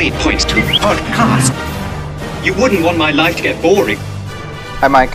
three 0.00 0.10
points 0.12 0.46
to 0.46 0.54
podcast. 0.54 1.52
You 2.42 2.54
wouldn't 2.54 2.82
want 2.82 2.96
my 2.96 3.10
life 3.10 3.36
to 3.36 3.42
get 3.42 3.60
boring. 3.60 3.98
Hi, 4.80 4.88
Mike. 4.88 5.12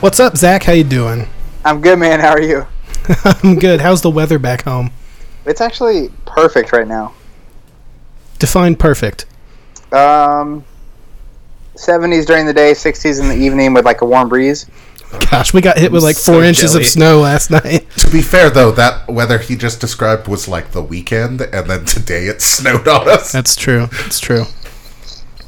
What's 0.00 0.18
up, 0.18 0.38
Zach? 0.38 0.62
How 0.62 0.72
you 0.72 0.84
doing? 0.84 1.28
I'm 1.66 1.82
good, 1.82 1.98
man. 1.98 2.18
How 2.18 2.30
are 2.30 2.40
you? 2.40 2.66
I'm 3.24 3.58
good. 3.58 3.82
How's 3.82 4.00
the 4.00 4.08
weather 4.08 4.38
back 4.38 4.62
home? 4.62 4.90
It's 5.44 5.60
actually 5.60 6.08
perfect 6.24 6.72
right 6.72 6.88
now. 6.88 7.12
Define 8.38 8.74
perfect. 8.74 9.26
Um, 9.92 10.64
70s 11.74 12.24
during 12.24 12.46
the 12.46 12.54
day, 12.54 12.72
60s 12.72 13.20
in 13.20 13.28
the 13.28 13.36
evening 13.36 13.74
with 13.74 13.84
like 13.84 14.00
a 14.00 14.06
warm 14.06 14.30
breeze. 14.30 14.64
Gosh, 15.30 15.52
we 15.52 15.60
got 15.60 15.78
hit 15.78 15.90
with 15.90 16.02
like 16.02 16.16
so 16.16 16.32
four 16.34 16.44
inches 16.44 16.72
jelly. 16.72 16.84
of 16.84 16.88
snow 16.88 17.20
last 17.20 17.50
night. 17.50 17.88
To 17.96 18.10
be 18.10 18.22
fair, 18.22 18.48
though, 18.50 18.70
that 18.72 19.08
weather 19.08 19.38
he 19.38 19.56
just 19.56 19.80
described 19.80 20.28
was 20.28 20.46
like 20.46 20.70
the 20.72 20.82
weekend, 20.82 21.40
and 21.40 21.68
then 21.68 21.84
today 21.84 22.26
it 22.26 22.40
snowed 22.42 22.86
on 22.86 23.08
us. 23.08 23.32
That's 23.32 23.56
true. 23.56 23.86
That's 24.02 24.20
true. 24.20 24.44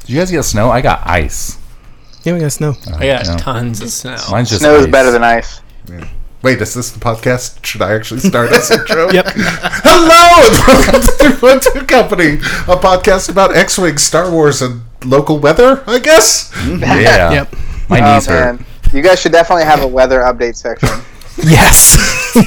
Did 0.01 0.09
you 0.09 0.17
guys 0.19 0.31
get 0.31 0.43
snow? 0.43 0.69
I 0.69 0.81
got 0.81 1.05
ice. 1.07 1.57
Yeah, 2.23 2.33
we 2.33 2.39
got 2.39 2.51
snow. 2.51 2.71
Uh, 2.87 2.95
I 2.97 3.05
got 3.07 3.25
Yeah. 3.25 3.37
tons 3.37 3.81
of 3.81 3.89
snow. 3.89 4.17
Mine's 4.31 4.49
just 4.49 4.61
Snow 4.61 4.75
is 4.75 4.87
better 4.87 5.11
than 5.11 5.23
ice. 5.23 5.61
Wait, 6.41 6.61
is 6.61 6.73
this 6.73 6.91
the 6.91 6.99
podcast? 6.99 7.65
Should 7.65 7.81
I 7.81 7.93
actually 7.93 8.19
start 8.19 8.49
this 8.49 8.69
intro? 8.71 9.09
Yep. 9.11 9.25
Hello, 9.33 10.45
and 10.45 10.67
welcome 10.67 11.01
to 11.01 11.11
Three 11.39 11.49
One 11.49 11.59
Two 11.61 11.85
Company, 11.85 12.33
a 12.67 12.77
podcast 12.77 13.29
about 13.29 13.55
X-wing, 13.55 13.97
Star 13.97 14.29
Wars, 14.29 14.61
and 14.61 14.81
local 15.05 15.39
weather. 15.39 15.83
I 15.87 15.99
guess. 15.99 16.51
Mm-hmm. 16.53 16.81
Yeah. 16.83 17.31
Yep. 17.31 17.55
My 17.89 18.01
Oh, 18.01 18.13
knees 18.15 18.25
hurt. 18.25 18.55
man. 18.57 18.65
You 18.93 19.01
guys 19.01 19.19
should 19.19 19.31
definitely 19.31 19.65
have 19.65 19.81
a 19.81 19.87
weather 19.87 20.19
update 20.19 20.55
section. 20.55 20.89
Yes. 21.37 22.21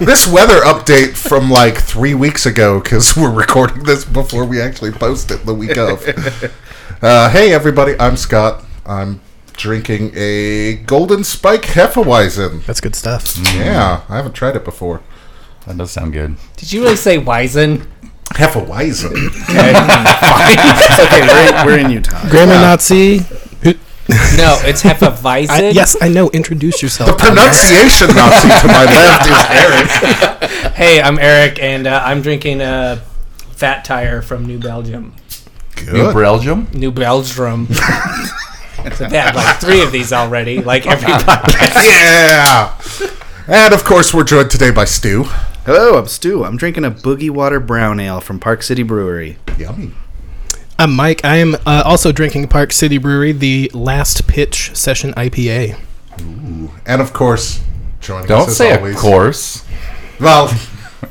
This 0.00 0.26
weather 0.26 0.60
update 0.60 1.16
from 1.16 1.50
like 1.50 1.78
three 1.78 2.12
weeks 2.12 2.44
ago, 2.44 2.78
because 2.80 3.16
we're 3.16 3.32
recording 3.32 3.84
this 3.84 4.04
before 4.04 4.44
we 4.44 4.60
actually 4.60 4.90
post 4.90 5.30
it 5.30 5.46
the 5.46 5.54
week 5.54 5.76
of. 5.76 6.04
Uh, 7.02 7.30
hey, 7.30 7.54
everybody, 7.54 7.94
I'm 7.98 8.14
Scott. 8.14 8.62
I'm 8.84 9.22
drinking 9.54 10.12
a 10.14 10.74
Golden 10.84 11.24
Spike 11.24 11.62
Hefeweizen. 11.62 12.62
That's 12.66 12.80
good 12.82 12.94
stuff. 12.94 13.38
Yeah, 13.54 14.02
I 14.06 14.16
haven't 14.16 14.34
tried 14.34 14.56
it 14.56 14.66
before. 14.66 15.00
That 15.66 15.78
does 15.78 15.92
sound 15.92 16.12
good. 16.12 16.36
Did 16.58 16.70
you 16.74 16.82
really 16.82 16.96
say 16.96 17.18
Wizen? 17.18 17.86
Hefeweizen. 18.34 19.12
It's 20.90 21.00
okay. 21.00 21.26
We're, 21.26 21.64
we're 21.64 21.78
in 21.78 21.90
Utah. 21.90 22.28
Grammar 22.28 22.54
Nazi. 22.54 23.20
Who, 24.40 24.46
No, 24.46 24.68
it's 24.68 24.82
Hefeweizen. 24.82 25.50
I, 25.50 25.68
yes, 25.70 25.96
I 26.00 26.08
know. 26.08 26.30
Introduce 26.30 26.82
yourself. 26.82 27.10
The 27.10 27.16
pronunciation 27.16 28.08
Nazi 28.14 28.48
to 28.48 28.66
my 28.66 28.84
left 28.84 29.26
is 29.26 30.50
Eric. 30.62 30.72
Hey, 30.74 31.00
I'm 31.02 31.18
Eric, 31.18 31.58
and 31.62 31.86
uh, 31.86 32.02
I'm 32.04 32.22
drinking 32.22 32.60
a 32.60 33.02
Fat 33.52 33.84
Tire 33.84 34.22
from 34.22 34.46
New 34.46 34.58
Belgium. 34.58 35.14
New 35.92 36.12
Belgium? 36.12 36.68
New 36.72 36.90
Belgium. 36.90 37.66
so 37.66 39.06
they 39.08 39.18
had 39.18 39.34
like 39.34 39.56
three 39.60 39.82
of 39.82 39.92
these 39.92 40.12
already, 40.12 40.62
like 40.62 40.86
every 40.86 41.08
podcast. 41.08 41.86
Yeah. 41.86 42.74
And 43.46 43.74
of 43.74 43.84
course, 43.84 44.14
we're 44.14 44.24
joined 44.24 44.50
today 44.50 44.70
by 44.70 44.84
Stu. 44.84 45.24
Hello, 45.66 45.98
I'm 45.98 46.06
Stu. 46.06 46.44
I'm 46.44 46.56
drinking 46.56 46.84
a 46.84 46.90
Boogie 46.90 47.30
Water 47.30 47.60
Brown 47.60 48.00
Ale 48.00 48.20
from 48.20 48.38
Park 48.38 48.62
City 48.62 48.82
Brewery. 48.82 49.36
Yummy. 49.58 49.92
I'm 50.80 50.94
Mike. 50.96 51.22
I 51.26 51.36
am 51.36 51.56
uh, 51.66 51.82
also 51.84 52.10
drinking 52.10 52.48
Park 52.48 52.72
City 52.72 52.96
Brewery, 52.96 53.32
the 53.32 53.70
Last 53.74 54.26
Pitch 54.26 54.74
Session 54.74 55.12
IPA. 55.12 55.78
Ooh. 56.22 56.70
And 56.86 57.02
of 57.02 57.12
course, 57.12 57.62
joining 58.00 58.26
Don't 58.28 58.44
us 58.44 58.48
as 58.48 58.56
say 58.56 58.74
always. 58.74 58.94
of 58.94 59.00
course. 59.02 59.62
Well, 60.18 60.48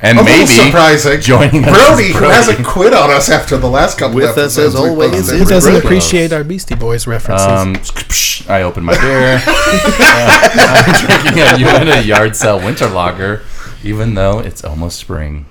And 0.02 0.18
a 0.18 0.24
maybe 0.24 0.48
surprising. 0.48 1.22
joining 1.22 1.66
us 1.66 1.70
Brody, 1.88 2.06
is 2.06 2.16
who 2.16 2.24
hasn't 2.24 2.66
quit 2.66 2.94
on 2.96 3.12
us 3.12 3.30
after 3.30 3.58
the 3.58 3.70
last 3.70 4.00
couple 4.00 4.16
With 4.16 4.26
us 4.26 4.58
episodes 4.58 4.74
as 4.74 4.82
we 4.82 4.90
always 4.90 5.12
posted. 5.12 5.48
Doesn't 5.48 5.72
Brody. 5.74 5.86
appreciate 5.86 6.34
our 6.34 6.44
Beastie 6.44 6.74
Boys 6.74 7.06
references? 7.06 7.46
Um, 7.48 7.76
I 8.52 8.64
opened 8.64 8.88
my 8.88 8.94
beer. 9.00 9.40
Uh, 10.02 10.84
I'm 10.86 11.06
drinking 11.06 11.44
a 11.44 11.58
Uinta 11.60 12.04
Yard 12.08 12.36
Sale 12.36 12.58
Winter 12.58 12.88
Lager, 12.88 13.44
even 13.84 14.16
though 14.16 14.40
it's 14.40 14.64
almost 14.64 14.98
spring. 14.98 15.46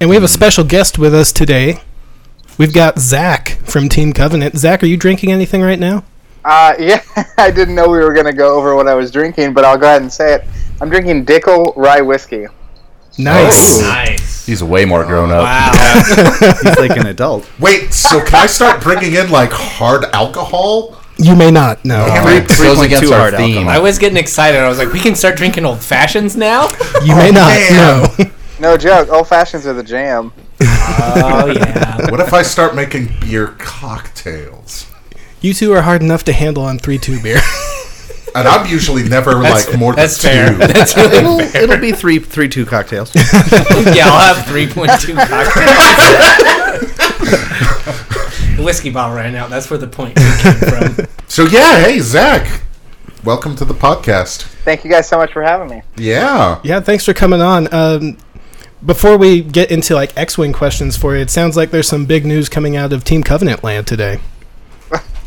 and 0.00 0.10
we 0.10 0.16
have 0.16 0.24
a 0.24 0.28
special 0.28 0.64
guest 0.64 0.98
with 0.98 1.14
us 1.14 1.32
today. 1.32 1.80
We've 2.58 2.72
got 2.72 2.98
Zach 2.98 3.58
from 3.64 3.88
Team 3.88 4.12
Covenant. 4.12 4.56
Zach, 4.56 4.82
are 4.82 4.86
you 4.86 4.96
drinking 4.96 5.32
anything 5.32 5.62
right 5.62 5.78
now? 5.78 6.04
Uh, 6.44 6.74
yeah, 6.78 7.02
I 7.38 7.50
didn't 7.50 7.74
know 7.74 7.88
we 7.88 7.98
were 7.98 8.12
going 8.12 8.26
to 8.26 8.32
go 8.32 8.56
over 8.56 8.74
what 8.74 8.88
I 8.88 8.94
was 8.94 9.10
drinking, 9.10 9.54
but 9.54 9.64
I'll 9.64 9.78
go 9.78 9.86
ahead 9.86 10.02
and 10.02 10.12
say 10.12 10.34
it. 10.34 10.44
I'm 10.80 10.90
drinking 10.90 11.24
Dickel 11.24 11.74
Rye 11.76 12.00
Whiskey. 12.00 12.46
Nice. 13.18 13.80
Nice. 13.80 14.46
He's 14.46 14.64
way 14.64 14.84
more 14.84 15.04
grown 15.04 15.30
up. 15.30 15.42
Wow. 15.42 15.72
He's 16.62 16.78
like 16.78 16.96
an 16.96 17.06
adult. 17.06 17.48
Wait, 17.60 17.92
so 17.92 18.24
can 18.24 18.34
I 18.36 18.46
start 18.46 18.82
bringing 18.82 19.14
in 19.14 19.30
like 19.30 19.50
hard 19.52 20.04
alcohol? 20.12 20.98
You 21.18 21.36
may 21.36 21.50
not. 21.50 21.84
No. 21.84 22.06
Three- 22.22 22.64
goes 22.64 22.80
against 22.80 23.12
our 23.12 23.30
theme. 23.30 23.58
alcohol. 23.58 23.68
I 23.68 23.78
was 23.78 23.98
getting 23.98 24.16
excited. 24.16 24.60
I 24.60 24.68
was 24.68 24.78
like, 24.78 24.92
we 24.92 24.98
can 24.98 25.14
start 25.14 25.36
drinking 25.36 25.64
old 25.64 25.82
fashions 25.82 26.36
now? 26.36 26.68
You 27.04 27.14
may 27.14 27.30
not. 27.30 27.50
damn. 27.50 28.02
No. 28.18 28.30
No 28.60 28.76
joke, 28.76 29.08
old 29.10 29.26
fashions 29.26 29.66
are 29.66 29.72
the 29.72 29.82
jam. 29.82 30.32
Oh, 30.64 31.52
yeah. 31.54 31.90
What 32.10 32.20
if 32.20 32.32
I 32.34 32.42
start 32.42 32.74
making 32.74 33.08
beer 33.20 33.48
cocktails? 33.58 34.90
You 35.40 35.54
two 35.54 35.72
are 35.72 35.82
hard 35.82 36.02
enough 36.02 36.24
to 36.24 36.32
handle 36.32 36.64
on 36.64 36.78
three 36.78 36.98
two 36.98 37.20
beer. 37.22 37.40
And 38.34 38.48
I'm 38.48 38.66
usually 38.66 39.06
never 39.06 39.34
That's, 39.42 39.68
like 39.68 39.78
more 39.78 39.94
that's 39.94 40.16
than 40.22 40.56
fair. 40.56 40.66
two. 40.68 40.72
That's 40.72 40.96
really 40.96 41.16
It'll, 41.18 41.38
fair. 41.40 41.62
it'll 41.64 41.76
be 41.76 41.92
three, 41.92 42.18
three, 42.18 42.48
two 42.48 42.64
cocktails. 42.64 43.14
Yeah, 43.14 43.22
I'll 44.08 44.34
have 44.34 44.46
3.2 44.46 45.14
cocktails. 45.28 46.96
the 48.56 48.62
whiskey 48.64 48.88
bottle 48.88 49.16
ran 49.16 49.34
out. 49.34 49.50
That's 49.50 49.68
where 49.68 49.78
the 49.78 49.86
point 49.86 50.16
came 50.16 50.54
from. 50.54 51.06
So 51.28 51.44
yeah, 51.44 51.80
hey 51.82 52.00
Zach, 52.00 52.62
welcome 53.22 53.54
to 53.56 53.66
the 53.66 53.74
podcast. 53.74 54.44
Thank 54.64 54.82
you 54.82 54.90
guys 54.90 55.06
so 55.08 55.18
much 55.18 55.30
for 55.34 55.42
having 55.42 55.68
me. 55.68 55.82
Yeah. 55.98 56.58
yeah, 56.64 56.80
thanks 56.80 57.04
for 57.04 57.12
coming 57.12 57.42
on. 57.42 57.68
Um, 57.74 58.16
before 58.84 59.16
we 59.16 59.42
get 59.42 59.70
into 59.70 59.94
like 59.94 60.16
X-wing 60.16 60.52
questions 60.52 60.96
for 60.96 61.14
you, 61.14 61.22
it 61.22 61.30
sounds 61.30 61.56
like 61.56 61.70
there's 61.70 61.88
some 61.88 62.06
big 62.06 62.26
news 62.26 62.48
coming 62.48 62.76
out 62.76 62.92
of 62.92 63.04
Team 63.04 63.22
Covenant 63.22 63.62
land 63.62 63.86
today. 63.86 64.20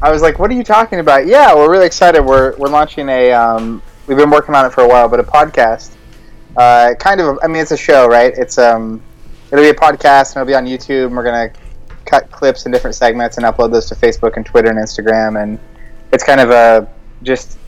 I 0.00 0.12
was 0.12 0.22
like, 0.22 0.38
"What 0.38 0.50
are 0.50 0.54
you 0.54 0.64
talking 0.64 1.00
about?" 1.00 1.26
Yeah, 1.26 1.54
we're 1.54 1.70
really 1.70 1.86
excited. 1.86 2.22
We're 2.22 2.56
we're 2.56 2.68
launching 2.68 3.08
a. 3.08 3.32
Um, 3.32 3.82
we've 4.06 4.18
been 4.18 4.30
working 4.30 4.54
on 4.54 4.66
it 4.66 4.72
for 4.72 4.82
a 4.82 4.88
while, 4.88 5.08
but 5.08 5.20
a 5.20 5.24
podcast. 5.24 5.92
Uh, 6.56 6.94
kind 6.98 7.20
of. 7.20 7.38
I 7.42 7.46
mean, 7.46 7.62
it's 7.62 7.70
a 7.70 7.76
show, 7.76 8.06
right? 8.06 8.32
It's 8.36 8.58
um, 8.58 9.02
it'll 9.50 9.64
be 9.64 9.70
a 9.70 9.74
podcast 9.74 10.34
and 10.34 10.42
it'll 10.42 10.46
be 10.46 10.54
on 10.54 10.66
YouTube. 10.66 11.06
And 11.06 11.16
we're 11.16 11.24
gonna 11.24 11.52
cut 12.04 12.30
clips 12.30 12.66
in 12.66 12.72
different 12.72 12.96
segments 12.96 13.36
and 13.36 13.46
upload 13.46 13.72
those 13.72 13.86
to 13.86 13.94
Facebook 13.94 14.36
and 14.36 14.44
Twitter 14.44 14.70
and 14.70 14.78
Instagram. 14.78 15.42
And 15.42 15.58
it's 16.12 16.24
kind 16.24 16.40
of 16.40 16.50
a 16.50 16.88
just 17.22 17.58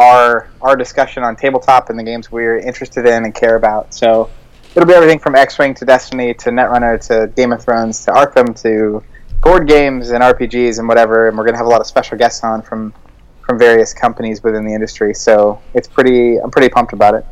our 0.00 0.48
our 0.62 0.74
discussion 0.74 1.22
on 1.22 1.36
tabletop 1.36 1.90
and 1.90 1.98
the 1.98 2.02
games 2.02 2.32
we're 2.32 2.58
interested 2.58 3.06
in 3.06 3.24
and 3.24 3.34
care 3.34 3.56
about. 3.56 3.94
So 3.94 4.30
it'll 4.74 4.88
be 4.88 4.94
everything 4.94 5.18
from 5.18 5.36
X-wing 5.36 5.74
to 5.74 5.84
Destiny 5.84 6.34
to 6.34 6.50
Netrunner 6.50 6.98
to 7.08 7.28
Game 7.36 7.52
of 7.52 7.62
Thrones 7.62 8.04
to 8.06 8.10
Arkham 8.12 8.60
to 8.62 9.04
board 9.42 9.68
games 9.68 10.10
and 10.10 10.22
RPGs 10.24 10.78
and 10.78 10.88
whatever. 10.88 11.28
And 11.28 11.36
we're 11.36 11.44
gonna 11.44 11.58
have 11.58 11.66
a 11.66 11.70
lot 11.70 11.80
of 11.80 11.86
special 11.86 12.16
guests 12.16 12.42
on 12.42 12.62
from 12.62 12.94
from 13.42 13.58
various 13.58 13.92
companies 13.92 14.42
within 14.42 14.64
the 14.64 14.72
industry. 14.72 15.14
So 15.14 15.60
it's 15.74 15.86
pretty. 15.86 16.38
I'm 16.38 16.50
pretty 16.50 16.70
pumped 16.70 16.92
about 16.92 17.14
it. 17.14 17.26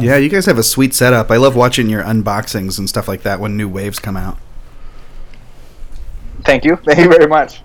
yeah, 0.00 0.16
you 0.16 0.28
guys 0.28 0.46
have 0.46 0.58
a 0.58 0.62
sweet 0.62 0.94
setup. 0.94 1.30
I 1.30 1.36
love 1.38 1.56
watching 1.56 1.88
your 1.88 2.04
unboxings 2.04 2.78
and 2.78 2.88
stuff 2.88 3.08
like 3.08 3.22
that 3.22 3.40
when 3.40 3.56
new 3.56 3.68
waves 3.68 3.98
come 3.98 4.16
out. 4.16 4.38
Thank 6.44 6.64
you. 6.64 6.76
Thank 6.84 6.98
you 7.00 7.08
very 7.08 7.26
much. 7.26 7.62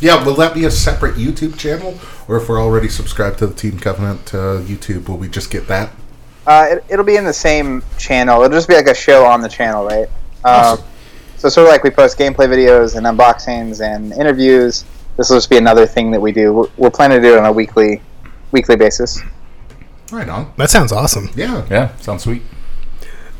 Yeah, 0.00 0.24
will 0.24 0.34
that 0.34 0.54
be 0.54 0.64
a 0.64 0.70
separate 0.70 1.14
YouTube 1.14 1.58
channel? 1.58 1.98
Or 2.28 2.36
if 2.36 2.48
we're 2.48 2.60
already 2.60 2.88
subscribed 2.88 3.38
to 3.38 3.46
the 3.46 3.54
Team 3.54 3.78
Covenant 3.78 4.34
uh, 4.34 4.60
YouTube, 4.60 5.08
will 5.08 5.16
we 5.16 5.28
just 5.28 5.50
get 5.50 5.66
that? 5.68 5.90
Uh, 6.46 6.66
it, 6.70 6.84
it'll 6.88 7.04
be 7.04 7.16
in 7.16 7.24
the 7.24 7.32
same 7.32 7.82
channel. 7.98 8.42
It'll 8.42 8.56
just 8.56 8.68
be 8.68 8.74
like 8.74 8.86
a 8.86 8.94
show 8.94 9.24
on 9.24 9.40
the 9.40 9.48
channel, 9.48 9.84
right? 9.84 10.08
Um, 10.44 10.78
so 11.36 11.48
sort 11.48 11.66
of 11.66 11.72
like 11.72 11.84
we 11.84 11.90
post 11.90 12.18
gameplay 12.18 12.48
videos 12.48 12.96
and 12.96 13.06
unboxings 13.06 13.84
and 13.84 14.12
interviews. 14.12 14.84
This 15.16 15.30
will 15.30 15.36
just 15.36 15.48
be 15.50 15.56
another 15.56 15.86
thing 15.86 16.10
that 16.10 16.20
we 16.20 16.32
do. 16.32 16.52
We're, 16.52 16.68
we're 16.76 16.90
planning 16.90 17.22
to 17.22 17.28
do 17.28 17.34
it 17.34 17.38
on 17.38 17.46
a 17.46 17.52
weekly 17.52 18.02
weekly 18.52 18.76
basis. 18.76 19.20
Right 20.12 20.28
on. 20.28 20.52
That 20.56 20.70
sounds 20.70 20.92
awesome. 20.92 21.30
Yeah. 21.34 21.66
Yeah, 21.70 21.96
sounds 21.96 22.24
sweet. 22.24 22.42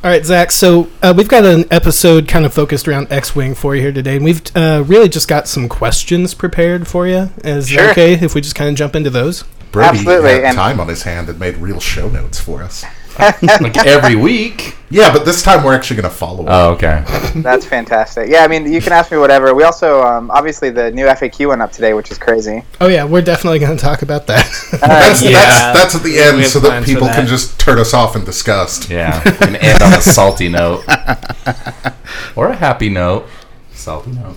All 0.05 0.11
right, 0.11 0.25
Zach. 0.25 0.51
So 0.53 0.91
uh, 1.03 1.15
we've 1.17 1.29
got 1.29 1.47
an 1.47 1.65
episode 1.71 2.29
kind 2.29 2.45
of 2.45 2.53
focused 2.53 2.87
around 2.87 3.11
X-wing 3.11 3.55
for 3.55 3.75
you 3.75 3.81
here 3.81 3.93
today, 3.93 4.17
and 4.17 4.25
we've 4.25 4.43
uh, 4.55 4.85
really 4.87 5.09
just 5.09 5.29
got 5.29 5.49
some 5.49 5.67
questions 5.67 6.35
prepared 6.35 6.87
for 6.87 7.07
you. 7.07 7.31
Is 7.43 7.69
that 7.71 7.75
Sure. 7.75 7.91
okay 7.93 8.13
if 8.13 8.35
we 8.35 8.43
just 8.43 8.55
kind 8.55 8.69
of 8.69 8.77
jump 8.77 8.95
into 8.95 9.09
those? 9.09 9.45
Brody 9.73 9.99
Absolutely, 10.01 10.31
had 10.33 10.45
and- 10.45 10.57
time 10.57 10.79
on 10.79 10.89
his 10.89 11.05
hand 11.05 11.31
and 11.31 11.41
made 11.41 11.57
real 11.57 11.81
show 11.81 12.11
notes 12.11 12.39
for 12.39 12.63
us. 12.63 12.85
Like 13.61 13.77
every 13.87 14.17
week. 14.17 14.77
Yeah, 14.91 15.13
but 15.13 15.25
this 15.25 15.43
time 15.43 15.65
we're 15.65 15.75
actually 15.75 15.97
going 16.01 16.11
to 16.11 16.17
follow 16.17 16.45
it. 16.45 16.49
Oh, 16.51 16.71
okay. 16.73 17.05
That's 17.37 17.65
fantastic. 17.65 18.29
Yeah, 18.29 18.45
I 18.45 18.49
mean, 18.49 18.71
you 18.73 18.81
can 18.81 18.93
ask 18.93 19.11
me 19.11 19.19
whatever. 19.19 19.55
We 19.55 19.63
also, 19.65 20.03
um, 20.03 20.31
obviously, 20.31 20.71
the 20.71 20.91
new 20.91 21.07
FAQ 21.07 21.49
went 21.49 21.63
up 21.63 21.73
today, 21.73 21.95
which 21.95 22.11
is 22.11 22.19
crazy. 22.19 22.63
Oh 22.81 22.89
yeah, 22.89 23.05
we're 23.05 23.23
definitely 23.23 23.59
going 23.61 23.77
to 23.77 23.83
talk 23.83 24.03
about 24.03 24.27
that. 24.29 24.45
that's, 24.81 25.23
Yeah. 25.23 25.33
that's, 25.33 25.79
that's 25.79 25.95
at 25.97 26.03
the 26.03 26.19
end 26.19 26.45
so 26.47 26.61
that 26.61 26.85
people 26.85 27.07
that. 27.07 27.17
can 27.17 27.27
just 27.27 27.59
turn 27.59 27.79
us 27.79 27.95
off 27.95 28.15
in 28.17 28.25
disgust. 28.25 28.91
Yeah, 28.91 29.21
and 29.41 29.57
end 29.57 29.83
on 29.83 29.93
a 29.93 30.01
salty 30.01 30.49
note. 30.49 30.85
or 32.37 32.49
a 32.49 32.57
happy 32.57 32.89
note. 32.89 33.27
Salty 33.73 34.13
note. 34.13 34.37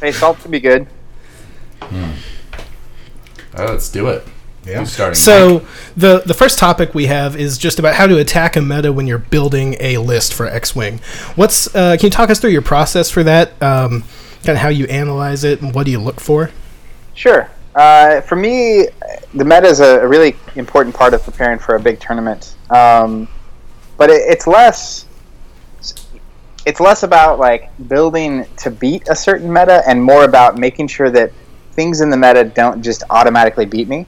Hey, 0.00 0.12
salt 0.12 0.38
can 0.40 0.50
be 0.50 0.60
good. 0.60 0.86
Oh, 1.82 3.66
let's 3.66 3.88
do 3.90 4.08
it. 4.08 4.26
Yeah. 4.66 4.80
Who's 4.80 4.92
starting? 4.92 5.14
So 5.14 5.66
the 5.96 6.22
the 6.24 6.34
first 6.34 6.58
topic 6.58 6.94
we 6.94 7.06
have 7.06 7.36
is 7.36 7.58
just 7.58 7.78
about 7.78 7.94
how 7.94 8.06
to 8.06 8.18
attack 8.18 8.56
a 8.56 8.62
meta 8.62 8.92
when 8.92 9.06
you're 9.06 9.18
building 9.18 9.76
a 9.80 9.98
list 9.98 10.34
for 10.34 10.46
X-wing. 10.46 11.00
What's 11.36 11.74
uh, 11.74 11.96
can 11.98 12.06
you 12.06 12.10
talk 12.10 12.30
us 12.30 12.40
through 12.40 12.50
your 12.50 12.62
process 12.62 13.10
for 13.10 13.22
that? 13.24 13.62
Um, 13.62 14.04
kind 14.42 14.56
of 14.56 14.58
how 14.58 14.68
you 14.68 14.86
analyze 14.86 15.44
it 15.44 15.62
and 15.62 15.74
what 15.74 15.86
do 15.86 15.92
you 15.92 16.00
look 16.00 16.20
for? 16.20 16.50
Sure. 17.14 17.50
Uh, 17.74 18.20
for 18.20 18.36
me, 18.36 18.86
the 19.34 19.44
meta 19.44 19.66
is 19.66 19.80
a, 19.80 20.00
a 20.00 20.06
really 20.06 20.36
important 20.54 20.94
part 20.94 21.12
of 21.12 21.22
preparing 21.24 21.58
for 21.58 21.74
a 21.74 21.80
big 21.80 21.98
tournament. 21.98 22.56
Um, 22.70 23.28
but 23.96 24.10
it, 24.10 24.22
it's 24.28 24.46
less. 24.46 25.06
It's 26.66 26.80
less 26.80 27.02
about 27.02 27.38
like 27.38 27.70
building 27.88 28.46
to 28.58 28.70
beat 28.70 29.08
a 29.08 29.16
certain 29.16 29.52
meta, 29.52 29.82
and 29.86 30.02
more 30.02 30.24
about 30.24 30.56
making 30.56 30.88
sure 30.88 31.10
that 31.10 31.32
things 31.72 32.00
in 32.00 32.08
the 32.08 32.16
meta 32.16 32.44
don't 32.44 32.82
just 32.82 33.02
automatically 33.10 33.66
beat 33.66 33.88
me. 33.88 34.06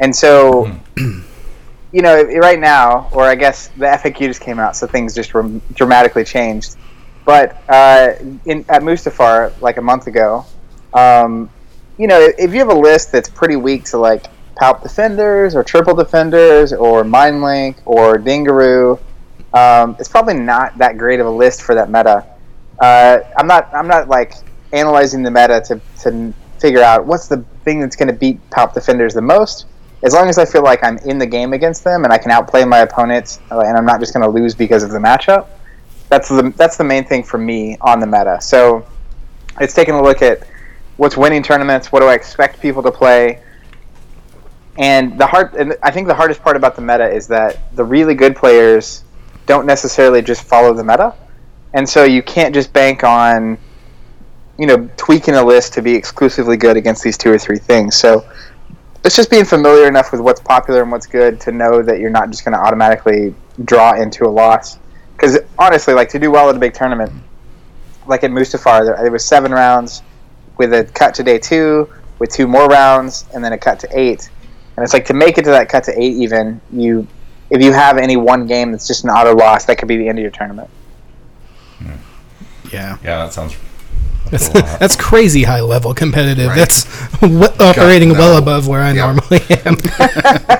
And 0.00 0.14
so, 0.14 0.70
you 0.96 2.02
know, 2.02 2.22
right 2.22 2.58
now, 2.58 3.08
or 3.12 3.24
I 3.24 3.34
guess 3.34 3.68
the 3.68 3.86
FAQ 3.86 4.18
just 4.18 4.40
came 4.40 4.58
out, 4.58 4.76
so 4.76 4.86
things 4.86 5.14
just 5.14 5.32
dramatically 5.74 6.24
changed. 6.24 6.76
But 7.24 7.62
uh, 7.68 8.14
in, 8.44 8.64
at 8.68 8.82
Mustafar, 8.82 9.60
like 9.60 9.78
a 9.78 9.82
month 9.82 10.06
ago, 10.06 10.46
um, 10.94 11.50
you 11.98 12.06
know, 12.06 12.20
if 12.38 12.52
you 12.52 12.58
have 12.58 12.68
a 12.68 12.78
list 12.78 13.12
that's 13.12 13.28
pretty 13.28 13.56
weak 13.56 13.84
to 13.86 13.98
like 13.98 14.26
Palp 14.56 14.82
Defenders 14.82 15.54
or 15.54 15.64
Triple 15.64 15.94
Defenders 15.94 16.72
or 16.72 17.04
Mind 17.04 17.42
Link 17.42 17.78
or 17.84 18.18
Dengaroo, 18.18 18.98
um, 19.54 19.96
it's 19.98 20.08
probably 20.08 20.34
not 20.34 20.76
that 20.78 20.98
great 20.98 21.20
of 21.20 21.26
a 21.26 21.30
list 21.30 21.62
for 21.62 21.74
that 21.74 21.90
meta. 21.90 22.26
Uh, 22.78 23.20
I'm 23.38 23.46
not. 23.46 23.72
I'm 23.72 23.88
not 23.88 24.08
like 24.08 24.34
analyzing 24.72 25.22
the 25.22 25.30
meta 25.30 25.62
to 25.66 25.80
to 26.02 26.32
figure 26.58 26.82
out 26.82 27.06
what's 27.06 27.28
the 27.28 27.44
thing 27.64 27.80
that's 27.80 27.96
going 27.96 28.08
to 28.08 28.14
beat 28.14 28.38
Palp 28.50 28.74
Defenders 28.74 29.14
the 29.14 29.22
most. 29.22 29.66
As 30.02 30.12
long 30.12 30.28
as 30.28 30.38
I 30.38 30.44
feel 30.44 30.62
like 30.62 30.84
I'm 30.84 30.98
in 30.98 31.18
the 31.18 31.26
game 31.26 31.52
against 31.52 31.82
them 31.82 32.04
and 32.04 32.12
I 32.12 32.18
can 32.18 32.30
outplay 32.30 32.64
my 32.64 32.78
opponents, 32.78 33.40
and 33.50 33.76
I'm 33.76 33.86
not 33.86 33.98
just 33.98 34.12
going 34.12 34.24
to 34.24 34.30
lose 34.30 34.54
because 34.54 34.82
of 34.82 34.90
the 34.90 34.98
matchup. 34.98 35.48
That's 36.08 36.28
the 36.28 36.52
that's 36.56 36.76
the 36.76 36.84
main 36.84 37.04
thing 37.04 37.24
for 37.24 37.38
me 37.38 37.76
on 37.80 37.98
the 37.98 38.06
meta. 38.06 38.38
So 38.40 38.86
it's 39.60 39.74
taking 39.74 39.94
a 39.94 40.02
look 40.02 40.22
at 40.22 40.46
what's 40.98 41.16
winning 41.16 41.42
tournaments, 41.42 41.90
what 41.90 42.00
do 42.00 42.06
I 42.06 42.14
expect 42.14 42.60
people 42.60 42.82
to 42.82 42.92
play, 42.92 43.42
and 44.78 45.18
the 45.18 45.26
hard. 45.26 45.54
And 45.54 45.76
I 45.82 45.90
think 45.90 46.06
the 46.06 46.14
hardest 46.14 46.42
part 46.42 46.56
about 46.56 46.76
the 46.76 46.82
meta 46.82 47.08
is 47.10 47.26
that 47.28 47.74
the 47.74 47.84
really 47.84 48.14
good 48.14 48.36
players 48.36 49.02
don't 49.46 49.66
necessarily 49.66 50.22
just 50.22 50.42
follow 50.42 50.74
the 50.74 50.84
meta, 50.84 51.14
and 51.72 51.88
so 51.88 52.04
you 52.04 52.22
can't 52.22 52.54
just 52.54 52.72
bank 52.72 53.02
on, 53.02 53.58
you 54.58 54.66
know, 54.66 54.88
tweaking 54.96 55.34
a 55.34 55.42
list 55.42 55.72
to 55.74 55.82
be 55.82 55.94
exclusively 55.94 56.56
good 56.56 56.76
against 56.76 57.02
these 57.02 57.18
two 57.18 57.32
or 57.32 57.38
three 57.38 57.58
things. 57.58 57.96
So 57.96 58.24
it's 59.04 59.16
just 59.16 59.30
being 59.30 59.44
familiar 59.44 59.86
enough 59.86 60.12
with 60.12 60.20
what's 60.20 60.40
popular 60.40 60.82
and 60.82 60.90
what's 60.90 61.06
good 61.06 61.40
to 61.42 61.52
know 61.52 61.82
that 61.82 62.00
you're 62.00 62.10
not 62.10 62.30
just 62.30 62.44
going 62.44 62.56
to 62.56 62.60
automatically 62.60 63.34
draw 63.64 63.94
into 64.00 64.24
a 64.26 64.28
loss. 64.28 64.78
Because 65.12 65.38
honestly, 65.58 65.94
like 65.94 66.08
to 66.10 66.18
do 66.18 66.30
well 66.30 66.50
at 66.50 66.56
a 66.56 66.58
big 66.58 66.74
tournament, 66.74 67.12
like 68.06 68.24
at 68.24 68.30
Mustafar, 68.30 68.84
there, 68.84 68.96
there 68.96 69.10
was 69.10 69.24
seven 69.24 69.52
rounds 69.52 70.02
with 70.58 70.72
a 70.72 70.84
cut 70.84 71.14
to 71.14 71.22
day 71.22 71.38
two, 71.38 71.88
with 72.18 72.30
two 72.30 72.46
more 72.46 72.66
rounds, 72.66 73.26
and 73.34 73.44
then 73.44 73.52
a 73.52 73.58
cut 73.58 73.78
to 73.80 73.88
eight. 73.98 74.30
And 74.76 74.84
it's 74.84 74.92
like 74.92 75.06
to 75.06 75.14
make 75.14 75.38
it 75.38 75.44
to 75.44 75.50
that 75.50 75.68
cut 75.68 75.84
to 75.84 76.00
eight, 76.00 76.14
even 76.16 76.60
you, 76.72 77.06
if 77.50 77.62
you 77.62 77.72
have 77.72 77.98
any 77.98 78.16
one 78.16 78.46
game 78.46 78.72
that's 78.72 78.86
just 78.86 79.04
an 79.04 79.10
auto 79.10 79.34
loss, 79.34 79.64
that 79.66 79.78
could 79.78 79.88
be 79.88 79.96
the 79.96 80.08
end 80.08 80.18
of 80.18 80.22
your 80.22 80.30
tournament. 80.30 80.68
Hmm. 81.78 81.92
Yeah. 82.72 82.98
yeah, 83.02 83.24
that 83.24 83.32
sounds. 83.32 83.56
That's, 84.30 84.48
a 84.50 84.52
that's 84.78 84.96
crazy 84.96 85.44
high 85.44 85.60
level 85.60 85.94
competitive. 85.94 86.48
Right. 86.48 86.56
That's 86.56 86.84
w- 87.20 87.44
operating 87.60 88.12
no. 88.12 88.18
well 88.18 88.38
above 88.38 88.66
where 88.68 88.82
I 88.82 88.92
Yeah. 88.92 89.06
normally 89.06 89.40
am. 89.64 89.76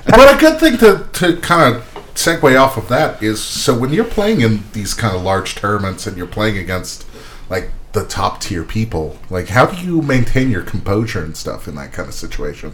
but 0.07 0.35
a 0.35 0.39
good 0.39 0.59
thing 0.61 0.79
to, 0.79 1.09
to 1.15 1.37
kind 1.39 1.77
of 1.77 1.83
segue 2.15 2.59
off 2.61 2.77
of 2.77 2.89
that 2.89 3.23
is 3.23 3.43
so 3.43 3.77
when 3.79 3.93
you're 3.93 4.05
playing 4.05 4.41
in 4.41 4.65
these 4.73 4.95
kind 4.95 5.15
of 5.15 5.23
large 5.23 5.55
tournaments 5.55 6.07
and 6.07 6.17
you're 6.17 6.27
playing 6.27 6.57
against 6.57 7.07
like 7.51 7.71
the 7.93 8.05
top 8.05 8.41
tier 8.41 8.63
people, 8.65 9.19
like 9.31 9.49
how 9.49 9.67
do 9.67 9.85
you 9.85 10.03
maintain 10.03 10.51
your 10.51 10.63
composure 10.63 11.23
and 11.25 11.37
stuff 11.37 11.67
in 11.69 11.75
that 11.75 11.93
kind 11.93 12.09
of 12.09 12.15
situation? 12.15 12.73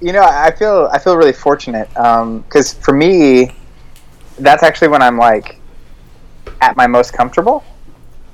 you 0.00 0.12
know, 0.12 0.22
I 0.22 0.50
feel 0.50 0.88
I 0.92 0.98
feel 0.98 1.16
really 1.16 1.32
fortunate 1.32 1.94
um, 1.96 2.40
because 2.40 2.72
for 2.74 2.92
me, 2.92 3.52
that's 4.38 4.62
actually 4.62 4.88
when 4.88 5.02
I'm 5.02 5.16
like 5.16 5.60
at 6.60 6.76
my 6.76 6.86
most 6.86 7.12
comfortable, 7.12 7.64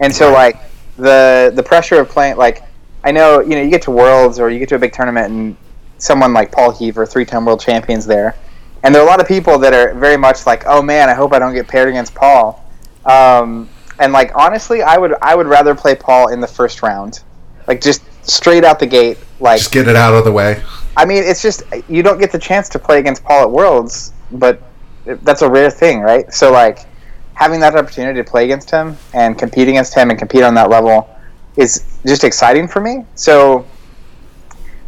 and 0.00 0.14
so 0.14 0.32
like 0.32 0.56
the 0.96 1.52
the 1.54 1.62
pressure 1.62 2.00
of 2.00 2.08
playing 2.08 2.36
like 2.36 2.62
I 3.04 3.12
know 3.12 3.40
you 3.40 3.50
know 3.50 3.62
you 3.62 3.70
get 3.70 3.82
to 3.82 3.90
Worlds 3.90 4.38
or 4.38 4.50
you 4.50 4.58
get 4.58 4.68
to 4.70 4.76
a 4.76 4.78
big 4.78 4.92
tournament 4.92 5.32
and 5.32 5.56
someone 5.98 6.32
like 6.32 6.52
Paul 6.52 6.72
Heaver, 6.72 7.06
three 7.06 7.24
time 7.24 7.44
world 7.44 7.60
champions 7.60 8.06
there, 8.06 8.36
and 8.82 8.94
there 8.94 9.02
are 9.02 9.06
a 9.06 9.08
lot 9.08 9.20
of 9.20 9.28
people 9.28 9.58
that 9.58 9.72
are 9.72 9.94
very 9.94 10.16
much 10.16 10.46
like, 10.46 10.64
oh 10.66 10.82
man, 10.82 11.08
I 11.08 11.14
hope 11.14 11.32
I 11.32 11.38
don't 11.38 11.54
get 11.54 11.68
paired 11.68 11.88
against 11.88 12.14
Paul, 12.14 12.64
um, 13.04 13.68
and 13.98 14.12
like 14.12 14.32
honestly, 14.34 14.82
I 14.82 14.98
would 14.98 15.14
I 15.22 15.34
would 15.34 15.46
rather 15.46 15.74
play 15.74 15.94
Paul 15.94 16.28
in 16.28 16.40
the 16.40 16.46
first 16.46 16.82
round, 16.82 17.22
like 17.66 17.80
just 17.80 18.02
straight 18.28 18.64
out 18.64 18.78
the 18.78 18.86
gate, 18.86 19.18
like 19.40 19.60
Just 19.60 19.72
get 19.72 19.88
it 19.88 19.96
out 19.96 20.14
of 20.14 20.24
the 20.24 20.32
way. 20.32 20.62
I 20.96 21.04
mean, 21.04 21.22
it's 21.22 21.42
just 21.42 21.62
you 21.88 22.02
don't 22.02 22.18
get 22.18 22.32
the 22.32 22.38
chance 22.38 22.68
to 22.70 22.78
play 22.78 22.98
against 22.98 23.22
Paul 23.22 23.42
at 23.42 23.50
Worlds, 23.50 24.12
but 24.32 24.62
that's 25.04 25.42
a 25.42 25.48
rare 25.48 25.70
thing, 25.70 26.00
right? 26.00 26.32
So 26.32 26.50
like 26.50 26.86
having 27.36 27.60
that 27.60 27.76
opportunity 27.76 28.18
to 28.18 28.28
play 28.28 28.44
against 28.44 28.70
him 28.70 28.96
and 29.12 29.38
compete 29.38 29.68
against 29.68 29.94
him 29.94 30.08
and 30.10 30.18
compete 30.18 30.42
on 30.42 30.54
that 30.54 30.70
level 30.70 31.08
is 31.56 31.98
just 32.04 32.24
exciting 32.24 32.66
for 32.66 32.80
me. 32.80 33.04
So 33.14 33.66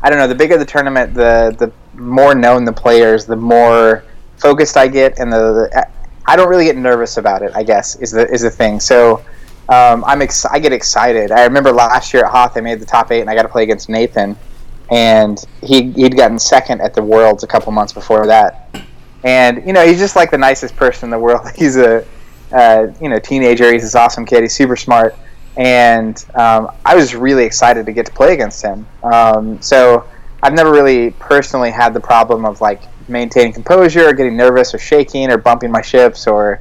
I 0.03 0.09
don't 0.09 0.19
know, 0.19 0.27
the 0.27 0.35
bigger 0.35 0.57
the 0.57 0.65
tournament, 0.65 1.15
the 1.15 1.55
the 1.59 1.71
more 2.01 2.35
known 2.35 2.65
the 2.65 2.73
players, 2.73 3.27
the 3.27 3.37
more 3.37 4.05
focused 4.39 4.77
I 4.77 4.89
get 4.89 5.19
and 5.19 5.33
the, 5.33 5.53
the 5.53 5.89
I 6.27 6.37
don't 6.37 6.49
really 6.49 6.65
get 6.65 6.77
nervous 6.77 7.19
about 7.19 7.43
it, 7.43 7.53
I 7.55 7.63
guess, 7.63 7.97
is 7.97 8.13
the 8.13 8.27
is 8.33 8.43
the 8.43 8.51
thing. 8.51 8.81
So 8.81 9.25
um, 9.69 10.03
I'm 10.07 10.23
ex- 10.23 10.47
I 10.47 10.59
get 10.59 10.73
excited. 10.73 11.31
I 11.31 11.45
remember 11.45 11.71
last 11.71 12.15
year 12.15 12.25
at 12.25 12.31
Hoth, 12.31 12.57
I 12.57 12.61
made 12.61 12.81
the 12.81 12.87
top 12.87 13.13
eight, 13.13 13.21
and 13.21 13.29
I 13.29 13.35
got 13.35 13.43
to 13.43 13.49
play 13.49 13.63
against 13.63 13.91
Nathan, 13.91 14.37
and 14.91 15.45
he 15.63 15.91
he'd 15.93 16.17
gotten 16.17 16.39
second 16.39 16.81
at 16.81 16.95
the 16.95 17.03
Worlds 17.03 17.45
a 17.45 17.47
couple 17.47 17.73
months 17.73 17.93
before 17.93 18.27
that. 18.27 18.75
And 19.25 19.67
you 19.67 19.75
know, 19.75 19.87
he's 19.87 19.99
just 19.99 20.17
like 20.17 20.31
the 20.31 20.39
nicest 20.39 20.77
person 20.77 21.09
in 21.09 21.11
the 21.11 21.19
world. 21.19 21.47
He's 21.57 21.77
a 21.77 22.07
uh, 22.53 22.89
you 23.01 23.09
know 23.09 23.19
teenager. 23.19 23.73
He's 23.73 23.83
this 23.83 23.95
awesome 23.95 24.25
kid. 24.25 24.43
He's 24.43 24.55
super 24.55 24.77
smart, 24.77 25.17
and 25.57 26.25
um, 26.35 26.71
I 26.85 26.95
was 26.95 27.15
really 27.15 27.45
excited 27.45 27.87
to 27.87 27.93
get 27.93 28.07
to 28.07 28.13
play 28.13 28.35
against 28.35 28.63
him. 28.63 28.87
Um, 29.03 29.61
so 29.61 30.09
I've 30.43 30.55
never 30.55 30.71
really 30.71 31.11
personally 31.13 31.71
had 31.71 31.95
the 31.95 32.01
problem 32.01 32.45
of 32.45 32.61
like 32.61 32.83
maintaining 33.09 33.53
composure, 33.53 34.09
or 34.09 34.13
getting 34.13 34.37
nervous, 34.37 34.75
or 34.75 34.79
shaking, 34.79 35.31
or 35.31 35.39
bumping 35.39 35.71
my 35.71 35.83
ships, 35.83 36.27
or 36.27 36.61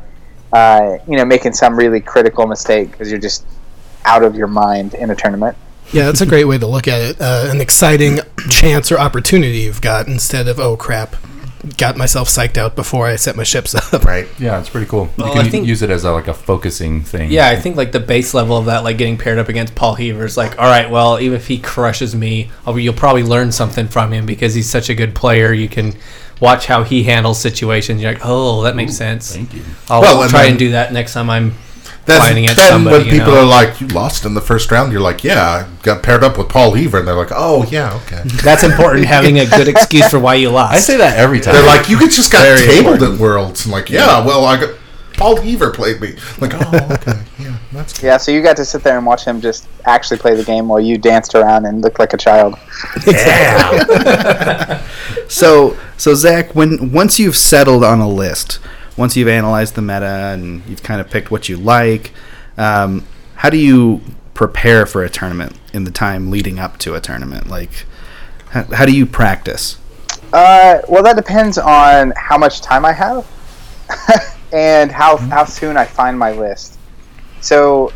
uh, 0.53 0.97
you 1.07 1.17
know 1.17 1.25
making 1.25 1.53
some 1.53 1.75
really 1.75 1.99
critical 1.99 2.47
mistake 2.47 2.91
because 2.91 3.11
you're 3.11 3.19
just 3.19 3.45
out 4.05 4.23
of 4.23 4.35
your 4.35 4.47
mind 4.47 4.93
in 4.93 5.09
a 5.11 5.15
tournament. 5.15 5.55
yeah, 5.91 6.05
that's 6.05 6.21
a 6.21 6.25
great 6.25 6.45
way 6.45 6.57
to 6.57 6.67
look 6.67 6.87
at 6.87 7.01
it. 7.01 7.21
Uh, 7.21 7.49
an 7.51 7.61
exciting 7.61 8.19
chance 8.49 8.91
or 8.91 8.97
opportunity 8.97 9.59
you've 9.59 9.81
got 9.81 10.07
instead 10.07 10.47
of, 10.47 10.59
oh 10.59 10.77
crap, 10.77 11.15
got 11.77 11.97
myself 11.97 12.27
psyched 12.29 12.57
out 12.57 12.75
before 12.75 13.07
I 13.07 13.15
set 13.17 13.35
my 13.35 13.43
ships 13.43 13.75
up. 13.75 14.03
Right. 14.07 14.27
Yeah, 14.39 14.59
it's 14.59 14.69
pretty 14.69 14.87
cool. 14.87 15.09
Well, 15.17 15.35
you 15.35 15.41
can 15.41 15.51
think- 15.51 15.67
use 15.67 15.81
it 15.81 15.89
as 15.89 16.03
a, 16.05 16.11
like 16.11 16.27
a 16.27 16.33
focusing 16.33 17.01
thing. 17.01 17.31
Yeah, 17.31 17.49
I 17.49 17.55
think 17.57 17.75
like 17.75 17.91
the 17.91 17.99
base 17.99 18.33
level 18.33 18.55
of 18.57 18.65
that, 18.65 18.83
like 18.83 18.97
getting 18.97 19.17
paired 19.17 19.37
up 19.37 19.49
against 19.49 19.75
Paul 19.75 19.95
Heaver 19.95 20.23
is 20.25 20.37
like, 20.37 20.57
all 20.59 20.69
right, 20.69 20.89
well, 20.89 21.19
even 21.19 21.35
if 21.35 21.47
he 21.47 21.57
crushes 21.59 22.15
me, 22.15 22.49
I'll, 22.65 22.77
you'll 22.79 22.93
probably 22.93 23.23
learn 23.23 23.51
something 23.51 23.87
from 23.87 24.13
him 24.13 24.25
because 24.25 24.53
he's 24.53 24.69
such 24.69 24.89
a 24.89 24.95
good 24.95 25.13
player. 25.15 25.51
You 25.51 25.67
can 25.67 25.93
watch 26.39 26.67
how 26.67 26.83
he 26.83 27.03
handles 27.03 27.39
situations. 27.41 28.01
You're 28.01 28.13
like, 28.13 28.21
oh, 28.23 28.61
that 28.63 28.75
makes 28.75 28.95
sense. 28.95 29.35
Thank 29.35 29.53
you. 29.53 29.63
I'll 29.89 30.01
Well, 30.01 30.21
and 30.21 30.29
try 30.31 30.43
then- 30.43 30.51
and 30.51 30.59
do 30.59 30.71
that 30.71 30.93
next 30.93 31.13
time 31.13 31.29
I'm 31.29 31.53
That's, 32.07 32.25
fighting 32.25 32.45
against 32.45 32.57
then 32.61 32.69
somebody. 32.71 32.97
when 32.97 33.05
you 33.05 33.11
people 33.19 33.33
know? 33.33 33.41
are 33.41 33.45
like, 33.45 33.79
"You 33.81 33.87
lost 33.87 34.25
in 34.25 34.33
the 34.33 34.41
first 34.41 34.71
round," 34.71 34.91
you're 34.93 35.01
like, 35.01 35.23
"Yeah, 35.23 35.43
I 35.43 35.65
got 35.83 36.01
paired 36.03 36.23
up 36.23 36.37
with 36.37 36.47
Paul 36.49 36.73
Heaver," 36.73 36.99
and 36.99 37.07
they're 37.07 37.15
like, 37.15 37.31
"Oh 37.35 37.65
yeah, 37.69 37.93
okay." 38.05 38.21
That's 38.43 38.63
important, 38.63 39.05
having 39.05 39.39
a 39.39 39.45
good 39.45 39.67
excuse 39.67 40.09
for 40.09 40.17
why 40.17 40.35
you 40.35 40.49
lost. 40.49 40.73
I 40.73 40.79
say 40.79 40.97
that 40.97 41.17
every 41.17 41.39
time. 41.41 41.53
They're 41.53 41.65
like, 41.65 41.89
"You 41.89 41.99
just 42.09 42.31
got 42.31 42.43
Very 42.43 42.59
tabled 42.65 42.93
important. 42.93 43.15
at 43.15 43.19
Worlds," 43.21 43.65
and 43.65 43.73
like, 43.73 43.89
"Yeah, 43.89 44.25
well, 44.25 44.45
I 44.45 44.59
got 44.59 44.69
Paul 45.17 45.35
Heaver 45.41 45.71
played 45.71 45.99
me." 45.99 46.15
Like, 46.39 46.53
oh, 46.53 46.89
okay, 46.93 47.19
yeah, 47.39 47.57
that's 47.73 48.01
Yeah, 48.01 48.17
so 48.17 48.31
you 48.31 48.41
got 48.41 48.55
to 48.57 48.63
sit 48.65 48.83
there 48.83 48.97
and 48.97 49.05
watch 49.05 49.25
him 49.25 49.41
just 49.41 49.67
actually 49.85 50.17
play 50.17 50.33
the 50.35 50.43
game 50.45 50.67
while 50.69 50.79
you 50.79 50.97
danced 50.97 51.35
around 51.35 51.65
and 51.65 51.81
looked 51.81 51.99
like 51.99 52.13
a 52.13 52.17
child. 52.17 52.55
Yeah. 53.05 54.81
So, 55.27 55.75
so 55.97 56.13
Zach, 56.15 56.55
when 56.55 56.91
once 56.91 57.19
you've 57.19 57.35
settled 57.35 57.83
on 57.83 57.99
a 57.99 58.07
list, 58.07 58.59
once 58.97 59.15
you've 59.15 59.27
analyzed 59.27 59.75
the 59.75 59.81
meta 59.81 60.33
and 60.33 60.65
you've 60.67 60.83
kind 60.83 60.99
of 60.99 61.09
picked 61.09 61.31
what 61.31 61.47
you 61.47 61.57
like, 61.57 62.11
um, 62.57 63.05
how 63.35 63.49
do 63.49 63.57
you 63.57 64.01
prepare 64.33 64.85
for 64.85 65.03
a 65.03 65.09
tournament 65.09 65.57
in 65.73 65.83
the 65.83 65.91
time 65.91 66.31
leading 66.31 66.59
up 66.59 66.77
to 66.79 66.95
a 66.95 66.99
tournament? 66.99 67.47
Like, 67.47 67.85
how, 68.49 68.63
how 68.63 68.85
do 68.85 68.95
you 68.95 69.05
practice? 69.05 69.77
Uh, 70.33 70.79
well, 70.89 71.03
that 71.03 71.15
depends 71.15 71.57
on 71.57 72.11
how 72.17 72.37
much 72.37 72.61
time 72.61 72.83
I 72.83 72.91
have 72.91 73.25
and 74.51 74.91
how 74.91 75.17
how 75.17 75.45
soon 75.45 75.77
I 75.77 75.85
find 75.85 76.17
my 76.17 76.31
list. 76.31 76.77
So, 77.39 77.93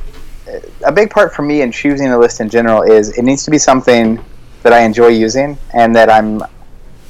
a 0.86 0.91
big 0.91 1.10
part 1.10 1.34
for 1.34 1.41
me 1.41 1.62
in 1.62 1.72
choosing 1.72 2.08
a 2.08 2.17
list 2.17 2.39
in 2.39 2.50
general 2.50 2.84
is 2.84 3.17
it 3.17 3.24
needs 3.24 3.43
to 3.46 3.51
be 3.51 3.58
something 3.58 4.24
that 4.63 4.74
I 4.74 4.81
enjoy 4.81 5.08
using 5.08 5.58
and 5.74 5.96
that 5.96 6.10
I'm 6.10 6.43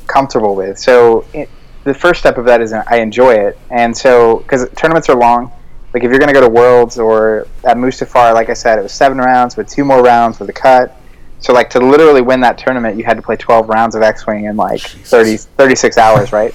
comfortable 0.07 0.55
with. 0.55 0.77
So 0.77 1.25
it, 1.33 1.49
the 1.83 1.93
first 1.93 2.19
step 2.19 2.37
of 2.37 2.45
that 2.45 2.61
is 2.61 2.73
I 2.73 2.97
enjoy 2.97 3.33
it, 3.33 3.57
and 3.69 3.95
so 3.95 4.37
because 4.39 4.69
tournaments 4.75 5.09
are 5.09 5.15
long, 5.15 5.51
like 5.93 6.03
if 6.03 6.09
you're 6.09 6.19
going 6.19 6.27
to 6.27 6.33
go 6.33 6.41
to 6.41 6.49
Worlds 6.49 6.97
or 6.99 7.47
at 7.65 7.77
Mustafar, 7.77 8.33
like 8.33 8.49
I 8.49 8.53
said, 8.53 8.79
it 8.79 8.83
was 8.83 8.91
seven 8.93 9.17
rounds 9.17 9.57
with 9.57 9.67
two 9.69 9.83
more 9.83 10.01
rounds 10.03 10.39
with 10.39 10.49
a 10.49 10.53
cut. 10.53 10.95
So 11.39 11.53
like 11.53 11.69
to 11.71 11.79
literally 11.79 12.21
win 12.21 12.39
that 12.41 12.57
tournament, 12.59 12.97
you 12.97 13.03
had 13.03 13.17
to 13.17 13.23
play 13.23 13.35
12 13.35 13.67
rounds 13.67 13.95
of 13.95 14.03
X-wing 14.03 14.45
in 14.45 14.55
like 14.55 14.79
30, 14.81 15.37
36 15.37 15.97
hours, 15.97 16.31
right? 16.31 16.53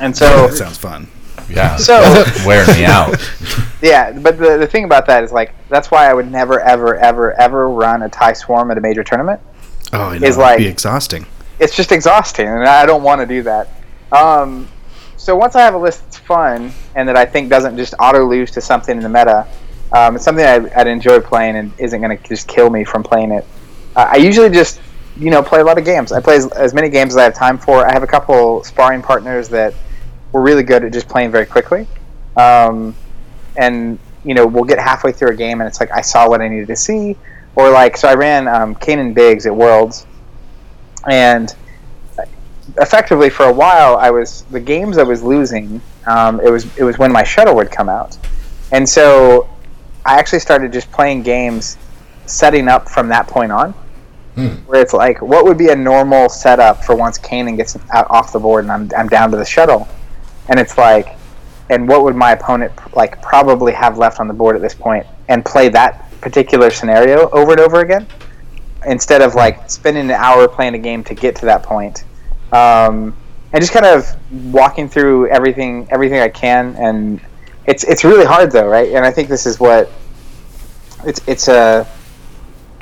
And 0.00 0.16
so 0.16 0.46
That 0.46 0.54
sounds 0.56 0.78
fun. 0.78 1.08
Yeah. 1.50 1.76
So- 1.76 2.24
wear 2.46 2.66
me 2.68 2.84
out. 2.84 3.16
Yeah, 3.82 4.12
but 4.12 4.38
the, 4.38 4.58
the 4.58 4.66
thing 4.68 4.84
about 4.84 5.06
that 5.06 5.24
is 5.24 5.32
like 5.32 5.52
that's 5.68 5.90
why 5.90 6.08
I 6.08 6.14
would 6.14 6.30
never 6.30 6.60
ever 6.60 6.94
ever 6.98 7.32
ever 7.32 7.68
run 7.68 8.02
a 8.02 8.08
tie 8.08 8.32
swarm 8.32 8.70
at 8.70 8.78
a 8.78 8.80
major 8.80 9.02
tournament. 9.02 9.40
Oh, 9.92 10.02
I 10.02 10.18
know. 10.18 10.24
Is 10.28 10.36
It'd 10.36 10.38
like- 10.38 10.58
be 10.58 10.68
exhausting. 10.68 11.26
It's 11.58 11.74
just 11.74 11.90
exhausting, 11.90 12.46
and 12.46 12.64
I 12.64 12.86
don't 12.86 13.02
want 13.02 13.20
to 13.22 13.26
do 13.26 13.42
that. 13.42 13.68
Um, 14.12 14.68
so 15.16 15.36
once 15.36 15.56
I 15.56 15.62
have 15.62 15.74
a 15.74 15.78
list 15.78 16.02
that's 16.02 16.18
fun 16.18 16.72
and 16.94 17.08
that 17.08 17.16
I 17.16 17.24
think 17.24 17.48
doesn't 17.48 17.76
just 17.76 17.94
auto 17.98 18.24
lose 18.24 18.50
to 18.52 18.60
something 18.60 18.96
in 18.96 19.02
the 19.02 19.08
meta, 19.08 19.46
um, 19.92 20.16
it's 20.16 20.24
something 20.24 20.44
I, 20.44 20.70
I'd 20.76 20.86
enjoy 20.86 21.20
playing 21.20 21.56
and 21.56 21.72
isn't 21.78 22.00
going 22.00 22.16
to 22.16 22.28
just 22.28 22.48
kill 22.48 22.70
me 22.70 22.84
from 22.84 23.02
playing 23.02 23.32
it. 23.32 23.46
Uh, 23.94 24.08
I 24.10 24.16
usually 24.16 24.50
just 24.50 24.80
you 25.16 25.30
know 25.30 25.42
play 25.42 25.60
a 25.60 25.64
lot 25.64 25.78
of 25.78 25.84
games. 25.84 26.12
I 26.12 26.20
play 26.20 26.36
as, 26.36 26.50
as 26.52 26.74
many 26.74 26.88
games 26.88 27.12
as 27.12 27.18
I 27.18 27.24
have 27.24 27.34
time 27.34 27.58
for. 27.58 27.86
I 27.86 27.92
have 27.92 28.02
a 28.02 28.06
couple 28.06 28.64
sparring 28.64 29.02
partners 29.02 29.48
that 29.50 29.74
were 30.32 30.42
really 30.42 30.62
good 30.62 30.82
at 30.84 30.92
just 30.92 31.08
playing 31.08 31.30
very 31.30 31.46
quickly. 31.46 31.86
Um, 32.36 32.94
and 33.56 33.98
you 34.24 34.34
know 34.34 34.46
we'll 34.46 34.64
get 34.64 34.78
halfway 34.78 35.12
through 35.12 35.30
a 35.30 35.36
game 35.36 35.60
and 35.60 35.68
it's 35.68 35.80
like 35.80 35.90
I 35.90 36.00
saw 36.00 36.28
what 36.28 36.40
I 36.40 36.48
needed 36.48 36.68
to 36.68 36.76
see, 36.76 37.16
or 37.54 37.70
like 37.70 37.96
so 37.96 38.08
I 38.08 38.14
ran 38.14 38.48
um, 38.48 38.74
Kanan 38.74 39.14
Biggs 39.14 39.46
at 39.46 39.54
Worlds, 39.54 40.06
and 41.08 41.54
effectively 42.78 43.30
for 43.30 43.44
a 43.44 43.52
while 43.52 43.96
I 43.96 44.10
was 44.10 44.42
the 44.50 44.60
games 44.60 44.98
I 44.98 45.02
was 45.02 45.22
losing. 45.22 45.80
Um, 46.06 46.40
it 46.40 46.50
was 46.50 46.64
it 46.76 46.84
was 46.84 46.98
when 46.98 47.12
my 47.12 47.22
shuttle 47.22 47.54
would 47.56 47.70
come 47.70 47.88
out, 47.88 48.18
and 48.72 48.88
so 48.88 49.48
I 50.04 50.18
actually 50.18 50.40
started 50.40 50.72
just 50.72 50.90
playing 50.90 51.22
games, 51.22 51.78
setting 52.26 52.68
up 52.68 52.88
from 52.88 53.08
that 53.08 53.26
point 53.26 53.52
on. 53.52 53.74
Where 54.64 54.80
it's 54.80 54.94
like, 54.94 55.20
what 55.20 55.44
would 55.44 55.58
be 55.58 55.68
a 55.68 55.76
normal 55.76 56.30
setup 56.30 56.82
for 56.82 56.96
once 56.96 57.18
Kanan 57.18 57.56
gets 57.56 57.76
out 57.92 58.10
off 58.10 58.32
the 58.32 58.38
board 58.38 58.64
and 58.64 58.72
I'm, 58.72 58.90
I'm 58.96 59.06
down 59.08 59.30
to 59.30 59.36
the 59.36 59.44
shuttle, 59.44 59.86
and 60.48 60.58
it's 60.58 60.78
like, 60.78 61.18
and 61.68 61.86
what 61.86 62.02
would 62.02 62.16
my 62.16 62.32
opponent 62.32 62.72
like 62.96 63.20
probably 63.20 63.72
have 63.72 63.98
left 63.98 64.20
on 64.20 64.28
the 64.28 64.34
board 64.34 64.56
at 64.56 64.62
this 64.62 64.74
point 64.74 65.06
and 65.28 65.44
play 65.44 65.68
that 65.68 66.10
particular 66.20 66.70
scenario 66.70 67.28
over 67.30 67.52
and 67.52 67.60
over 67.60 67.80
again 67.80 68.06
instead 68.86 69.22
of 69.22 69.34
like 69.34 69.70
spending 69.70 70.04
an 70.04 70.10
hour 70.10 70.48
playing 70.48 70.74
a 70.74 70.78
game 70.78 71.04
to 71.04 71.14
get 71.14 71.36
to 71.36 71.46
that 71.46 71.62
point 71.62 72.04
um, 72.52 73.16
and 73.52 73.62
just 73.62 73.72
kind 73.72 73.86
of 73.86 74.06
walking 74.52 74.88
through 74.88 75.28
everything 75.28 75.86
everything 75.90 76.20
I 76.20 76.28
can 76.28 76.74
and 76.76 77.20
it's 77.66 77.84
it's 77.84 78.04
really 78.04 78.24
hard 78.24 78.50
though 78.50 78.68
right 78.68 78.92
and 78.92 79.04
I 79.04 79.10
think 79.10 79.28
this 79.28 79.46
is 79.46 79.60
what 79.60 79.90
it's 81.04 81.20
it's 81.26 81.48
a 81.48 81.86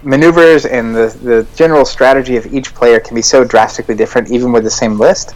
maneuvers 0.03 0.65
and 0.65 0.95
the 0.95 1.09
the 1.23 1.47
general 1.55 1.85
strategy 1.85 2.37
of 2.37 2.47
each 2.53 2.75
player 2.75 3.01
can 3.01 3.15
be 3.15 3.23
so 3.23 3.45
drastically 3.45 3.95
different 3.95 4.31
even 4.31 4.53
with 4.53 4.65
the 4.65 4.71
same 4.71 4.99
list 4.99 5.35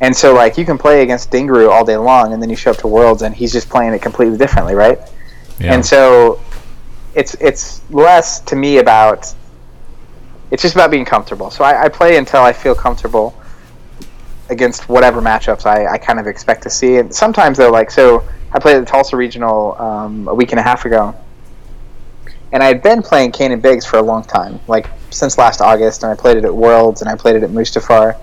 and 0.00 0.16
so, 0.16 0.32
like, 0.32 0.56
you 0.56 0.64
can 0.64 0.78
play 0.78 1.02
against 1.02 1.30
Dengaroo 1.30 1.68
all 1.68 1.84
day 1.84 1.96
long, 1.96 2.32
and 2.32 2.40
then 2.40 2.48
you 2.48 2.56
show 2.56 2.70
up 2.70 2.76
to 2.78 2.86
Worlds, 2.86 3.22
and 3.22 3.34
he's 3.34 3.52
just 3.52 3.68
playing 3.68 3.92
it 3.94 4.00
completely 4.00 4.38
differently, 4.38 4.74
right? 4.74 4.98
Yeah. 5.58 5.74
And 5.74 5.84
so, 5.84 6.40
it's 7.14 7.34
it's 7.34 7.82
less 7.90 8.40
to 8.42 8.56
me 8.56 8.78
about. 8.78 9.34
It's 10.50 10.62
just 10.62 10.74
about 10.74 10.90
being 10.90 11.04
comfortable. 11.04 11.50
So 11.50 11.62
I, 11.62 11.84
I 11.84 11.88
play 11.88 12.16
until 12.16 12.40
I 12.40 12.54
feel 12.54 12.74
comfortable 12.74 13.38
against 14.50 14.88
whatever 14.88 15.20
matchups 15.20 15.66
I, 15.66 15.86
I 15.92 15.98
kind 15.98 16.18
of 16.18 16.26
expect 16.26 16.62
to 16.62 16.70
see. 16.70 16.96
And 16.96 17.14
sometimes 17.14 17.58
though, 17.58 17.70
like 17.70 17.90
so, 17.90 18.26
I 18.52 18.58
played 18.58 18.76
at 18.76 18.80
the 18.80 18.86
Tulsa 18.86 19.16
Regional 19.16 19.80
um, 19.80 20.28
a 20.28 20.34
week 20.34 20.52
and 20.52 20.60
a 20.60 20.62
half 20.62 20.84
ago, 20.84 21.14
and 22.52 22.62
I 22.62 22.66
had 22.66 22.82
been 22.82 23.02
playing 23.02 23.32
Kanan 23.32 23.60
Biggs 23.60 23.84
for 23.84 23.98
a 23.98 24.02
long 24.02 24.24
time, 24.24 24.58
like 24.68 24.86
since 25.10 25.36
last 25.38 25.60
August, 25.60 26.02
and 26.02 26.12
I 26.12 26.14
played 26.14 26.36
it 26.36 26.44
at 26.44 26.54
Worlds 26.54 27.02
and 27.02 27.10
I 27.10 27.14
played 27.14 27.36
it 27.36 27.42
at 27.42 27.50
Mustafar. 27.50 28.16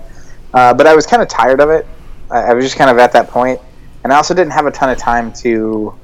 Uh, 0.52 0.74
but 0.74 0.86
I 0.86 0.94
was 0.94 1.06
kind 1.06 1.22
of 1.22 1.28
tired 1.28 1.60
of 1.60 1.70
it. 1.70 1.86
I, 2.30 2.38
I 2.38 2.54
was 2.54 2.64
just 2.64 2.76
kind 2.76 2.90
of 2.90 2.98
at 2.98 3.12
that 3.12 3.28
point, 3.28 3.60
and 4.02 4.12
I 4.12 4.16
also 4.16 4.34
didn't 4.34 4.52
have 4.52 4.66
a 4.66 4.70
ton 4.70 4.90
of 4.90 4.98
time 4.98 5.32
to 5.34 5.94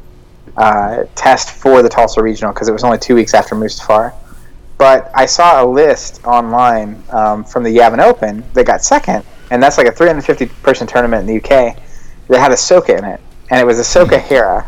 uh, 0.56 1.04
test 1.14 1.50
for 1.50 1.82
the 1.82 1.88
Tulsa 1.88 2.22
Regional 2.22 2.52
because 2.52 2.68
it 2.68 2.72
was 2.72 2.84
only 2.84 2.98
two 2.98 3.14
weeks 3.14 3.34
after 3.34 3.54
Mustafar. 3.54 4.12
But 4.78 5.10
I 5.14 5.26
saw 5.26 5.64
a 5.64 5.66
list 5.66 6.24
online 6.24 7.02
um, 7.10 7.44
from 7.44 7.62
the 7.62 7.70
Yavin 7.76 8.00
Open 8.00 8.44
that 8.54 8.66
got 8.66 8.82
second, 8.82 9.24
and 9.52 9.62
that's 9.62 9.76
like 9.76 9.86
a 9.86 9.92
350 9.92 10.46
person 10.62 10.86
tournament 10.86 11.28
in 11.28 11.34
the 11.34 11.36
UK 11.36 11.76
that 12.28 12.40
had 12.40 12.52
Ahsoka 12.52 12.96
in 12.98 13.04
it, 13.04 13.20
and 13.50 13.60
it 13.60 13.66
was 13.66 13.78
Ahsoka 13.78 14.18
Hera, 14.18 14.66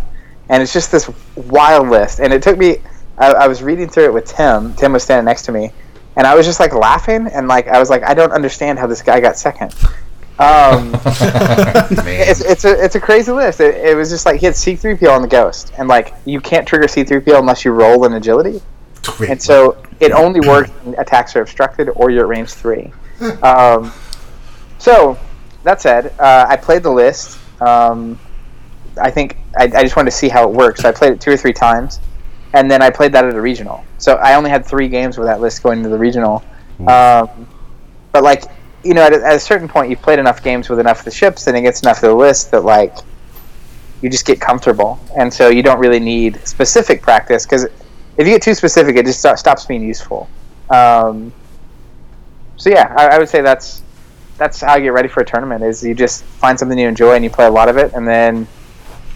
and 0.50 0.62
it's 0.62 0.74
just 0.74 0.92
this 0.92 1.10
wild 1.36 1.88
list. 1.88 2.20
And 2.20 2.34
it 2.34 2.42
took 2.42 2.58
me, 2.58 2.76
I, 3.16 3.32
I 3.32 3.48
was 3.48 3.62
reading 3.62 3.88
through 3.88 4.04
it 4.04 4.12
with 4.12 4.26
Tim. 4.26 4.74
Tim 4.74 4.92
was 4.92 5.02
standing 5.02 5.24
next 5.24 5.42
to 5.46 5.52
me, 5.52 5.72
and 6.16 6.26
I 6.26 6.34
was 6.34 6.44
just 6.44 6.60
like 6.60 6.74
laughing, 6.74 7.28
and 7.28 7.48
like 7.48 7.66
I 7.66 7.78
was 7.78 7.88
like, 7.88 8.02
I 8.02 8.12
don't 8.12 8.30
understand 8.30 8.78
how 8.78 8.86
this 8.86 9.00
guy 9.00 9.20
got 9.20 9.38
second. 9.38 9.74
Um, 10.38 10.90
it's, 11.04 12.42
it's 12.42 12.66
a 12.66 12.84
it's 12.84 12.94
a 12.94 13.00
crazy 13.00 13.32
list. 13.32 13.60
It, 13.60 13.76
it 13.76 13.96
was 13.96 14.10
just 14.10 14.26
like 14.26 14.38
he 14.38 14.44
had 14.44 14.54
C 14.54 14.76
three 14.76 14.96
PO 14.96 15.10
on 15.10 15.22
the 15.22 15.28
Ghost, 15.28 15.72
and 15.78 15.88
like 15.88 16.12
you 16.26 16.42
can't 16.42 16.68
trigger 16.68 16.88
C 16.88 17.04
three 17.04 17.20
PO 17.20 17.38
unless 17.38 17.64
you 17.64 17.72
roll 17.72 18.04
in 18.04 18.12
agility, 18.12 18.60
and 19.26 19.40
so 19.40 19.82
it 20.00 20.12
only 20.12 20.40
works 20.40 20.68
when 20.82 20.94
attacks 20.98 21.34
are 21.36 21.40
obstructed 21.40 21.88
or 21.96 22.10
you're 22.10 22.24
at 22.24 22.28
range 22.28 22.50
three. 22.50 22.92
Um, 23.42 23.92
so 24.84 25.18
that 25.62 25.80
said, 25.80 26.12
uh, 26.20 26.44
I 26.46 26.56
played 26.58 26.82
the 26.82 26.90
list. 26.90 27.38
Um, 27.62 28.18
I 29.00 29.10
think 29.10 29.38
I, 29.56 29.64
I 29.64 29.82
just 29.82 29.96
wanted 29.96 30.10
to 30.10 30.16
see 30.16 30.28
how 30.28 30.46
it 30.46 30.54
works. 30.54 30.82
So 30.82 30.90
I 30.90 30.92
played 30.92 31.14
it 31.14 31.22
two 31.22 31.30
or 31.30 31.38
three 31.38 31.54
times, 31.54 32.00
and 32.52 32.70
then 32.70 32.82
I 32.82 32.90
played 32.90 33.10
that 33.12 33.24
at 33.24 33.34
a 33.34 33.40
regional. 33.40 33.82
So 33.96 34.16
I 34.16 34.34
only 34.34 34.50
had 34.50 34.66
three 34.66 34.88
games 34.88 35.16
with 35.16 35.26
that 35.26 35.40
list 35.40 35.62
going 35.62 35.78
into 35.78 35.88
the 35.88 35.96
regional. 35.96 36.44
Um, 36.86 37.48
but 38.12 38.22
like 38.22 38.44
you 38.84 38.92
know, 38.92 39.00
at 39.00 39.14
a, 39.14 39.24
at 39.24 39.36
a 39.36 39.40
certain 39.40 39.68
point, 39.68 39.88
you've 39.88 40.02
played 40.02 40.18
enough 40.18 40.42
games 40.42 40.68
with 40.68 40.78
enough 40.78 40.98
of 40.98 41.06
the 41.06 41.10
ships, 41.10 41.46
and 41.46 41.56
it 41.56 41.62
gets 41.62 41.80
enough 41.80 42.02
of 42.02 42.10
the 42.10 42.14
list 42.14 42.50
that 42.50 42.64
like 42.64 42.94
you 44.02 44.10
just 44.10 44.26
get 44.26 44.38
comfortable, 44.38 45.00
and 45.16 45.32
so 45.32 45.48
you 45.48 45.62
don't 45.62 45.78
really 45.78 45.98
need 45.98 46.46
specific 46.46 47.00
practice 47.00 47.46
because 47.46 47.64
if 47.64 48.26
you 48.26 48.34
get 48.34 48.42
too 48.42 48.52
specific, 48.52 48.96
it 48.96 49.06
just 49.06 49.20
sto- 49.20 49.34
stops 49.34 49.64
being 49.64 49.82
useful. 49.82 50.28
Um, 50.68 51.32
so 52.56 52.68
yeah, 52.68 52.94
I, 52.98 53.16
I 53.16 53.18
would 53.18 53.30
say 53.30 53.40
that's 53.40 53.83
that's 54.36 54.60
how 54.60 54.76
you 54.76 54.82
get 54.84 54.92
ready 54.92 55.08
for 55.08 55.20
a 55.20 55.24
tournament. 55.24 55.62
Is 55.62 55.82
you 55.82 55.94
just 55.94 56.24
find 56.24 56.58
something 56.58 56.78
you 56.78 56.88
enjoy 56.88 57.14
and 57.14 57.24
you 57.24 57.30
play 57.30 57.46
a 57.46 57.50
lot 57.50 57.68
of 57.68 57.76
it, 57.76 57.92
and 57.94 58.06
then 58.06 58.46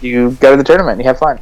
you 0.01 0.31
go 0.39 0.51
to 0.51 0.57
the 0.57 0.63
tournament 0.63 0.93
and 0.93 1.01
you 1.01 1.07
have 1.07 1.19
fun. 1.19 1.39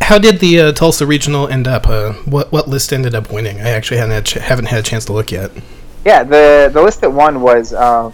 How 0.00 0.18
did 0.18 0.38
the 0.38 0.60
uh, 0.60 0.72
Tulsa 0.72 1.06
Regional 1.06 1.48
end 1.48 1.66
up? 1.66 1.88
Uh, 1.88 2.12
what 2.24 2.52
what 2.52 2.68
list 2.68 2.92
ended 2.92 3.14
up 3.14 3.32
winning? 3.32 3.60
I 3.60 3.70
actually 3.70 3.96
haven't 3.96 4.14
had 4.14 4.26
ch- 4.26 4.34
haven't 4.34 4.66
had 4.66 4.80
a 4.80 4.82
chance 4.82 5.04
to 5.06 5.12
look 5.12 5.32
yet. 5.32 5.50
Yeah, 6.04 6.22
the 6.22 6.70
the 6.72 6.82
list 6.82 7.00
that 7.00 7.10
won 7.10 7.40
was 7.40 7.72
um, 7.72 8.12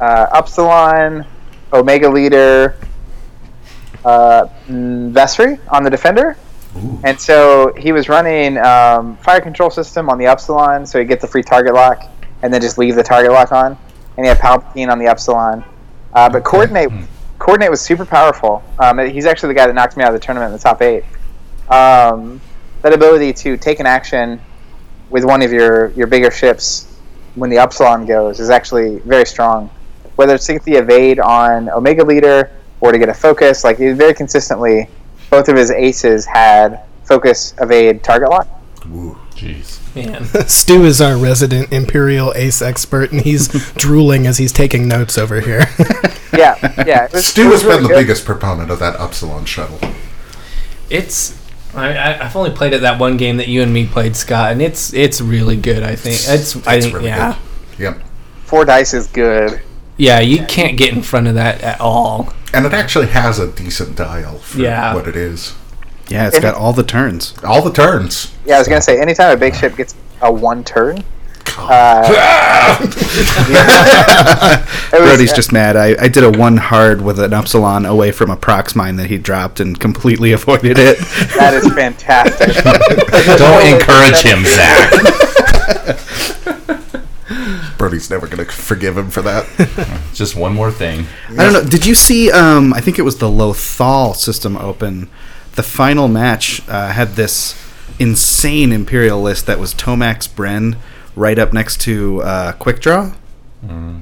uh, 0.00 0.26
Upsilon, 0.32 1.26
Omega 1.72 2.08
Leader, 2.08 2.76
uh, 4.04 4.48
Vessery 4.68 5.58
on 5.70 5.84
the 5.84 5.90
Defender. 5.90 6.36
And 7.02 7.20
so 7.20 7.72
he 7.76 7.90
was 7.90 8.08
running 8.08 8.56
um, 8.58 9.16
fire 9.16 9.40
control 9.40 9.70
system 9.70 10.08
on 10.08 10.18
the 10.18 10.26
Upsilon, 10.26 10.86
so 10.86 11.00
he 11.00 11.04
gets 11.04 11.24
a 11.24 11.26
free 11.26 11.42
target 11.42 11.74
lock, 11.74 12.04
and 12.42 12.52
then 12.52 12.60
just 12.60 12.78
leave 12.78 12.94
the 12.94 13.02
target 13.02 13.32
lock 13.32 13.52
on. 13.52 13.76
And 14.16 14.24
he 14.24 14.28
had 14.28 14.38
Palpatine 14.38 14.90
on 14.90 14.98
the 14.98 15.06
Upsilon. 15.06 15.64
Uh, 16.12 16.28
but 16.28 16.42
coordinate 16.44 16.90
coordinate 17.38 17.70
was 17.70 17.80
super 17.80 18.04
powerful. 18.04 18.62
Um, 18.78 18.98
he's 18.98 19.26
actually 19.26 19.48
the 19.48 19.54
guy 19.54 19.66
that 19.66 19.74
knocked 19.74 19.96
me 19.96 20.02
out 20.02 20.12
of 20.12 20.20
the 20.20 20.24
tournament 20.24 20.50
in 20.50 20.52
the 20.54 20.62
top 20.62 20.82
eight. 20.82 21.04
Um, 21.68 22.40
that 22.82 22.92
ability 22.92 23.32
to 23.34 23.56
take 23.56 23.80
an 23.80 23.86
action 23.86 24.40
with 25.10 25.24
one 25.24 25.42
of 25.42 25.52
your, 25.52 25.90
your 25.90 26.06
bigger 26.06 26.30
ships 26.30 26.96
when 27.34 27.50
the 27.50 27.58
Upsilon 27.58 28.06
goes 28.06 28.40
is 28.40 28.50
actually 28.50 28.98
very 29.00 29.24
strong. 29.24 29.70
Whether 30.16 30.34
it's 30.34 30.46
to 30.46 30.54
get 30.54 30.64
the 30.64 30.74
evade 30.74 31.20
on 31.20 31.68
Omega 31.70 32.04
Leader 32.04 32.50
or 32.80 32.92
to 32.92 32.98
get 32.98 33.08
a 33.08 33.14
focus, 33.14 33.64
like 33.64 33.78
very 33.78 34.14
consistently, 34.14 34.88
both 35.30 35.48
of 35.48 35.56
his 35.56 35.70
aces 35.70 36.24
had 36.24 36.82
focus, 37.04 37.54
evade, 37.60 38.02
target 38.02 38.30
lock. 38.30 38.48
Ooh, 38.86 39.16
Jeez. 39.30 39.77
Man. 39.94 40.24
Stu 40.48 40.84
is 40.84 41.00
our 41.00 41.16
resident 41.16 41.72
Imperial 41.72 42.32
Ace 42.34 42.62
expert, 42.62 43.10
and 43.12 43.20
he's 43.22 43.48
drooling 43.74 44.26
as 44.26 44.38
he's 44.38 44.52
taking 44.52 44.88
notes 44.88 45.18
over 45.18 45.40
here. 45.40 45.64
Yeah, 46.30 46.84
yeah. 46.86 47.08
was- 47.12 47.26
Stu 47.26 47.50
has 47.50 47.64
really 47.64 47.76
been 47.78 47.82
the 47.84 47.88
good. 47.88 47.94
biggest 48.02 48.24
proponent 48.24 48.70
of 48.70 48.78
that 48.78 48.94
Upsilon 49.00 49.44
shuttle. 49.44 49.80
It's 50.90 51.36
I, 51.74 51.96
I, 51.96 52.24
I've 52.26 52.36
only 52.36 52.50
played 52.50 52.72
it 52.74 52.82
that 52.82 53.00
one 53.00 53.16
game 53.16 53.38
that 53.38 53.48
you 53.48 53.62
and 53.62 53.72
me 53.72 53.86
played, 53.86 54.14
Scott, 54.14 54.52
and 54.52 54.62
it's 54.62 54.92
it's 54.92 55.20
really 55.20 55.56
good. 55.56 55.82
I 55.82 55.96
think 55.96 56.14
it's, 56.16 56.54
I 56.66 56.74
It's 56.76 56.84
think 56.84 56.94
really 56.96 57.06
yeah 57.08 57.38
good. 57.76 57.80
Yep. 57.82 58.00
Four 58.44 58.64
dice 58.66 58.94
is 58.94 59.06
good. 59.08 59.60
yeah 59.96 60.20
you 60.20 60.44
can't 60.46 60.76
get 60.76 60.92
in 60.94 61.02
front 61.02 61.26
of 61.26 61.34
that 61.34 61.60
at 61.62 61.80
all. 61.80 62.32
And 62.54 62.64
it 62.66 62.72
actually 62.72 63.06
has 63.08 63.38
a 63.38 63.50
decent 63.50 63.96
dial 63.96 64.38
for 64.38 64.58
Yeah. 64.58 64.94
what 64.94 65.08
it 65.08 65.16
is. 65.16 65.54
Yeah, 66.08 66.28
it's 66.28 66.40
got 66.40 66.54
all 66.54 66.72
the 66.72 66.82
turns. 66.82 67.34
All 67.44 67.62
the 67.62 67.72
turns. 67.72 68.34
Yeah, 68.46 68.56
I 68.56 68.58
was 68.58 68.68
gonna 68.68 68.80
say 68.82 69.00
anytime 69.00 69.36
a 69.36 69.38
big 69.38 69.54
ship 69.54 69.76
gets 69.76 69.94
a 70.22 70.32
one 70.32 70.64
turn. 70.64 71.04
Uh, 71.60 72.78
was- 74.92 75.00
Brody's 75.00 75.32
just 75.32 75.52
mad. 75.52 75.76
I, 75.76 75.96
I 76.00 76.08
did 76.08 76.22
a 76.22 76.30
one 76.30 76.56
hard 76.56 77.02
with 77.02 77.18
an 77.18 77.32
Upsilon 77.32 77.84
away 77.84 78.12
from 78.12 78.30
a 78.30 78.36
prox 78.36 78.76
mine 78.76 78.96
that 78.96 79.08
he 79.08 79.18
dropped 79.18 79.58
and 79.60 79.78
completely 79.78 80.32
avoided 80.32 80.78
it. 80.78 80.98
that 81.36 81.54
is 81.54 81.66
fantastic. 81.72 82.54
Don't 83.38 83.66
encourage 83.74 84.22
him, 84.22 84.44
Zach. 84.44 84.92
Brody's 87.76 88.10
never 88.10 88.26
going 88.26 88.44
to 88.44 88.52
forgive 88.52 88.96
him 88.98 89.10
for 89.10 89.22
that. 89.22 89.46
Just 90.12 90.34
one 90.36 90.54
more 90.54 90.70
thing. 90.70 91.06
I 91.30 91.44
don't 91.44 91.52
know. 91.52 91.64
Did 91.64 91.86
you 91.86 91.94
see? 91.94 92.30
Um, 92.30 92.72
I 92.74 92.80
think 92.80 92.98
it 92.98 93.02
was 93.02 93.18
the 93.18 93.28
Lothal 93.28 94.14
system 94.16 94.56
open. 94.56 95.08
The 95.58 95.64
final 95.64 96.06
match 96.06 96.62
uh, 96.68 96.92
had 96.92 97.16
this 97.16 97.56
insane 97.98 98.70
Imperial 98.70 99.20
list 99.20 99.46
that 99.46 99.58
was 99.58 99.74
Tomax 99.74 100.28
Bren 100.28 100.76
right 101.16 101.36
up 101.36 101.52
next 101.52 101.80
to 101.80 102.22
uh, 102.22 102.52
Quick 102.52 102.78
Draw, 102.80 103.10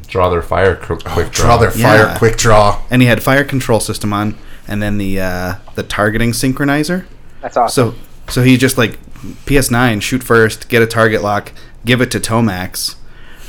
Draw 0.06 0.28
their 0.28 0.42
fire 0.42 0.76
quick, 0.76 1.02
quick 1.02 1.30
Draw 1.32 1.56
their 1.56 1.70
fire, 1.70 2.08
Yeah. 2.08 2.18
quick 2.18 2.36
draw. 2.36 2.82
and 2.90 3.00
he 3.00 3.08
had 3.08 3.22
fire 3.22 3.42
control 3.42 3.80
system 3.80 4.12
on, 4.12 4.36
and 4.68 4.82
then 4.82 4.98
the 4.98 5.18
uh, 5.18 5.54
the 5.76 5.82
targeting 5.82 6.32
synchronizer. 6.32 7.06
That's 7.40 7.56
awesome. 7.56 7.94
So 7.94 7.98
so 8.30 8.42
he 8.42 8.58
just 8.58 8.76
like 8.76 8.98
PS9 9.46 10.02
shoot 10.02 10.22
first, 10.22 10.68
get 10.68 10.82
a 10.82 10.86
target 10.86 11.22
lock, 11.22 11.52
give 11.86 12.02
it 12.02 12.10
to 12.10 12.20
Tomax, 12.20 12.96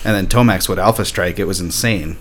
and 0.05 0.15
then 0.15 0.27
Tomax 0.27 0.69
would 0.69 0.79
alpha 0.79 1.03
strike. 1.03 1.39
It 1.39 1.43
was 1.45 1.59
insane. 1.59 2.15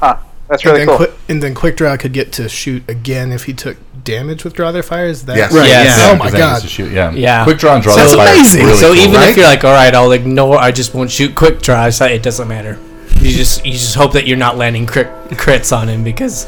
huh? 0.00 0.16
That's 0.48 0.62
and, 0.64 0.72
really 0.72 0.86
then 0.86 0.96
cool. 0.98 1.06
Qui- 1.06 1.16
and 1.28 1.42
then 1.42 1.54
Quick 1.54 1.76
Draw 1.76 1.96
could 1.96 2.12
get 2.12 2.32
to 2.34 2.48
shoot 2.48 2.82
again 2.88 3.32
if 3.32 3.44
he 3.44 3.54
took 3.54 3.76
damage 4.04 4.44
with 4.44 4.52
Draw 4.54 4.72
Their 4.72 4.82
Fire. 4.82 5.06
Is 5.06 5.24
that 5.24 5.36
Yes. 5.36 5.52
Right, 5.54 5.66
Yes. 5.68 5.98
Oh 5.98 6.06
yeah. 6.06 6.12
Oh 6.12 6.16
my 6.18 6.24
Because 6.26 6.38
god. 6.38 6.62
to 6.62 6.68
shoot, 6.68 6.92
yeah. 6.92 7.10
Yeah. 7.12 7.44
Quick 7.44 7.58
draw 7.58 7.74
and 7.74 7.82
draw 7.82 7.96
That's 7.96 8.10
their 8.14 8.18
fire. 8.26 8.34
is 8.34 8.38
amazing. 8.54 8.66
Really 8.66 8.78
so 8.78 8.88
cool, 8.92 8.96
even 9.02 9.14
right? 9.14 9.28
if 9.30 9.36
you're 9.36 9.46
like, 9.46 9.64
all 9.64 9.72
right, 9.72 9.94
I'll 9.94 10.12
ignore, 10.12 10.58
I 10.58 10.72
just 10.72 10.94
won't 10.94 11.10
shoot 11.10 11.34
quick 11.34 11.62
draw. 11.62 11.86
It's 11.86 12.00
like, 12.00 12.10
it 12.10 12.22
doesn't 12.22 12.48
matter. 12.48 12.78
You 13.20 13.30
just 13.30 13.64
you 13.64 13.72
just 13.72 13.94
hope 13.94 14.12
that 14.14 14.26
you're 14.26 14.36
not 14.36 14.56
landing 14.58 14.84
crit, 14.86 15.06
crits 15.30 15.74
on 15.76 15.88
him 15.88 16.02
because, 16.02 16.46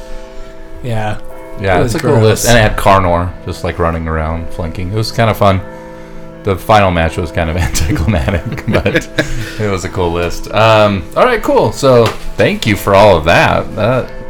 yeah, 0.82 1.20
Yeah, 1.60 1.78
It 1.80 1.84
it's 1.84 1.94
was 1.94 2.02
a 2.02 2.06
cool 2.06 2.18
list. 2.20 2.48
And 2.48 2.58
it 2.58 2.62
had 2.62 2.76
Carnor 2.76 3.32
just 3.46 3.62
like 3.62 3.78
running 3.78 4.08
around, 4.08 4.48
flanking. 4.52 4.90
It 4.92 4.96
was 4.96 5.12
kind 5.12 5.30
of 5.30 5.36
fun. 5.36 5.60
The 6.44 6.56
final 6.56 6.90
match 6.90 7.16
was 7.16 7.32
kind 7.32 7.50
of 7.50 7.56
anticlimactic, 7.68 8.66
but 8.68 9.08
it 9.60 9.70
was 9.70 9.84
a 9.84 9.88
cool 9.88 10.12
list. 10.12 10.50
Um, 10.52 11.02
all 11.16 11.24
right, 11.24 11.42
cool. 11.42 11.72
So 11.72 12.06
thank 12.36 12.66
you 12.66 12.76
for 12.76 12.94
all 12.94 13.16
of 13.16 13.24
that. 13.24 13.74
That 13.74 14.24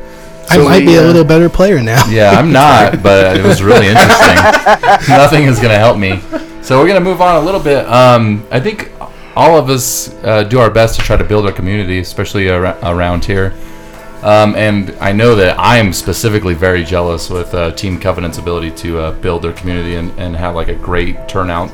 I 0.51 0.59
might 0.59 0.81
we, 0.81 0.87
be 0.87 0.95
a 0.97 1.03
uh, 1.03 1.07
little 1.07 1.25
better 1.25 1.49
player 1.49 1.83
now. 1.83 2.07
Yeah, 2.09 2.31
I'm 2.31 2.53
not, 2.63 3.03
but 3.03 3.37
it 3.37 3.45
was 3.45 3.63
really 3.63 3.89
interesting. 3.89 4.37
Nothing 5.09 5.45
is 5.45 5.59
going 5.59 5.71
to 5.71 5.79
help 5.79 5.99
me. 5.99 6.21
So 6.63 6.79
we're 6.79 6.87
going 6.87 7.03
to 7.03 7.05
move 7.05 7.21
on 7.21 7.37
a 7.37 7.45
little 7.45 7.61
bit. 7.61 7.87
Um, 7.87 8.47
I 8.51 8.61
think 8.61 8.93
all 9.37 9.59
of 9.59 9.69
us 9.69 10.15
uh, 10.23 10.45
do 10.45 10.59
our 10.59 10.71
best 10.71 10.99
to 11.01 11.03
try 11.05 11.17
to 11.17 11.25
build 11.25 11.47
our 11.47 11.53
community, 11.53 11.99
especially 11.99 12.49
ar- 12.49 12.79
around 12.83 13.25
here. 13.25 13.53
Um, 14.23 14.55
and 14.55 14.93
I 15.01 15.13
know 15.13 15.35
that 15.35 15.59
I 15.59 15.77
am 15.77 15.93
specifically 15.93 16.55
very 16.55 16.83
jealous 16.83 17.29
with 17.29 17.53
uh, 17.53 17.73
Team 17.73 18.01
Covenant's 18.01 18.39
ability 18.39 18.71
to 18.71 18.99
uh, 18.99 19.13
build 19.21 19.43
their 19.43 19.53
community 19.53 19.97
and, 19.97 20.19
and 20.19 20.35
have 20.35 20.55
like 20.55 20.69
a 20.69 20.75
great 20.75 21.29
turnout. 21.29 21.71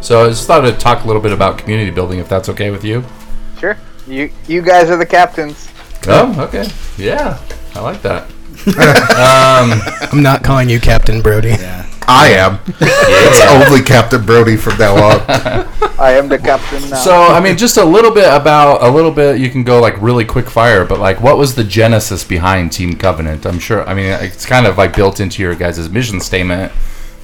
So 0.00 0.24
I 0.24 0.28
just 0.28 0.46
thought 0.46 0.64
I'd 0.64 0.78
talk 0.78 1.04
a 1.04 1.06
little 1.06 1.22
bit 1.22 1.32
about 1.32 1.58
community 1.58 1.90
building, 1.90 2.18
if 2.18 2.28
that's 2.28 2.48
okay 2.50 2.70
with 2.70 2.84
you. 2.84 3.04
Sure. 3.58 3.76
You 4.06 4.30
you 4.46 4.62
guys 4.62 4.90
are 4.90 4.96
the 4.96 5.06
captains. 5.06 5.68
Oh, 6.06 6.40
okay. 6.42 6.68
Yeah, 6.96 7.40
I 7.74 7.80
like 7.80 8.02
that. 8.02 8.30
um, 8.66 10.08
I'm 10.12 10.22
not 10.22 10.42
calling 10.42 10.68
you 10.68 10.80
Captain 10.80 11.20
Brody. 11.20 11.50
Yeah. 11.50 11.86
I 12.08 12.28
am. 12.28 12.60
It's 12.80 13.68
only 13.68 13.82
Captain 13.82 14.24
Brody 14.24 14.56
from 14.56 14.78
now 14.78 14.94
on. 14.94 15.20
I 15.98 16.12
am 16.12 16.28
the 16.28 16.38
captain 16.38 16.88
now. 16.88 16.96
So 16.96 17.12
I 17.12 17.40
mean, 17.40 17.56
just 17.56 17.78
a 17.78 17.84
little 17.84 18.12
bit 18.12 18.32
about 18.32 18.82
a 18.82 18.88
little 18.88 19.10
bit. 19.10 19.40
You 19.40 19.50
can 19.50 19.64
go 19.64 19.80
like 19.80 20.00
really 20.00 20.24
quick 20.24 20.48
fire, 20.48 20.84
but 20.84 21.00
like, 21.00 21.20
what 21.20 21.36
was 21.36 21.54
the 21.54 21.64
genesis 21.64 22.22
behind 22.22 22.70
Team 22.72 22.96
Covenant? 22.96 23.44
I'm 23.44 23.58
sure. 23.58 23.86
I 23.88 23.94
mean, 23.94 24.06
it's 24.06 24.46
kind 24.46 24.66
of 24.66 24.78
like 24.78 24.94
built 24.94 25.18
into 25.20 25.42
your 25.42 25.54
guys' 25.54 25.90
mission 25.90 26.20
statement, 26.20 26.72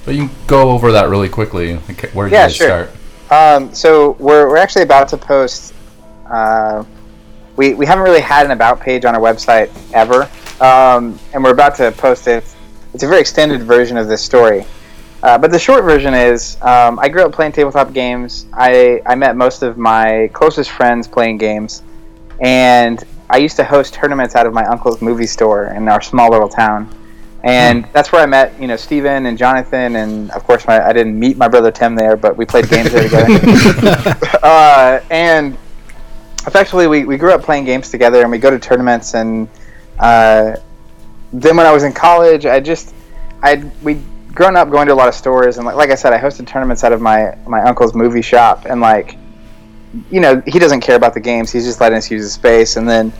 but 0.05 0.15
you 0.15 0.27
can 0.27 0.35
go 0.47 0.71
over 0.71 0.91
that 0.91 1.09
really 1.09 1.29
quickly. 1.29 1.75
Where 1.75 2.29
did 2.29 2.33
Yeah, 2.33 2.43
you 2.43 2.49
guys 2.49 2.55
sure. 2.55 2.87
start? 2.87 2.91
Um, 3.31 3.73
so 3.73 4.11
we're, 4.19 4.47
we're 4.47 4.57
actually 4.57 4.83
about 4.83 5.07
to 5.09 5.17
post. 5.17 5.73
Uh, 6.29 6.83
we, 7.55 7.73
we 7.73 7.85
haven't 7.85 8.03
really 8.03 8.21
had 8.21 8.45
an 8.45 8.51
about 8.51 8.79
page 8.79 9.05
on 9.05 9.15
our 9.15 9.21
website 9.21 9.71
ever, 9.93 10.29
um, 10.63 11.19
and 11.33 11.43
we're 11.43 11.51
about 11.51 11.75
to 11.75 11.91
post 11.93 12.27
it. 12.27 12.43
It's 12.93 13.03
a 13.03 13.07
very 13.07 13.21
extended 13.21 13.63
version 13.63 13.97
of 13.97 14.07
this 14.07 14.23
story. 14.23 14.65
Uh, 15.23 15.37
but 15.37 15.51
the 15.51 15.59
short 15.59 15.83
version 15.85 16.13
is 16.13 16.57
um, 16.61 16.99
I 16.99 17.07
grew 17.07 17.23
up 17.23 17.31
playing 17.31 17.53
tabletop 17.53 17.93
games. 17.93 18.45
I, 18.51 19.01
I 19.05 19.15
met 19.15 19.37
most 19.37 19.63
of 19.63 19.77
my 19.77 20.29
closest 20.33 20.69
friends 20.71 21.07
playing 21.07 21.37
games, 21.37 21.81
and 22.41 23.01
I 23.29 23.37
used 23.37 23.55
to 23.55 23.63
host 23.63 23.93
tournaments 23.93 24.35
out 24.35 24.45
of 24.45 24.53
my 24.53 24.65
uncle's 24.65 25.01
movie 25.01 25.25
store 25.25 25.67
in 25.67 25.87
our 25.87 26.01
small 26.01 26.29
little 26.29 26.49
town. 26.49 26.93
And 27.43 27.85
that's 27.91 28.13
where 28.13 28.21
I 28.21 28.25
met, 28.25 28.59
you 28.59 28.67
know, 28.67 28.77
Steven 28.77 29.25
and 29.25 29.37
Jonathan, 29.37 29.97
and 29.97 30.31
of 30.31 30.45
course, 30.45 30.65
my, 30.65 30.81
I 30.81 30.93
didn't 30.93 31.19
meet 31.19 31.35
my 31.35 31.49
brother 31.49 31.71
Tim 31.71 31.93
there, 31.93 32.15
but 32.15 32.37
we 32.37 32.45
played 32.45 32.69
games 32.69 32.91
there 32.93 33.03
together. 33.03 34.17
uh, 34.43 35.01
and 35.11 35.57
effectively, 36.47 36.87
we, 36.87 37.03
we 37.03 37.17
grew 37.17 37.33
up 37.33 37.43
playing 37.43 37.65
games 37.65 37.89
together, 37.89 38.21
and 38.21 38.31
we 38.31 38.37
go 38.37 38.49
to 38.49 38.57
tournaments. 38.57 39.13
And 39.13 39.49
uh, 39.99 40.55
then 41.33 41.57
when 41.57 41.65
I 41.65 41.73
was 41.73 41.83
in 41.83 41.91
college, 41.91 42.45
I 42.45 42.61
just 42.61 42.95
I'd 43.41 43.69
we 43.83 44.01
grown 44.33 44.55
up 44.55 44.69
going 44.69 44.87
to 44.87 44.93
a 44.93 44.95
lot 44.95 45.09
of 45.09 45.13
stores, 45.13 45.57
and 45.57 45.65
like, 45.65 45.75
like 45.75 45.89
I 45.89 45.95
said, 45.95 46.13
I 46.13 46.19
hosted 46.19 46.47
tournaments 46.47 46.85
out 46.85 46.93
of 46.93 47.01
my 47.01 47.37
my 47.45 47.61
uncle's 47.63 47.93
movie 47.93 48.21
shop, 48.21 48.65
and 48.65 48.79
like 48.79 49.17
you 50.09 50.21
know, 50.21 50.41
he 50.47 50.59
doesn't 50.59 50.81
care 50.81 50.95
about 50.95 51.13
the 51.13 51.19
games; 51.19 51.51
he's 51.51 51.65
just 51.65 51.81
letting 51.81 51.97
us 51.97 52.09
use 52.09 52.23
the 52.23 52.29
space. 52.29 52.77
And 52.77 52.87
then 52.87 53.11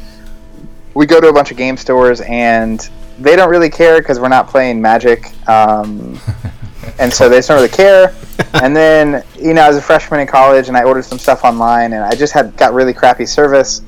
we 0.94 1.06
go 1.06 1.20
to 1.20 1.28
a 1.28 1.34
bunch 1.34 1.52
of 1.52 1.58
game 1.58 1.76
stores, 1.76 2.22
and 2.22 2.90
they 3.20 3.36
don't 3.36 3.50
really 3.50 3.70
care 3.70 4.00
because 4.00 4.20
we're 4.20 4.28
not 4.30 4.48
playing 4.48 4.82
Magic. 4.82 5.32
Um, 5.48 6.20
and 7.00 7.12
so 7.12 7.30
they 7.30 7.38
just 7.38 7.48
don't 7.48 7.58
really 7.58 7.70
care. 7.70 8.16
And 8.56 8.76
then, 8.76 9.24
you 9.40 9.54
know, 9.54 9.62
I 9.62 9.68
was 9.68 9.78
a 9.78 9.82
freshman 9.82 10.20
in 10.20 10.28
college, 10.28 10.68
and 10.68 10.78
I 10.78 10.84
ordered 10.84 11.06
some 11.06 11.20
stuff 11.20 11.44
online, 11.44 11.94
and 11.94 12.04
I 12.04 12.16
just 12.16 12.34
had 12.34 12.56
got 12.58 12.74
really 12.74 12.94
crappy 12.94 13.26
service. 13.26 13.82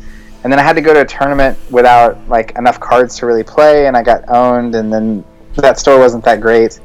And 0.43 0.51
then 0.51 0.59
I 0.59 0.63
had 0.63 0.73
to 0.73 0.81
go 0.81 0.93
to 0.93 1.01
a 1.01 1.05
tournament 1.05 1.57
without 1.71 2.29
like 2.29 2.55
enough 2.57 2.79
cards 2.79 3.17
to 3.17 3.25
really 3.25 3.43
play, 3.43 3.87
and 3.87 3.97
I 3.97 4.03
got 4.03 4.29
owned. 4.29 4.75
And 4.75 4.93
then 4.93 5.25
that 5.55 5.79
store 5.79 5.97
wasn't 5.97 6.23
that 6.25 6.41
great, 6.41 6.79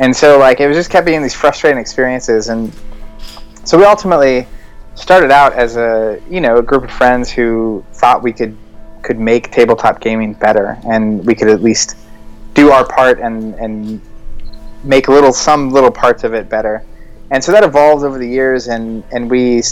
and 0.00 0.14
so 0.14 0.38
like 0.38 0.60
it 0.60 0.66
was 0.66 0.76
just 0.76 0.90
kept 0.90 1.06
being 1.06 1.22
these 1.22 1.34
frustrating 1.34 1.78
experiences. 1.78 2.48
And 2.48 2.72
so 3.64 3.78
we 3.78 3.84
ultimately 3.84 4.48
started 4.96 5.30
out 5.30 5.52
as 5.52 5.76
a 5.76 6.20
you 6.28 6.40
know 6.40 6.56
a 6.56 6.62
group 6.62 6.82
of 6.82 6.90
friends 6.90 7.30
who 7.30 7.84
thought 7.92 8.22
we 8.22 8.32
could 8.32 8.56
could 9.06 9.20
make 9.20 9.52
tabletop 9.52 10.00
gaming 10.00 10.34
better, 10.34 10.76
and 10.84 11.24
we 11.24 11.34
could 11.34 11.48
at 11.48 11.62
least 11.62 11.96
do 12.54 12.72
our 12.72 12.84
part 12.84 13.20
and 13.20 13.54
and 13.54 14.00
make 14.82 15.08
little 15.08 15.32
some 15.32 15.70
little 15.70 15.90
parts 15.90 16.24
of 16.24 16.34
it 16.34 16.48
better. 16.48 16.84
And 17.30 17.42
so 17.42 17.52
that 17.52 17.64
evolved 17.64 18.04
over 18.04 18.18
the 18.18 18.28
years, 18.28 18.66
and 18.66 19.04
and 19.12 19.30
we 19.30 19.62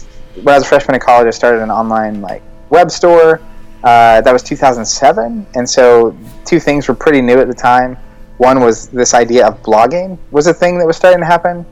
when 0.43 0.55
I 0.55 0.59
was 0.59 0.63
a 0.63 0.69
freshman 0.69 0.95
in 0.95 1.01
college, 1.01 1.27
I 1.27 1.31
started 1.31 1.63
an 1.63 1.71
online 1.71 2.21
like 2.23 2.43
web 2.71 2.91
store. 2.91 3.41
Uh, 3.83 4.23
that 4.23 4.33
was 4.33 4.43
2007, 4.43 5.47
and 5.55 5.69
so 5.69 6.17
two 6.47 6.59
things 6.59 6.89
were 6.89 6.95
pretty 6.95 7.21
new 7.21 7.39
at 7.39 7.49
the 7.49 7.55
time. 7.55 7.99
One 8.39 8.61
was 8.61 8.89
this 8.89 9.13
idea 9.13 9.47
of 9.47 9.63
blogging 9.63 10.17
was 10.31 10.47
a 10.47 10.55
thing 10.55 10.79
that 10.79 10.87
was 10.87 10.97
starting 10.97 11.21
to 11.21 11.27
happen, 11.27 11.67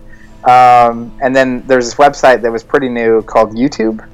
um, 0.45 1.17
and 1.23 1.35
then 1.35 1.65
there's 1.67 1.87
this 1.87 1.95
website 1.95 2.43
that 2.43 2.53
was 2.53 2.63
pretty 2.63 2.89
new 2.89 3.23
called 3.23 3.55
YouTube. 3.55 4.07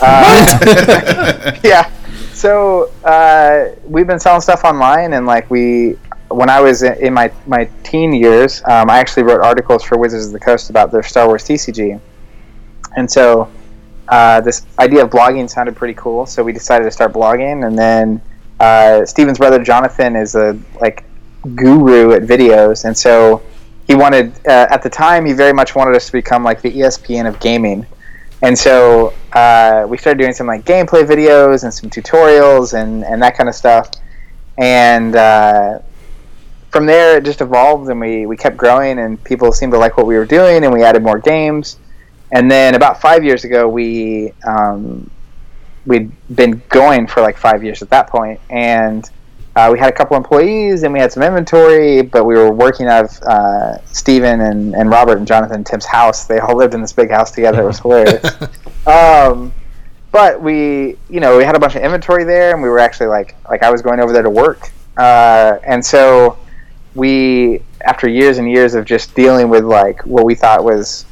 Uh, 0.00 1.52
yeah. 1.64 1.90
So 2.36 2.92
uh, 3.02 3.74
we've 3.86 4.06
been 4.06 4.20
selling 4.20 4.42
stuff 4.42 4.62
online, 4.62 5.14
and 5.14 5.24
like 5.24 5.50
we, 5.50 5.96
when 6.28 6.50
I 6.50 6.60
was 6.60 6.82
in 6.82 7.14
my 7.14 7.32
my 7.46 7.64
teen 7.82 8.12
years, 8.12 8.62
um, 8.66 8.90
I 8.90 8.98
actually 8.98 9.22
wrote 9.22 9.40
articles 9.40 9.82
for 9.82 9.96
Wizards 9.96 10.26
of 10.26 10.32
the 10.32 10.38
Coast 10.38 10.68
about 10.68 10.92
their 10.92 11.02
Star 11.02 11.26
Wars 11.26 11.44
TCG, 11.44 11.98
and 12.94 13.10
so 13.10 13.50
uh, 14.08 14.42
this 14.42 14.66
idea 14.78 15.02
of 15.02 15.08
blogging 15.08 15.48
sounded 15.48 15.76
pretty 15.76 15.94
cool. 15.94 16.26
So 16.26 16.44
we 16.44 16.52
decided 16.52 16.84
to 16.84 16.90
start 16.90 17.14
blogging, 17.14 17.66
and 17.66 17.78
then 17.78 18.20
uh, 18.60 19.06
Steven's 19.06 19.38
brother 19.38 19.64
Jonathan 19.64 20.14
is 20.14 20.34
a 20.34 20.58
like 20.78 21.04
guru 21.54 22.12
at 22.12 22.24
videos, 22.24 22.84
and 22.84 22.94
so 22.94 23.40
he 23.86 23.94
wanted 23.94 24.34
uh, 24.46 24.66
at 24.68 24.82
the 24.82 24.90
time 24.90 25.24
he 25.24 25.32
very 25.32 25.54
much 25.54 25.74
wanted 25.74 25.96
us 25.96 26.04
to 26.04 26.12
become 26.12 26.44
like 26.44 26.60
the 26.60 26.70
ESPN 26.70 27.26
of 27.26 27.40
gaming. 27.40 27.86
And 28.42 28.56
so 28.58 29.14
uh, 29.32 29.86
we 29.88 29.96
started 29.98 30.18
doing 30.18 30.32
some 30.32 30.46
like 30.46 30.64
gameplay 30.64 31.06
videos 31.06 31.64
and 31.64 31.72
some 31.72 31.88
tutorials 31.90 32.74
and, 32.74 33.04
and 33.04 33.20
that 33.22 33.36
kind 33.36 33.48
of 33.48 33.54
stuff. 33.54 33.90
And 34.58 35.16
uh, 35.16 35.78
from 36.70 36.86
there, 36.86 37.18
it 37.18 37.24
just 37.24 37.40
evolved 37.40 37.88
and 37.88 38.00
we, 38.00 38.26
we 38.26 38.36
kept 38.36 38.56
growing 38.56 38.98
and 38.98 39.22
people 39.24 39.52
seemed 39.52 39.72
to 39.72 39.78
like 39.78 39.96
what 39.96 40.06
we 40.06 40.16
were 40.16 40.26
doing 40.26 40.64
and 40.64 40.72
we 40.72 40.82
added 40.82 41.02
more 41.02 41.18
games. 41.18 41.78
And 42.32 42.50
then 42.50 42.74
about 42.74 43.00
five 43.00 43.24
years 43.24 43.44
ago, 43.44 43.68
we 43.68 44.32
um, 44.46 45.08
we'd 45.86 46.10
been 46.34 46.60
going 46.68 47.06
for 47.06 47.20
like 47.20 47.38
five 47.38 47.62
years 47.62 47.82
at 47.82 47.90
that 47.90 48.08
point, 48.08 48.40
and 48.50 49.08
uh, 49.56 49.70
we 49.72 49.78
had 49.78 49.88
a 49.88 49.92
couple 49.92 50.18
employees 50.18 50.82
and 50.82 50.92
we 50.92 51.00
had 51.00 51.10
some 51.10 51.22
inventory, 51.22 52.02
but 52.02 52.24
we 52.24 52.34
were 52.34 52.52
working 52.52 52.88
out 52.88 53.06
of 53.06 53.22
uh, 53.22 53.84
Steven 53.86 54.42
and, 54.42 54.74
and 54.74 54.90
Robert 54.90 55.16
and 55.16 55.26
Jonathan 55.26 55.56
and 55.56 55.66
Tim's 55.66 55.86
house. 55.86 56.26
They 56.26 56.38
all 56.38 56.54
lived 56.54 56.74
in 56.74 56.82
this 56.82 56.92
big 56.92 57.10
house 57.10 57.30
together. 57.30 57.62
It 57.62 57.66
was 57.66 57.78
hilarious. 57.78 58.22
um, 58.86 59.54
but 60.12 60.42
we, 60.42 60.98
you 61.08 61.20
know, 61.20 61.38
we 61.38 61.44
had 61.44 61.56
a 61.56 61.58
bunch 61.58 61.74
of 61.74 61.82
inventory 61.82 62.24
there, 62.24 62.52
and 62.52 62.62
we 62.62 62.68
were 62.68 62.78
actually 62.78 63.06
like, 63.06 63.34
like 63.48 63.62
I 63.62 63.70
was 63.70 63.80
going 63.80 63.98
over 63.98 64.12
there 64.12 64.22
to 64.22 64.30
work, 64.30 64.70
uh, 64.98 65.58
and 65.64 65.84
so 65.84 66.38
we, 66.94 67.62
after 67.80 68.08
years 68.08 68.36
and 68.36 68.50
years 68.50 68.74
of 68.74 68.84
just 68.84 69.14
dealing 69.14 69.48
with 69.48 69.64
like 69.64 70.04
what 70.04 70.24
we 70.26 70.34
thought 70.34 70.64
was 70.64 71.06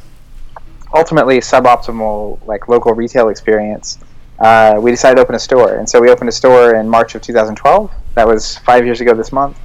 ultimately 0.95 1.39
suboptimal 1.39 2.47
like 2.47 2.69
local 2.69 2.93
retail 2.93 3.31
experience, 3.31 3.99
uh, 4.39 4.79
we 4.79 4.91
decided 4.91 5.17
to 5.17 5.23
open 5.23 5.35
a 5.35 5.39
store, 5.39 5.77
and 5.77 5.89
so 5.89 5.99
we 5.99 6.11
opened 6.11 6.29
a 6.29 6.33
store 6.33 6.75
in 6.75 6.87
March 6.87 7.15
of 7.15 7.23
2012. 7.23 7.91
That 8.15 8.27
was 8.27 8.59
five 8.59 8.85
years 8.85 9.01
ago 9.01 9.15
this 9.15 9.33
month, 9.33 9.59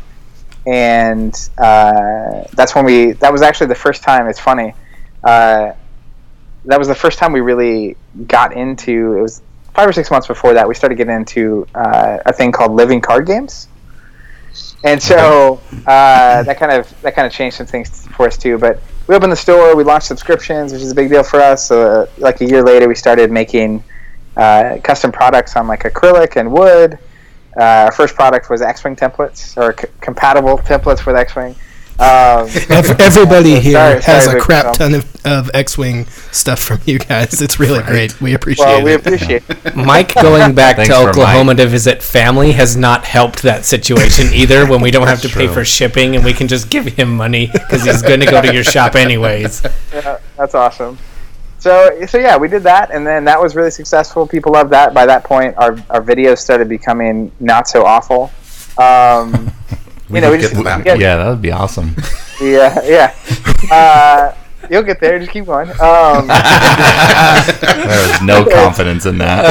and 0.65 1.33
uh, 1.57 2.43
that's 2.53 2.75
when 2.75 2.85
we. 2.85 3.11
That 3.13 3.31
was 3.31 3.41
actually 3.41 3.67
the 3.67 3.75
first 3.75 4.03
time. 4.03 4.27
It's 4.27 4.39
funny. 4.39 4.73
Uh, 5.23 5.73
that 6.65 6.79
was 6.79 6.87
the 6.87 6.95
first 6.95 7.19
time 7.19 7.31
we 7.31 7.41
really 7.41 7.95
got 8.27 8.53
into. 8.53 9.17
It 9.17 9.21
was 9.21 9.41
five 9.73 9.87
or 9.87 9.93
six 9.93 10.09
months 10.11 10.27
before 10.27 10.53
that. 10.53 10.67
We 10.67 10.73
started 10.73 10.95
getting 10.95 11.15
into 11.15 11.67
uh, 11.75 12.19
a 12.25 12.33
thing 12.33 12.51
called 12.51 12.71
living 12.71 13.01
card 13.01 13.27
games, 13.27 13.67
and 14.83 15.01
so 15.01 15.61
uh, 15.85 16.43
that 16.43 16.57
kind 16.57 16.71
of 16.71 17.01
that 17.01 17.15
kind 17.15 17.27
of 17.27 17.31
changed 17.31 17.57
some 17.57 17.67
things 17.67 18.07
for 18.07 18.27
us 18.27 18.37
too. 18.37 18.57
But 18.57 18.81
we 19.07 19.15
opened 19.15 19.31
the 19.31 19.37
store. 19.37 19.75
We 19.75 19.83
launched 19.83 20.07
subscriptions, 20.07 20.73
which 20.73 20.81
is 20.81 20.91
a 20.91 20.95
big 20.95 21.09
deal 21.09 21.23
for 21.23 21.39
us. 21.39 21.69
Like 22.17 22.41
a 22.41 22.45
year 22.45 22.63
later, 22.63 22.87
we 22.87 22.95
started 22.95 23.31
making 23.31 23.83
uh, 24.35 24.77
custom 24.83 25.11
products 25.11 25.55
on 25.55 25.67
like 25.67 25.83
acrylic 25.83 26.35
and 26.35 26.51
wood. 26.51 26.97
Uh, 27.59 27.85
our 27.85 27.91
first 27.91 28.15
product 28.15 28.49
was 28.49 28.61
X-wing 28.61 28.95
templates 28.95 29.57
or 29.57 29.75
c- 29.79 29.87
compatible 30.01 30.57
templates 30.59 31.05
with 31.05 31.15
X-wing. 31.15 31.55
Um, 31.99 32.47
Ev- 32.69 32.97
Everybody 33.01 33.55
so 33.55 33.59
here 33.61 33.73
sorry- 33.73 34.01
has 34.03 34.23
sorry, 34.23 34.39
a 34.39 34.41
crap 34.41 34.65
um, 34.67 34.73
ton 34.75 34.93
of, 34.95 35.25
of 35.25 35.51
X-wing 35.53 36.05
stuff 36.31 36.59
from 36.59 36.79
you 36.85 36.97
guys. 36.97 37.41
It's 37.41 37.59
really 37.59 37.83
great. 37.83 38.21
We 38.21 38.33
appreciate 38.35 38.65
Well, 38.65 38.83
we 38.85 38.93
it. 38.93 39.01
appreciate. 39.01 39.43
it. 39.49 39.75
Mike 39.75 40.15
going 40.15 40.55
back 40.55 40.77
to 40.77 40.95
Oklahoma 40.95 41.43
Mike. 41.47 41.57
to 41.57 41.65
visit 41.67 42.01
family 42.01 42.53
has 42.53 42.77
not 42.77 43.03
helped 43.03 43.41
that 43.43 43.65
situation 43.65 44.27
either. 44.33 44.65
When 44.65 44.79
we 44.79 44.91
don't 44.91 45.07
have 45.07 45.21
to 45.23 45.27
pay 45.29 45.49
for 45.49 45.65
shipping 45.65 46.15
and 46.15 46.23
we 46.23 46.31
can 46.31 46.47
just 46.47 46.69
give 46.69 46.85
him 46.85 47.17
money 47.17 47.47
because 47.51 47.83
he's 47.83 48.01
going 48.01 48.21
to 48.21 48.25
go 48.27 48.41
to 48.41 48.53
your 48.53 48.63
shop 48.63 48.95
anyways. 48.95 49.61
Yeah, 49.91 50.19
that's 50.37 50.55
awesome. 50.55 50.97
So, 51.59 52.05
so 52.05 52.17
yeah, 52.17 52.37
we 52.37 52.47
did 52.47 52.63
that, 52.63 52.89
and 52.91 53.05
then 53.05 53.25
that 53.25 53.39
was 53.39 53.55
really 53.55 53.71
successful. 53.71 54.25
People 54.25 54.53
loved 54.53 54.71
that. 54.71 54.93
By 54.93 55.05
that 55.05 55.25
point, 55.25 55.55
our, 55.57 55.71
our 55.89 56.01
videos 56.01 56.37
started 56.37 56.69
becoming 56.69 57.31
not 57.41 57.67
so 57.67 57.85
awful. 57.85 58.31
Um, 58.77 59.51
you 60.09 60.21
know, 60.21 60.31
we 60.31 60.37
did 60.37 60.51
just 60.51 60.55
get 60.55 60.63
that. 60.63 60.85
yeah, 60.85 60.93
Yeah, 60.95 61.15
that 61.17 61.29
would 61.29 61.41
be 61.41 61.51
awesome. 61.51 61.95
yeah, 62.41 62.79
yeah. 62.85 63.13
Uh, 63.69 64.33
you'll 64.69 64.83
get 64.83 65.01
there. 65.01 65.19
Just 65.19 65.31
keep 65.31 65.45
going. 65.45 65.69
Um, 65.81 66.27
There 67.89 68.07
was 68.07 68.21
no 68.21 68.45
confidence 68.45 69.05
in 69.05 69.17
that. 69.17 69.43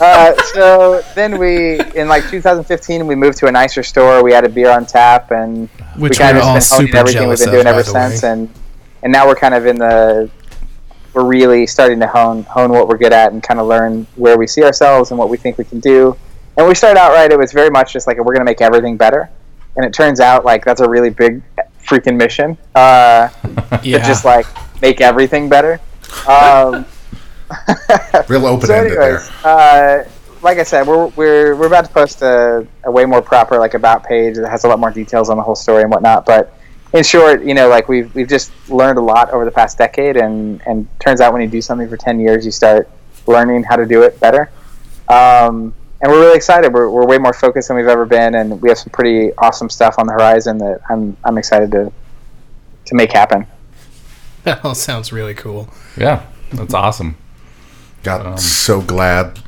uh, 0.00 0.42
so 0.54 1.02
then 1.14 1.38
we, 1.38 1.80
in 1.94 2.06
like 2.08 2.28
2015, 2.30 3.06
we 3.06 3.14
moved 3.16 3.38
to 3.38 3.46
a 3.46 3.52
nicer 3.52 3.82
store. 3.82 4.22
We 4.22 4.32
had 4.32 4.44
a 4.44 4.48
beer 4.48 4.70
on 4.70 4.86
tap, 4.86 5.32
and 5.32 5.68
Which 5.96 6.12
we 6.12 6.24
kind 6.24 6.36
of 6.36 6.44
just 6.44 6.70
been 6.70 6.86
honing 6.86 6.94
everything 6.94 7.28
we've 7.28 7.38
been 7.38 7.50
doing 7.50 7.64
by 7.64 7.70
ever 7.70 7.82
the 7.82 7.92
way. 7.92 8.08
since. 8.10 8.22
And 8.22 8.48
and 9.02 9.12
now 9.12 9.26
we're 9.26 9.34
kind 9.34 9.54
of 9.54 9.66
in 9.66 9.78
the 9.78 10.30
we're 11.14 11.24
really 11.24 11.66
starting 11.66 11.98
to 12.00 12.06
hone 12.06 12.42
hone 12.44 12.70
what 12.70 12.86
we're 12.88 12.98
good 12.98 13.12
at 13.12 13.32
and 13.32 13.42
kind 13.42 13.58
of 13.60 13.66
learn 13.66 14.06
where 14.16 14.38
we 14.38 14.46
see 14.46 14.62
ourselves 14.62 15.10
and 15.10 15.18
what 15.18 15.28
we 15.28 15.36
think 15.36 15.58
we 15.58 15.64
can 15.64 15.80
do. 15.80 16.16
And 16.56 16.66
we 16.68 16.74
started 16.74 17.00
out 17.00 17.12
right, 17.12 17.30
it 17.30 17.38
was 17.38 17.52
very 17.52 17.70
much 17.70 17.92
just 17.92 18.06
like 18.06 18.16
we're 18.18 18.24
going 18.34 18.38
to 18.40 18.44
make 18.44 18.60
everything 18.60 18.96
better. 18.96 19.30
And 19.76 19.84
it 19.84 19.92
turns 19.92 20.20
out 20.20 20.44
like 20.44 20.64
that's 20.64 20.80
a 20.80 20.88
really 20.88 21.10
big 21.10 21.42
freaking 21.84 22.16
mission. 22.16 22.56
Uh, 22.74 23.28
Yeah. 23.82 23.98
to 23.98 24.04
just 24.04 24.24
like 24.24 24.46
make 24.82 25.00
everything 25.00 25.48
better. 25.48 25.80
Um, 26.28 26.84
Real 28.28 28.46
open 28.46 28.66
so, 28.66 28.74
anyways, 28.74 28.96
there. 28.96 30.04
uh, 30.04 30.08
like 30.42 30.58
I 30.58 30.62
said, 30.62 30.86
we're, 30.86 31.06
we're 31.08 31.56
we're 31.56 31.66
about 31.66 31.84
to 31.86 31.90
post 31.90 32.22
a, 32.22 32.66
a 32.84 32.90
way 32.90 33.04
more 33.04 33.20
proper 33.22 33.58
like 33.58 33.74
about 33.74 34.04
page 34.04 34.36
that 34.36 34.48
has 34.48 34.64
a 34.64 34.68
lot 34.68 34.78
more 34.78 34.90
details 34.90 35.30
on 35.30 35.36
the 35.36 35.42
whole 35.42 35.56
story 35.56 35.82
and 35.82 35.90
whatnot. 35.90 36.24
But 36.26 36.54
in 36.92 37.04
short, 37.04 37.44
you 37.44 37.54
know, 37.54 37.68
like 37.68 37.88
we've 37.88 38.12
we've 38.14 38.28
just 38.28 38.50
learned 38.68 38.98
a 38.98 39.02
lot 39.02 39.30
over 39.30 39.44
the 39.44 39.50
past 39.50 39.78
decade, 39.78 40.16
and 40.16 40.60
and 40.66 40.88
turns 40.98 41.20
out 41.20 41.32
when 41.32 41.42
you 41.42 41.48
do 41.48 41.60
something 41.62 41.88
for 41.88 41.96
ten 41.96 42.18
years, 42.20 42.44
you 42.44 42.50
start 42.50 42.88
learning 43.26 43.62
how 43.62 43.76
to 43.76 43.86
do 43.86 44.02
it 44.02 44.18
better. 44.20 44.50
Um, 45.08 45.74
and 46.02 46.10
we're 46.10 46.20
really 46.20 46.36
excited. 46.36 46.72
We're, 46.72 46.88
we're 46.88 47.06
way 47.06 47.18
more 47.18 47.32
focused 47.34 47.68
than 47.68 47.76
we've 47.76 47.86
ever 47.86 48.06
been, 48.06 48.34
and 48.34 48.60
we 48.62 48.68
have 48.70 48.78
some 48.78 48.90
pretty 48.90 49.32
awesome 49.38 49.68
stuff 49.68 49.96
on 49.98 50.06
the 50.06 50.12
horizon 50.14 50.58
that 50.58 50.80
I'm 50.88 51.16
I'm 51.24 51.38
excited 51.38 51.70
to 51.72 51.92
to 52.86 52.94
make 52.94 53.12
happen. 53.12 53.46
That 54.44 54.64
all 54.64 54.74
sounds 54.74 55.12
really 55.12 55.34
cool. 55.34 55.68
Yeah, 55.96 56.26
that's 56.52 56.74
awesome. 56.74 57.16
Got 58.02 58.24
um, 58.24 58.38
so 58.38 58.80
glad. 58.80 59.40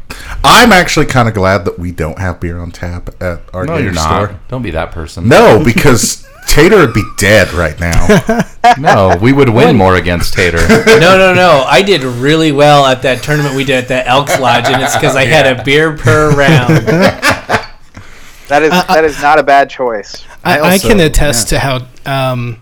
I'm 0.45 0.73
actually 0.73 1.07
kind 1.07 1.27
of 1.27 1.35
glad 1.35 1.65
that 1.65 1.79
we 1.79 1.91
don't 1.91 2.19
have 2.19 2.39
beer 2.39 2.59
on 2.59 2.71
tap 2.71 3.09
at 3.23 3.41
our 3.55 3.65
No, 3.65 3.77
game 3.77 3.87
you're 3.87 3.95
store. 3.95 4.27
not. 4.29 4.49
Don't 4.49 4.63
be 4.63 4.71
that 4.73 4.93
person. 4.93 5.27
No, 5.29 5.63
because 5.65 6.29
Tater 6.47 6.77
would 6.79 6.93
be 6.95 7.05
dead 7.17 7.53
right 7.53 7.79
now. 7.81 8.45
no, 8.79 9.17
we 9.21 9.33
would 9.33 9.49
win 9.49 9.77
more 9.77 9.97
against 9.97 10.35
Tater. 10.35 10.59
no, 10.69 11.17
no, 11.17 11.33
no. 11.35 11.65
I 11.67 11.83
did 11.83 12.03
really 12.03 12.53
well 12.53 12.85
at 12.87 13.03
that 13.03 13.23
tournament 13.23 13.55
we 13.57 13.65
did 13.65 13.77
at 13.85 13.89
the 13.89 14.07
Elks 14.07 14.39
Lodge, 14.39 14.67
and 14.67 14.83
it's 14.83 14.95
because 14.95 15.17
I 15.17 15.25
had 15.25 15.47
a 15.59 15.63
beer 15.65 15.97
per 15.97 16.35
round. 16.37 16.87
That 18.49 18.65
is 18.65 18.71
that 18.71 19.05
is 19.05 19.23
not 19.23 19.39
a 19.39 19.43
bad 19.43 19.71
choice. 19.71 20.23
I, 20.45 20.59
I 20.59 20.63
I 20.73 20.79
can 20.79 20.93
also- 20.95 21.07
attest 21.07 21.49
to 21.51 21.59
how 21.59 21.87
um, 22.05 22.61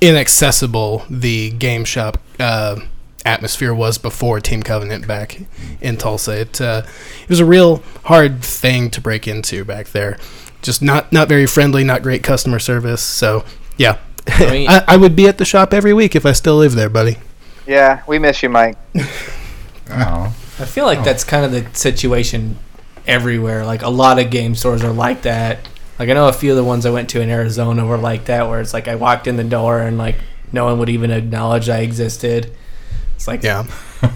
inaccessible 0.00 1.04
the 1.10 1.50
game 1.50 1.84
shop 1.84 2.20
uh, 2.38 2.78
atmosphere 3.24 3.74
was 3.74 3.98
before 3.98 4.38
Team 4.40 4.62
Covenant 4.62 5.08
back 5.08 5.40
in 5.80 5.96
Tulsa. 5.96 6.42
It 6.42 6.60
uh, 6.60 6.82
it 7.22 7.28
was 7.28 7.40
a 7.40 7.44
real 7.44 7.82
hard 8.04 8.44
thing 8.44 8.88
to 8.90 9.00
break 9.00 9.26
into 9.26 9.64
back 9.64 9.88
there. 9.88 10.16
Just 10.64 10.80
not 10.80 11.12
not 11.12 11.28
very 11.28 11.46
friendly, 11.46 11.84
not 11.84 12.02
great 12.02 12.22
customer 12.22 12.58
service. 12.58 13.02
So 13.02 13.44
yeah, 13.76 13.98
I, 14.26 14.50
mean- 14.50 14.68
I, 14.88 14.96
would 14.96 15.14
be 15.14 15.28
at 15.28 15.38
the 15.38 15.44
shop 15.44 15.74
every 15.74 15.92
week 15.92 16.16
if 16.16 16.24
I 16.24 16.32
still 16.32 16.56
live 16.56 16.74
there, 16.74 16.88
buddy. 16.88 17.18
Yeah, 17.66 18.02
we 18.06 18.18
miss 18.18 18.42
you, 18.42 18.48
Mike. 18.48 18.76
Oh. 19.90 20.34
I 20.58 20.64
feel 20.64 20.86
like 20.86 21.00
oh. 21.00 21.04
that's 21.04 21.24
kind 21.24 21.44
of 21.44 21.52
the 21.52 21.78
situation 21.78 22.56
everywhere. 23.06 23.66
Like 23.66 23.82
a 23.82 23.90
lot 23.90 24.18
of 24.18 24.30
game 24.30 24.54
stores 24.54 24.82
are 24.82 24.94
like 24.94 25.22
that. 25.22 25.68
Like 25.98 26.08
I 26.08 26.14
know 26.14 26.26
a 26.26 26.32
few 26.32 26.50
of 26.52 26.56
the 26.56 26.64
ones 26.64 26.86
I 26.86 26.90
went 26.90 27.10
to 27.10 27.20
in 27.20 27.28
Arizona 27.28 27.84
were 27.84 27.98
like 27.98 28.24
that, 28.24 28.48
where 28.48 28.62
it's 28.62 28.72
like 28.72 28.88
I 28.88 28.94
walked 28.94 29.26
in 29.26 29.36
the 29.36 29.44
door 29.44 29.80
and 29.80 29.98
like 29.98 30.16
no 30.52 30.64
one 30.64 30.78
would 30.78 30.88
even 30.88 31.10
acknowledge 31.10 31.68
I 31.68 31.80
existed. 31.80 32.50
It's 33.14 33.28
like 33.28 33.42
Yeah. 33.42 33.66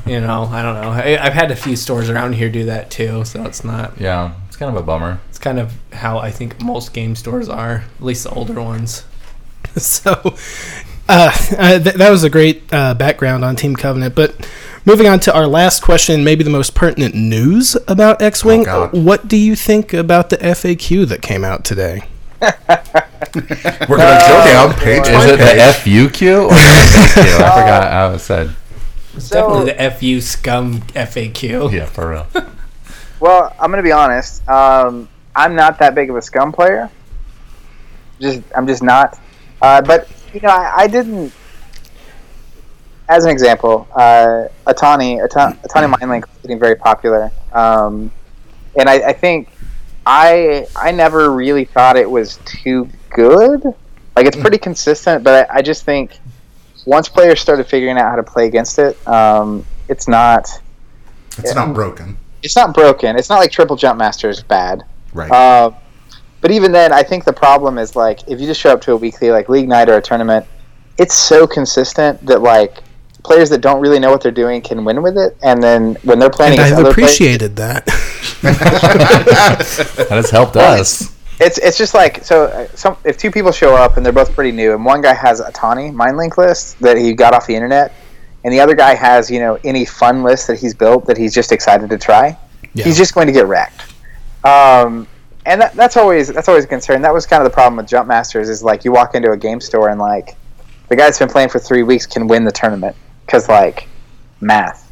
you 0.06 0.20
know, 0.20 0.44
I 0.44 0.62
don't 0.62 0.80
know. 0.80 0.90
I, 0.90 1.18
I've 1.22 1.34
had 1.34 1.50
a 1.50 1.56
few 1.56 1.76
stores 1.76 2.08
around 2.08 2.32
here 2.32 2.48
do 2.48 2.64
that 2.64 2.90
too, 2.90 3.26
so 3.26 3.44
it's 3.44 3.62
not. 3.62 4.00
Yeah, 4.00 4.32
it's 4.46 4.56
kind 4.56 4.74
of 4.74 4.82
a 4.82 4.84
bummer. 4.84 5.20
It's 5.38 5.44
kind 5.44 5.60
of 5.60 5.72
how 5.92 6.18
I 6.18 6.32
think 6.32 6.60
most 6.60 6.92
game 6.92 7.14
stores 7.14 7.48
are, 7.48 7.84
at 7.96 8.04
least 8.04 8.24
the 8.24 8.30
older 8.30 8.60
ones. 8.60 9.04
so 9.76 10.10
uh, 11.08 11.30
uh, 11.56 11.78
th- 11.78 11.94
that 11.94 12.10
was 12.10 12.24
a 12.24 12.28
great 12.28 12.64
uh, 12.72 12.94
background 12.94 13.44
on 13.44 13.54
Team 13.54 13.76
Covenant. 13.76 14.16
But 14.16 14.34
moving 14.84 15.06
on 15.06 15.20
to 15.20 15.32
our 15.32 15.46
last 15.46 15.80
question, 15.80 16.24
maybe 16.24 16.42
the 16.42 16.50
most 16.50 16.74
pertinent 16.74 17.14
news 17.14 17.76
about 17.86 18.20
X-wing. 18.20 18.66
Oh, 18.66 18.88
what 18.88 19.28
do 19.28 19.36
you 19.36 19.54
think 19.54 19.94
about 19.94 20.30
the 20.30 20.38
FAQ 20.38 21.06
that 21.06 21.22
came 21.22 21.44
out 21.44 21.64
today? 21.64 22.08
We're 22.42 22.48
gonna 23.96 24.18
go 24.18 24.42
down 24.44 24.74
page 24.74 25.02
Is 25.06 25.08
by 25.10 25.24
it 25.24 25.36
the 25.36 25.36
page. 25.36 25.60
FUQ 26.10 26.46
or 26.46 26.48
the 26.48 26.54
FAQ? 26.54 27.24
I 27.36 27.60
forgot 27.62 27.92
how 27.92 28.10
it 28.14 28.18
said. 28.18 28.56
It's 29.14 29.26
So- 29.28 29.64
definitely 29.64 29.72
the 29.84 29.90
FU 29.92 30.20
scum 30.20 30.80
FAQ. 30.80 31.72
Yeah, 31.72 31.84
for 31.86 32.10
real. 32.10 32.26
Well, 33.20 33.52
I'm 33.58 33.72
gonna 33.72 33.82
be 33.82 33.90
honest. 33.90 34.48
Um, 34.48 35.08
I'm 35.38 35.54
not 35.54 35.78
that 35.78 35.94
big 35.94 36.10
of 36.10 36.16
a 36.16 36.22
scum 36.22 36.50
player. 36.52 36.90
Just 38.20 38.42
I'm 38.56 38.66
just 38.66 38.82
not. 38.82 39.18
Uh, 39.62 39.80
but 39.80 40.08
you 40.34 40.40
know, 40.40 40.48
I, 40.48 40.72
I 40.82 40.86
didn't. 40.88 41.32
As 43.08 43.24
an 43.24 43.30
example, 43.30 43.88
uh, 43.94 44.48
Attanni, 44.66 45.18
Attanni, 45.20 45.56
Attanni 45.64 45.86
Mindlink 45.86 46.28
was 46.28 46.36
getting 46.42 46.58
very 46.58 46.74
popular, 46.76 47.30
um, 47.52 48.10
and 48.78 48.88
I, 48.88 48.94
I 49.08 49.12
think 49.14 49.48
I 50.04 50.66
I 50.76 50.90
never 50.90 51.30
really 51.32 51.64
thought 51.64 51.96
it 51.96 52.10
was 52.10 52.38
too 52.44 52.88
good. 53.10 53.62
Like 54.16 54.26
it's 54.26 54.36
pretty 54.36 54.58
consistent, 54.58 55.22
but 55.24 55.48
I, 55.48 55.58
I 55.58 55.62
just 55.62 55.84
think 55.84 56.18
once 56.84 57.08
players 57.08 57.40
started 57.40 57.64
figuring 57.66 57.96
out 57.96 58.10
how 58.10 58.16
to 58.16 58.22
play 58.24 58.46
against 58.46 58.78
it, 58.78 58.94
um, 59.06 59.64
it's 59.88 60.08
not 60.08 60.48
It's 61.38 61.54
not 61.54 61.72
broken. 61.72 62.18
it's 62.42 62.56
not 62.56 62.74
broken. 62.74 63.16
It's 63.16 63.30
not 63.30 63.38
like 63.38 63.52
Triple 63.52 63.76
Jump 63.76 63.98
Master 63.98 64.28
is 64.28 64.42
bad. 64.42 64.82
Right. 65.18 65.30
Uh, 65.30 65.72
but 66.40 66.50
even 66.52 66.70
then, 66.72 66.92
I 66.92 67.02
think 67.02 67.24
the 67.24 67.32
problem 67.32 67.78
is 67.78 67.96
like 67.96 68.20
if 68.28 68.40
you 68.40 68.46
just 68.46 68.60
show 68.60 68.72
up 68.72 68.80
to 68.82 68.92
a 68.92 68.96
weekly 68.96 69.30
like 69.30 69.48
league 69.48 69.68
night 69.68 69.88
or 69.88 69.96
a 69.96 70.02
tournament, 70.02 70.46
it's 70.96 71.14
so 71.14 71.46
consistent 71.46 72.24
that 72.26 72.40
like 72.42 72.78
players 73.24 73.50
that 73.50 73.60
don't 73.60 73.80
really 73.80 73.98
know 73.98 74.10
what 74.10 74.22
they're 74.22 74.30
doing 74.30 74.62
can 74.62 74.84
win 74.84 75.02
with 75.02 75.18
it, 75.18 75.36
and 75.42 75.60
then 75.62 75.96
when 76.04 76.18
they're 76.20 76.30
playing 76.30 76.52
And 76.52 76.60
I've 76.62 76.72
other 76.74 76.94
players, 76.94 77.10
appreciated 77.10 77.56
that. 77.56 77.86
That 78.42 80.06
has 80.10 80.30
helped 80.30 80.56
us. 80.56 81.14
It's 81.40 81.58
it's 81.58 81.78
just 81.78 81.94
like 81.94 82.24
so. 82.24 82.44
uh, 82.46 82.66
Some 82.74 82.96
if 83.04 83.16
two 83.16 83.30
people 83.30 83.52
show 83.52 83.76
up 83.76 83.96
and 83.96 84.04
they're 84.04 84.12
both 84.12 84.32
pretty 84.34 84.52
new, 84.52 84.74
and 84.74 84.84
one 84.84 85.00
guy 85.02 85.14
has 85.14 85.40
Attanni 85.40 85.90
mind 85.92 86.16
link 86.16 86.36
list 86.38 86.78
that 86.80 86.96
he 86.96 87.12
got 87.12 87.32
off 87.34 87.46
the 87.46 87.54
internet, 87.54 87.92
and 88.44 88.52
the 88.52 88.58
other 88.60 88.74
guy 88.74 88.94
has 88.94 89.30
you 89.30 89.38
know 89.38 89.58
any 89.64 89.84
fun 89.84 90.22
list 90.22 90.46
that 90.48 90.58
he's 90.58 90.74
built 90.74 91.06
that 91.06 91.16
he's 91.16 91.32
just 91.34 91.52
excited 91.52 91.90
to 91.90 91.98
try, 91.98 92.36
Yeah. 92.74 92.84
he's 92.84 92.96
just 92.98 93.14
going 93.14 93.26
to 93.28 93.32
get 93.32 93.46
wrecked. 93.46 93.82
Um, 94.44 95.06
and 95.46 95.60
that, 95.60 95.74
that's 95.74 95.96
always 95.96 96.28
that's 96.28 96.48
always 96.48 96.64
a 96.64 96.68
concern. 96.68 97.02
That 97.02 97.14
was 97.14 97.26
kind 97.26 97.42
of 97.42 97.50
the 97.50 97.54
problem 97.54 97.76
with 97.76 97.86
Jump 97.86 98.08
Masters 98.08 98.48
is 98.48 98.62
like 98.62 98.84
you 98.84 98.92
walk 98.92 99.14
into 99.14 99.32
a 99.32 99.36
game 99.36 99.60
store 99.60 99.88
and 99.88 99.98
like 99.98 100.36
the 100.88 100.96
guy 100.96 101.04
that's 101.04 101.18
been 101.18 101.28
playing 101.28 101.48
for 101.48 101.58
three 101.58 101.82
weeks 101.82 102.06
can 102.06 102.26
win 102.26 102.44
the 102.44 102.52
tournament 102.52 102.96
because 103.24 103.48
like 103.48 103.88
math. 104.40 104.84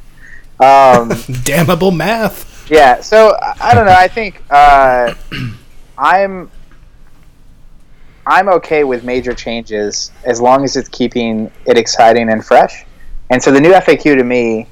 Um, 0.61 1.13
Damnable 1.45 1.91
math. 1.91 2.71
yeah, 2.71 3.01
so 3.01 3.37
I 3.43 3.55
I 3.61 3.75
don't 3.75 3.87
know. 3.87 3.93
I 3.93 4.09
think 4.09 4.43
uh, 4.51 5.15
I'm 5.99 6.51
I'm 8.27 8.49
okay 8.49 8.83
with 8.85 9.05
major 9.05 9.35
changes 9.35 10.11
as 10.25 10.41
long 10.41 10.65
as 10.65 10.77
it's 10.77 10.89
keeping 10.89 11.51
it 11.67 11.79
exciting 11.79 12.29
and 12.31 12.45
fresh. 12.45 12.85
And 13.31 13.43
so 13.43 13.53
the 13.53 13.61
new 13.61 13.73
FAQ 13.73 14.17
to 14.17 14.25
me 14.25 14.67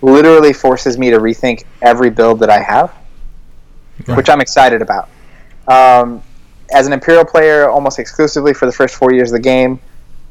literally 0.00 0.52
forces 0.52 0.96
me 0.96 1.10
to 1.10 1.18
rethink 1.18 1.64
every 1.82 2.10
build 2.10 2.40
that 2.40 2.50
I 2.50 2.60
have, 2.60 2.94
which 4.14 4.28
I'm 4.28 4.40
excited 4.40 4.82
about. 4.82 5.08
Um, 5.68 6.22
as 6.72 6.86
an 6.86 6.92
Imperial 6.92 7.24
player, 7.24 7.68
almost 7.68 7.98
exclusively 7.98 8.54
for 8.54 8.66
the 8.66 8.72
first 8.72 8.94
four 8.96 9.12
years 9.12 9.30
of 9.30 9.36
the 9.36 9.42
game, 9.42 9.78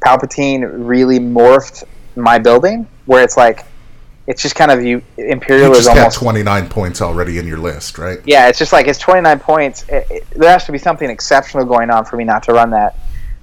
Palpatine 0.04 0.68
really 0.86 1.18
morphed 1.18 1.84
my 2.16 2.38
building, 2.38 2.86
where 3.06 3.22
it's 3.22 3.36
like 3.36 3.64
it's 4.26 4.40
just 4.42 4.54
kind 4.54 4.70
of 4.70 4.82
you. 4.82 5.02
Imperial 5.18 5.66
You 5.66 5.72
is 5.72 5.78
just 5.78 5.88
had 5.90 5.98
almost 5.98 6.18
29 6.18 6.68
points 6.68 7.00
already 7.02 7.38
in 7.38 7.46
your 7.46 7.58
list, 7.58 7.98
right? 7.98 8.18
yeah, 8.24 8.48
it's 8.48 8.58
just 8.58 8.72
like 8.72 8.86
it's 8.86 8.98
29 8.98 9.38
points. 9.40 9.84
It, 9.88 10.06
it- 10.10 10.30
there 10.30 10.50
has 10.50 10.64
to 10.66 10.72
be 10.72 10.78
something 10.78 11.08
exceptional 11.10 11.64
going 11.64 11.90
on 11.90 12.04
for 12.04 12.16
me 12.16 12.24
not 12.24 12.42
to 12.44 12.52
run 12.52 12.70
that. 12.70 12.96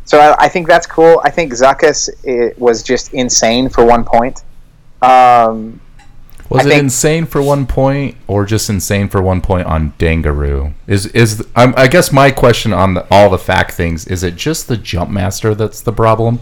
So 0.05 0.19
I, 0.19 0.45
I 0.45 0.49
think 0.49 0.67
that's 0.67 0.87
cool. 0.87 1.21
I 1.23 1.29
think 1.29 1.53
Zuckuss 1.53 2.09
it 2.23 2.57
was 2.59 2.83
just 2.83 3.13
insane 3.13 3.69
for 3.69 3.85
one 3.85 4.03
point. 4.03 4.43
Um, 5.01 5.79
Was 6.51 6.65
I 6.65 6.67
it 6.67 6.71
think- 6.73 6.83
insane 6.83 7.25
for 7.27 7.41
one 7.41 7.65
point, 7.65 8.17
or 8.27 8.45
just 8.45 8.69
insane 8.69 9.07
for 9.07 9.21
one 9.21 9.39
point 9.39 9.67
on 9.67 9.93
Dengaroo? 9.97 10.73
Is 10.85 11.05
is 11.07 11.47
um, 11.55 11.73
I 11.77 11.87
guess 11.87 12.11
my 12.11 12.29
question 12.29 12.73
on 12.73 12.93
the, 12.95 13.07
all 13.09 13.29
the 13.29 13.37
fact 13.37 13.71
things 13.71 14.05
is 14.07 14.21
it 14.21 14.35
just 14.35 14.67
the 14.67 14.75
Jumpmaster 14.75 15.55
that's 15.55 15.79
the 15.79 15.93
problem, 15.93 16.41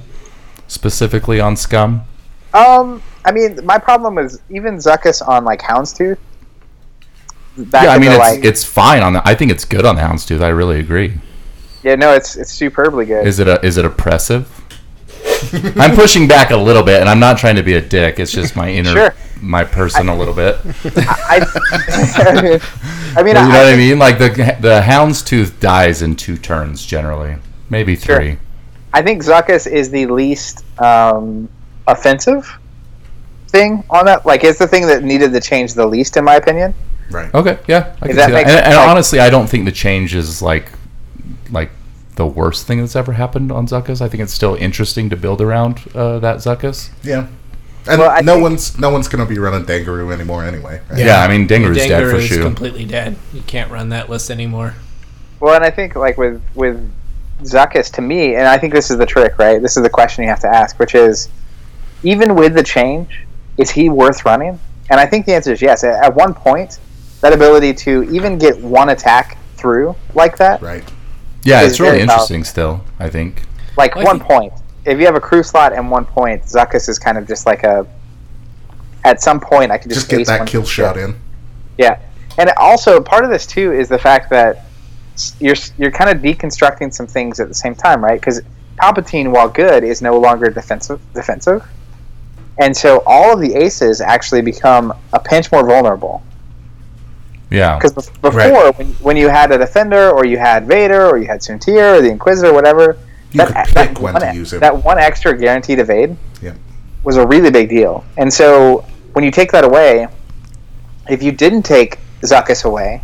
specifically 0.68 1.40
on 1.40 1.56
Scum? 1.56 2.02
um, 2.56 3.04
I 3.24 3.32
mean, 3.32 3.64
my 3.64 3.78
problem 3.78 4.16
was 4.16 4.42
even 4.50 4.78
Zuckuss 4.78 5.22
on 5.28 5.46
like 5.46 5.62
Houndstooth. 5.62 6.18
Back 7.58 7.84
yeah, 7.84 7.90
I 7.92 8.00
mean 8.00 8.10
the, 8.10 8.16
it's 8.16 8.20
like, 8.20 8.44
it's 8.44 8.64
fine 8.64 9.04
on 9.04 9.14
the. 9.14 9.22
I 9.28 9.36
think 9.36 9.52
it's 9.52 9.66
good 9.66 9.86
on 9.86 9.96
the 9.96 10.02
Houndstooth. 10.02 10.42
I 10.42 10.48
really 10.48 10.80
agree. 10.80 11.14
yeah, 11.84 11.94
no, 11.94 12.14
it's 12.14 12.36
it's 12.36 12.52
superbly 12.52 13.06
good. 13.06 13.28
Is 13.28 13.38
it 13.38 13.48
a, 13.48 13.64
is 13.64 13.78
it 13.78 13.86
oppressive? 13.86 14.59
I'm 15.78 15.96
pushing 15.96 16.28
back 16.28 16.52
a 16.52 16.58
little 16.58 16.84
bit, 16.84 17.00
and 17.00 17.10
I'm 17.10 17.20
not 17.20 17.38
trying 17.38 17.56
to 17.56 17.64
be 17.64 17.74
a 17.74 17.82
dick. 17.82 18.20
It's 18.20 18.32
just 18.32 18.56
my 18.56 18.70
inner, 18.70 18.92
Sure. 18.92 19.16
my 19.42 19.64
person 19.64 20.10
a 20.10 20.16
little 20.16 20.34
bit. 20.34 20.58
I, 20.96 21.46
I 23.16 23.24
mean, 23.24 23.28
You 23.28 23.34
know 23.34 23.40
I, 23.42 23.48
what 23.48 23.74
I 23.74 23.76
mean? 23.76 24.00
Like 24.00 24.18
the 24.20 24.30
the 24.60 24.82
Houndstooth 24.82 25.60
dies 25.60 26.02
in 26.02 26.16
two 26.16 26.38
turns 26.38 26.86
generally, 26.86 27.36
maybe 27.70 27.96
Sure. 27.96 28.18
three. 28.18 28.38
I 28.94 29.02
think 29.02 29.24
Zuckuss 29.24 29.68
is 29.72 29.90
the 29.92 30.08
least 30.08 30.66
um, 30.82 31.48
offensive 31.88 32.48
thing 33.50 33.84
on 33.90 34.06
that. 34.06 34.26
Like, 34.26 34.44
it's 34.44 34.60
the 34.60 34.68
thing 34.68 34.88
that 34.88 35.04
needed 35.04 35.32
to 35.34 35.40
change 35.40 35.74
the 35.76 35.86
least, 35.86 36.18
in 36.18 36.24
my 36.24 36.36
opinion. 36.36 36.74
Right. 37.12 37.34
Okay, 37.34 37.60
yeah, 37.68 37.96
I 38.02 38.08
can 38.08 38.10
see 38.10 38.14
that 38.16 38.30
that. 38.32 38.48
And, 38.48 38.66
and 38.68 38.76
honestly, 38.76 39.20
I 39.20 39.30
don't 39.30 39.48
think 39.48 39.66
the 39.66 39.72
change 39.72 40.14
is 40.14 40.42
like 40.42 40.72
like 41.52 41.72
the 42.20 42.28
worst 42.28 42.68
thing 42.68 42.80
that's 42.82 42.96
ever 42.96 43.14
happened 43.14 43.52
on 43.52 43.66
Zuckuss. 43.66 44.02
I 44.02 44.08
think 44.10 44.22
it's 44.22 44.34
still 44.34 44.54
interesting 44.56 45.10
to 45.10 45.16
build 45.16 45.42
around 45.42 45.80
uh, 45.96 46.20
that 46.20 46.38
Zuckuss. 46.38 46.90
Yeah. 47.02 47.28
And 47.88 48.00
Well, 48.00 48.22
no 48.24 48.34
think- 48.34 48.44
one's 48.44 48.78
no 48.78 48.90
one's 48.92 49.08
going 49.08 49.26
to 49.26 49.30
be 49.34 49.40
running 49.40 49.66
Dengaroo 49.66 50.14
anymore 50.14 50.44
anyway. 50.44 50.82
Right? 50.90 51.00
Yeah, 51.00 51.22
I 51.22 51.28
mean 51.28 51.48
Dinger's 51.48 51.78
dead 51.78 52.12
for 52.12 52.22
sure. 52.22 52.44
completely 52.44 52.86
dead. 52.86 53.16
You 53.34 53.42
can't 53.48 53.72
run 53.72 53.90
that 53.90 54.10
list 54.10 54.30
anymore. 54.30 54.76
Well, 55.40 55.56
and 55.56 55.64
I 55.64 55.72
think 55.72 55.96
like 55.96 56.18
with 56.18 56.42
with 56.54 56.78
Zuckuss, 57.44 57.90
to 57.94 58.02
me, 58.02 58.36
and 58.36 58.46
I 58.48 58.58
think 58.58 58.74
this 58.74 58.92
is 58.92 58.98
the 58.98 59.06
trick, 59.06 59.40
right? 59.40 59.62
This 59.62 59.78
is 59.78 59.84
the 59.84 59.90
question 59.90 60.24
you 60.26 60.30
have 60.30 60.42
to 60.42 60.50
ask, 60.54 60.78
which 60.78 60.94
is, 60.94 61.30
even 62.04 62.36
with 62.36 62.54
the 62.54 62.64
change, 62.64 63.22
is 63.58 63.72
he 63.72 63.88
worth 63.88 64.26
running? 64.26 64.60
And 64.90 65.00
I 65.00 65.06
think 65.06 65.26
the 65.26 65.34
answer 65.34 65.54
is 65.54 65.62
yes. 65.62 65.86
At 65.86 66.04
at 66.04 66.14
one 66.14 66.34
point, 66.34 66.80
that 67.22 67.32
ability 67.32 67.74
to 67.86 68.04
even 68.12 68.38
get 68.38 68.60
one 68.62 68.90
attack 68.90 69.38
through 69.56 69.96
like 70.16 70.36
that, 70.38 70.62
Right. 70.62 70.84
Yeah, 71.44 71.62
is 71.62 71.72
it's 71.72 71.80
really 71.80 71.92
very 71.92 72.02
interesting 72.04 72.44
still. 72.44 72.82
I 73.00 73.10
think. 73.10 73.44
like 73.78 73.96
Like 73.96 74.06
one 74.06 74.20
the- 74.20 74.26
point. 74.26 74.54
If 74.86 74.98
you 75.00 75.06
have 75.06 75.16
a 75.16 75.20
crew 75.22 75.44
slot 75.44 75.74
and 75.74 75.92
one 75.92 76.06
point, 76.06 76.44
Zuckuss 76.44 76.90
is 76.90 76.98
kind 76.98 77.18
of 77.18 77.28
just 77.28 77.46
like 77.46 77.64
a. 77.64 77.86
At 79.06 79.22
some 79.22 79.40
point, 79.40 79.72
I 79.72 79.78
can 79.78 79.90
just, 79.90 80.10
Just 80.10 80.28
get 80.28 80.28
that 80.28 80.48
kill 80.48 80.66
shot 80.66 80.98
in. 80.98 81.16
Yeah, 81.78 82.00
and 82.38 82.50
also 82.58 83.00
part 83.02 83.24
of 83.24 83.30
this 83.30 83.46
too 83.46 83.72
is 83.74 83.88
the 83.88 83.98
fact 83.98 84.30
that 84.32 84.66
you're 85.40 85.56
you're 85.78 85.92
kind 85.92 86.10
of 86.10 86.22
deconstructing 86.24 86.94
some 86.94 87.08
things 87.08 87.40
at 87.40 87.48
the 87.48 87.54
same 87.54 87.76
time, 87.76 88.04
right? 88.04 88.20
Because 88.20 88.42
Palpatine, 88.78 89.32
while 89.32 89.48
good, 89.50 89.84
is 89.84 90.02
no 90.02 90.18
longer 90.18 90.50
defensive. 90.50 91.00
Defensive, 91.14 91.66
and 92.60 92.76
so 92.76 93.04
all 93.06 93.34
of 93.34 93.40
the 93.40 93.54
aces 93.56 94.02
actually 94.02 94.42
become 94.42 94.94
a 95.14 95.20
pinch 95.20 95.52
more 95.52 95.66
vulnerable. 95.66 96.22
Yeah. 97.50 97.78
Because 97.78 98.10
before, 98.10 98.72
when, 98.74 98.88
when 98.96 99.18
you 99.18 99.28
had 99.30 99.52
a 99.52 99.58
defender, 99.58 100.12
or 100.12 100.26
you 100.26 100.38
had 100.38 100.68
Vader, 100.68 101.08
or 101.08 101.18
you 101.18 101.26
had 101.28 101.40
Soontir, 101.42 101.98
or 101.98 102.02
the 102.02 102.10
Inquisitor, 102.10 102.54
whatever, 102.54 102.98
You 103.32 103.46
could 103.46 103.56
pick 103.74 104.00
when 104.00 104.14
one, 104.14 104.22
to 104.22 104.34
use 104.36 104.54
him. 104.54 104.60
that 104.60 104.84
one 104.84 105.00
extra 105.00 105.36
guaranteed 105.38 105.80
evade 105.80 106.16
Yeah. 106.42 106.54
was 107.04 107.18
a 107.18 107.26
really 107.26 107.50
big 107.52 107.70
deal. 107.70 108.04
And 108.18 108.32
so 108.32 108.86
when 109.14 109.24
you 109.24 109.32
take 109.32 109.52
that 109.52 109.64
away, 109.64 110.08
if 111.10 111.24
you 111.24 111.32
didn't 111.32 111.64
take 111.64 111.98
Zuckuss 112.22 112.66
away, 112.66 113.02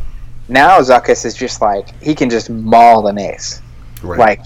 now 0.47 0.79
Zuckuss 0.79 1.25
is 1.25 1.33
just 1.33 1.61
like 1.61 1.99
he 2.03 2.13
can 2.13 2.29
just 2.29 2.49
maul 2.51 3.07
an 3.07 3.17
ace. 3.17 3.61
Right. 4.03 4.19
Like 4.19 4.41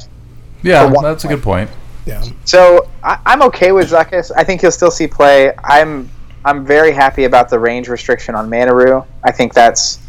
Yeah, 0.62 0.88
for 0.88 0.94
one 0.96 1.04
that's 1.04 1.26
a 1.26 1.28
good 1.28 1.44
point. 1.44 1.70
Yeah. 2.06 2.24
so, 2.46 2.88
I, 3.04 3.20
I'm 3.26 3.42
okay 3.44 3.72
with 3.74 3.92
Zuckuss. 3.92 4.32
I 4.36 4.44
think 4.44 4.62
he'll 4.62 4.72
still 4.72 4.90
see 4.92 5.08
play. 5.08 5.52
I'm 5.64 6.10
I'm 6.46 6.66
very 6.66 6.92
happy 6.92 7.26
about 7.26 7.50
the 7.50 7.60
range 7.60 7.90
restriction 7.90 8.36
on 8.36 8.50
Manaroo. 8.50 9.06
I 9.24 9.32
think 9.32 9.54
that's 9.54 10.00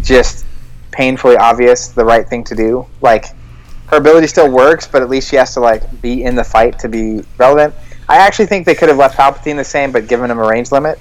just 0.00 0.46
painfully 0.92 1.36
obvious, 1.36 1.88
the 1.88 2.04
right 2.04 2.26
thing 2.26 2.42
to 2.44 2.54
do. 2.54 2.86
Like 3.00 3.26
her 3.88 3.98
ability 3.98 4.26
still 4.26 4.50
works, 4.50 4.86
but 4.86 5.02
at 5.02 5.08
least 5.08 5.30
she 5.30 5.36
has 5.36 5.54
to 5.54 5.60
like 5.60 6.00
be 6.00 6.24
in 6.24 6.34
the 6.34 6.44
fight 6.44 6.78
to 6.80 6.88
be 6.88 7.22
relevant. 7.38 7.74
I 8.08 8.16
actually 8.16 8.46
think 8.46 8.66
they 8.66 8.74
could 8.74 8.88
have 8.88 8.98
left 8.98 9.16
Palpatine 9.16 9.56
the 9.56 9.64
same, 9.64 9.92
but 9.92 10.06
given 10.06 10.30
him 10.30 10.38
a 10.38 10.46
range 10.46 10.72
limit. 10.72 10.98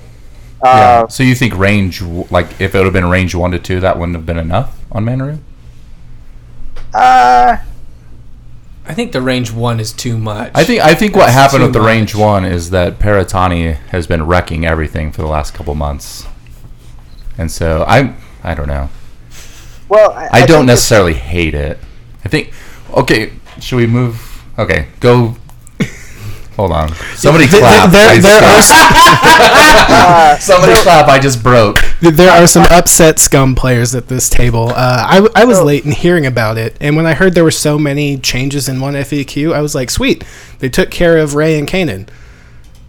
Yeah. 0.64 0.70
Uh, 0.72 1.08
so 1.08 1.24
you 1.24 1.36
think 1.36 1.56
range, 1.58 2.02
like 2.02 2.48
if 2.60 2.74
it 2.74 2.78
would 2.78 2.86
have 2.86 2.94
been 2.94 3.10
range 3.10 3.36
one 3.36 3.52
to 3.52 3.60
two, 3.60 3.80
that 3.82 3.98
wouldn't 3.98 4.16
have 4.16 4.26
been 4.26 4.38
enough 4.38 4.80
on 4.92 5.06
Manaroo? 5.06 5.40
uh, 6.96 7.58
I 8.88 8.94
think 8.94 9.12
the 9.12 9.22
range 9.22 9.52
one 9.52 9.80
is 9.80 9.92
too 9.92 10.18
much. 10.18 10.52
I 10.54 10.64
think 10.64 10.82
I 10.84 10.94
think 10.94 11.16
what 11.16 11.30
happened 11.30 11.64
with 11.64 11.74
the 11.74 11.82
range 11.82 12.14
one 12.16 12.46
is 12.46 12.70
that 12.70 13.00
Parattanni 13.00 13.74
has 13.90 14.06
been 14.08 14.26
wrecking 14.28 14.66
everything 14.66 15.12
for 15.12 15.22
the 15.22 15.28
last 15.28 15.54
couple 15.54 15.74
months, 15.76 16.26
and 17.38 17.52
so 17.52 17.84
I 17.88 18.14
I 18.44 18.54
don't 18.54 18.68
know. 18.68 18.90
well, 19.90 20.12
I, 20.12 20.28
I, 20.28 20.38
think 20.40 20.48
don't 20.50 20.64
it's- 20.66 20.78
necessarily 20.78 21.14
hate 21.16 21.56
it. 21.56 21.80
I 22.24 22.30
think 22.30 22.54
okay. 22.94 23.32
Should 23.60 23.78
we 23.78 23.88
move? 23.88 24.44
Okay, 24.60 24.88
go. 25.00 25.36
Hold 26.56 26.72
on. 26.72 26.94
Somebody 27.16 27.48
Th- 27.48 27.62
th- 27.62 27.64
clap. 27.64 27.92
there- 27.92 28.10
I 28.10 28.20
there 28.20 28.40
just 28.42 28.72
are 28.72 28.92
broke. 30.40 30.40
Somebody 30.42 30.74
clap. 30.82 31.08
I 31.08 31.20
just 31.20 31.44
broke. 31.44 31.80
There 32.02 32.30
are 32.32 32.48
some 32.48 32.66
upset 32.70 33.20
scum 33.20 33.56
players 33.56 33.94
at 33.94 34.08
this 34.08 34.30
table. 34.30 34.70
Uh, 34.70 35.06
I, 35.10 35.16
w- 35.16 35.32
I 35.36 35.44
was 35.46 35.62
late 35.62 35.86
in 35.86 35.92
hearing 35.92 36.26
about 36.26 36.58
it, 36.58 36.78
and 36.80 36.96
when 36.96 37.06
I 37.06 37.14
heard 37.14 37.34
there 37.34 37.44
were 37.44 37.52
so 37.52 37.78
many 37.78 38.18
changes 38.18 38.70
in 38.70 38.80
one 38.80 38.94
FAQ, 38.94 39.54
I 39.54 39.62
was 39.62 39.76
like, 39.76 39.90
sweet, 39.90 40.24
they 40.60 40.70
took 40.70 40.92
care 40.92 41.18
of 41.18 41.36
Rey 41.36 41.60
and 41.60 41.68
Kanan. 41.68 42.08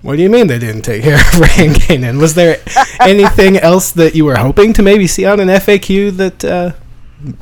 What 0.02 0.14
do 0.16 0.22
you 0.22 0.30
mean 0.30 0.46
they 0.46 0.60
didn't 0.60 0.82
take 0.82 1.02
care 1.02 1.16
of 1.18 1.40
Rey 1.40 1.66
and 1.66 1.74
Kanan? 1.74 2.20
Was 2.20 2.34
there 2.34 2.58
anything 3.00 3.56
else 3.58 3.90
that 3.92 4.14
you 4.14 4.24
were 4.24 4.36
hoping 4.36 4.72
to 4.74 4.82
maybe 4.82 5.08
see 5.08 5.24
on 5.24 5.40
an 5.40 5.48
FAQ 5.48 6.16
that 6.18 6.44
uh, 6.44 6.72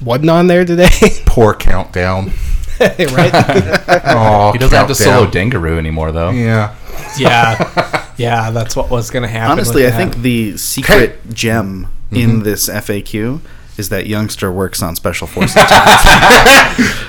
wasn't 0.03 0.31
on 0.31 0.47
there 0.47 0.65
today? 0.65 0.89
Poor 1.27 1.53
countdown. 1.55 2.33
right? 3.13 3.81
Oh, 4.07 4.53
He 4.53 4.59
doesn't 4.59 4.77
have 4.77 4.89
to 4.89 4.95
solo 4.95 5.23
countdown. 5.31 5.51
Dengaroo 5.51 5.79
anymore, 5.79 6.13
though. 6.13 6.31
Yeah. 6.31 6.75
yeah, 7.19 8.13
yeah, 8.17 8.51
that's 8.51 8.77
what 8.77 8.91
was 8.91 9.11
going 9.11 9.23
to 9.23 9.29
happen. 9.29 9.53
Honestly, 9.53 9.83
I 9.85 9.87
with 9.87 9.97
think 9.97 10.17
the 10.23 10.57
secret 10.57 11.19
gem 11.33 11.87
mm-hmm. 11.87 12.17
in 12.17 12.43
this 12.43 12.69
FAQ 12.69 13.41
is 13.77 13.89
that 13.89 14.07
youngster 14.07 14.53
works 14.53 14.83
on 14.83 14.95
special 14.95 15.27
forces. 15.27 15.57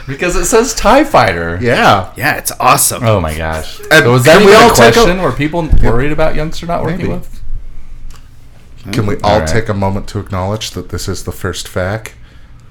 Because 0.08 0.36
it 0.36 0.45
says 0.45 0.73
Tie 0.73 1.04
Fighter. 1.04 1.60
Yeah. 1.62 2.12
yeah, 2.17 2.38
it's 2.38 2.51
awesome. 2.60 3.04
Oh 3.04 3.19
my 3.19 3.36
gosh. 3.38 3.80
And 3.91 4.04
So 4.04 4.12
was 4.12 4.23
that 4.25 4.38
can 4.39 4.47
we 4.47 4.54
all 4.54 4.71
a 4.71 4.75
take 4.75 4.95
a- 4.95 4.99
question? 4.99 5.21
Were 5.21 5.32
people 5.32 5.67
worried 5.84 6.12
about 6.12 6.36
youngster 6.36 6.65
not 6.65 6.84
working 6.84 6.97
Maybe. 6.97 7.10
with? 7.13 7.41
Can 8.91 9.06
we 9.08 9.15
all 9.17 9.34
Alright. 9.36 9.49
take 9.49 9.67
a 9.69 9.73
moment 9.73 10.08
to 10.10 10.19
acknowledge 10.19 10.71
that 10.71 10.89
this 10.89 11.08
is 11.08 11.23
the 11.23 11.32
first 11.32 11.67
FAQ 11.67 12.13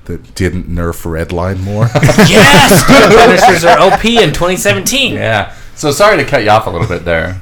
that 0.07 0.35
didn't 0.35 0.69
nerf 0.69 1.03
Redline 1.05 1.61
more? 1.61 1.85
yes, 2.29 2.85
Punishers 2.87 3.65
are 3.65 3.79
OP 3.81 4.05
in 4.05 4.33
2017. 4.33 5.15
Yeah. 5.15 5.55
So 5.75 5.91
sorry 5.91 6.17
to 6.19 6.25
cut 6.25 6.43
you 6.45 6.51
off 6.51 6.67
a 6.67 6.71
little 6.71 6.87
bit 6.89 7.05
there. 7.05 7.41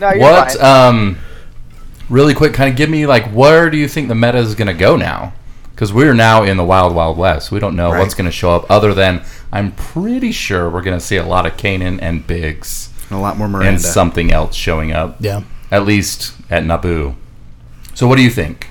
No, 0.00 0.10
you're 0.10 0.20
what? 0.20 0.52
fine. 0.52 0.88
Um, 0.94 1.18
really 2.08 2.34
quick, 2.34 2.54
kind 2.54 2.70
of 2.70 2.76
give 2.76 2.90
me 2.90 3.06
like 3.06 3.26
where 3.32 3.70
do 3.70 3.76
you 3.76 3.88
think 3.88 4.08
the 4.08 4.14
meta 4.14 4.38
is 4.38 4.54
going 4.54 4.68
to 4.68 4.74
go 4.74 4.96
now? 4.96 5.32
Because 5.70 5.92
we're 5.92 6.14
now 6.14 6.44
in 6.44 6.56
the 6.56 6.64
wild, 6.64 6.94
wild 6.94 7.18
west. 7.18 7.50
We 7.50 7.58
don't 7.58 7.74
know 7.74 7.90
Right. 7.90 7.98
what's 7.98 8.14
going 8.14 8.26
to 8.26 8.32
show 8.32 8.50
up. 8.52 8.70
Other 8.70 8.94
than 8.94 9.24
I'm 9.52 9.72
pretty 9.72 10.30
sure 10.32 10.70
we're 10.70 10.82
going 10.82 10.98
to 10.98 11.04
see 11.04 11.16
a 11.16 11.26
lot 11.26 11.46
of 11.46 11.56
Kanan 11.56 11.98
and 12.00 12.24
Biggs 12.26 12.90
and 13.10 13.18
A 13.18 13.20
lot 13.20 13.36
more 13.36 13.48
Miranda. 13.48 13.70
and 13.72 13.80
something 13.80 14.30
else 14.32 14.54
showing 14.54 14.92
up. 14.92 15.16
Yeah. 15.18 15.42
At 15.72 15.84
least 15.84 16.32
at 16.48 16.62
Naboo. 16.62 17.16
So 17.94 18.06
what 18.06 18.16
do 18.16 18.22
you 18.22 18.30
think? 18.30 18.68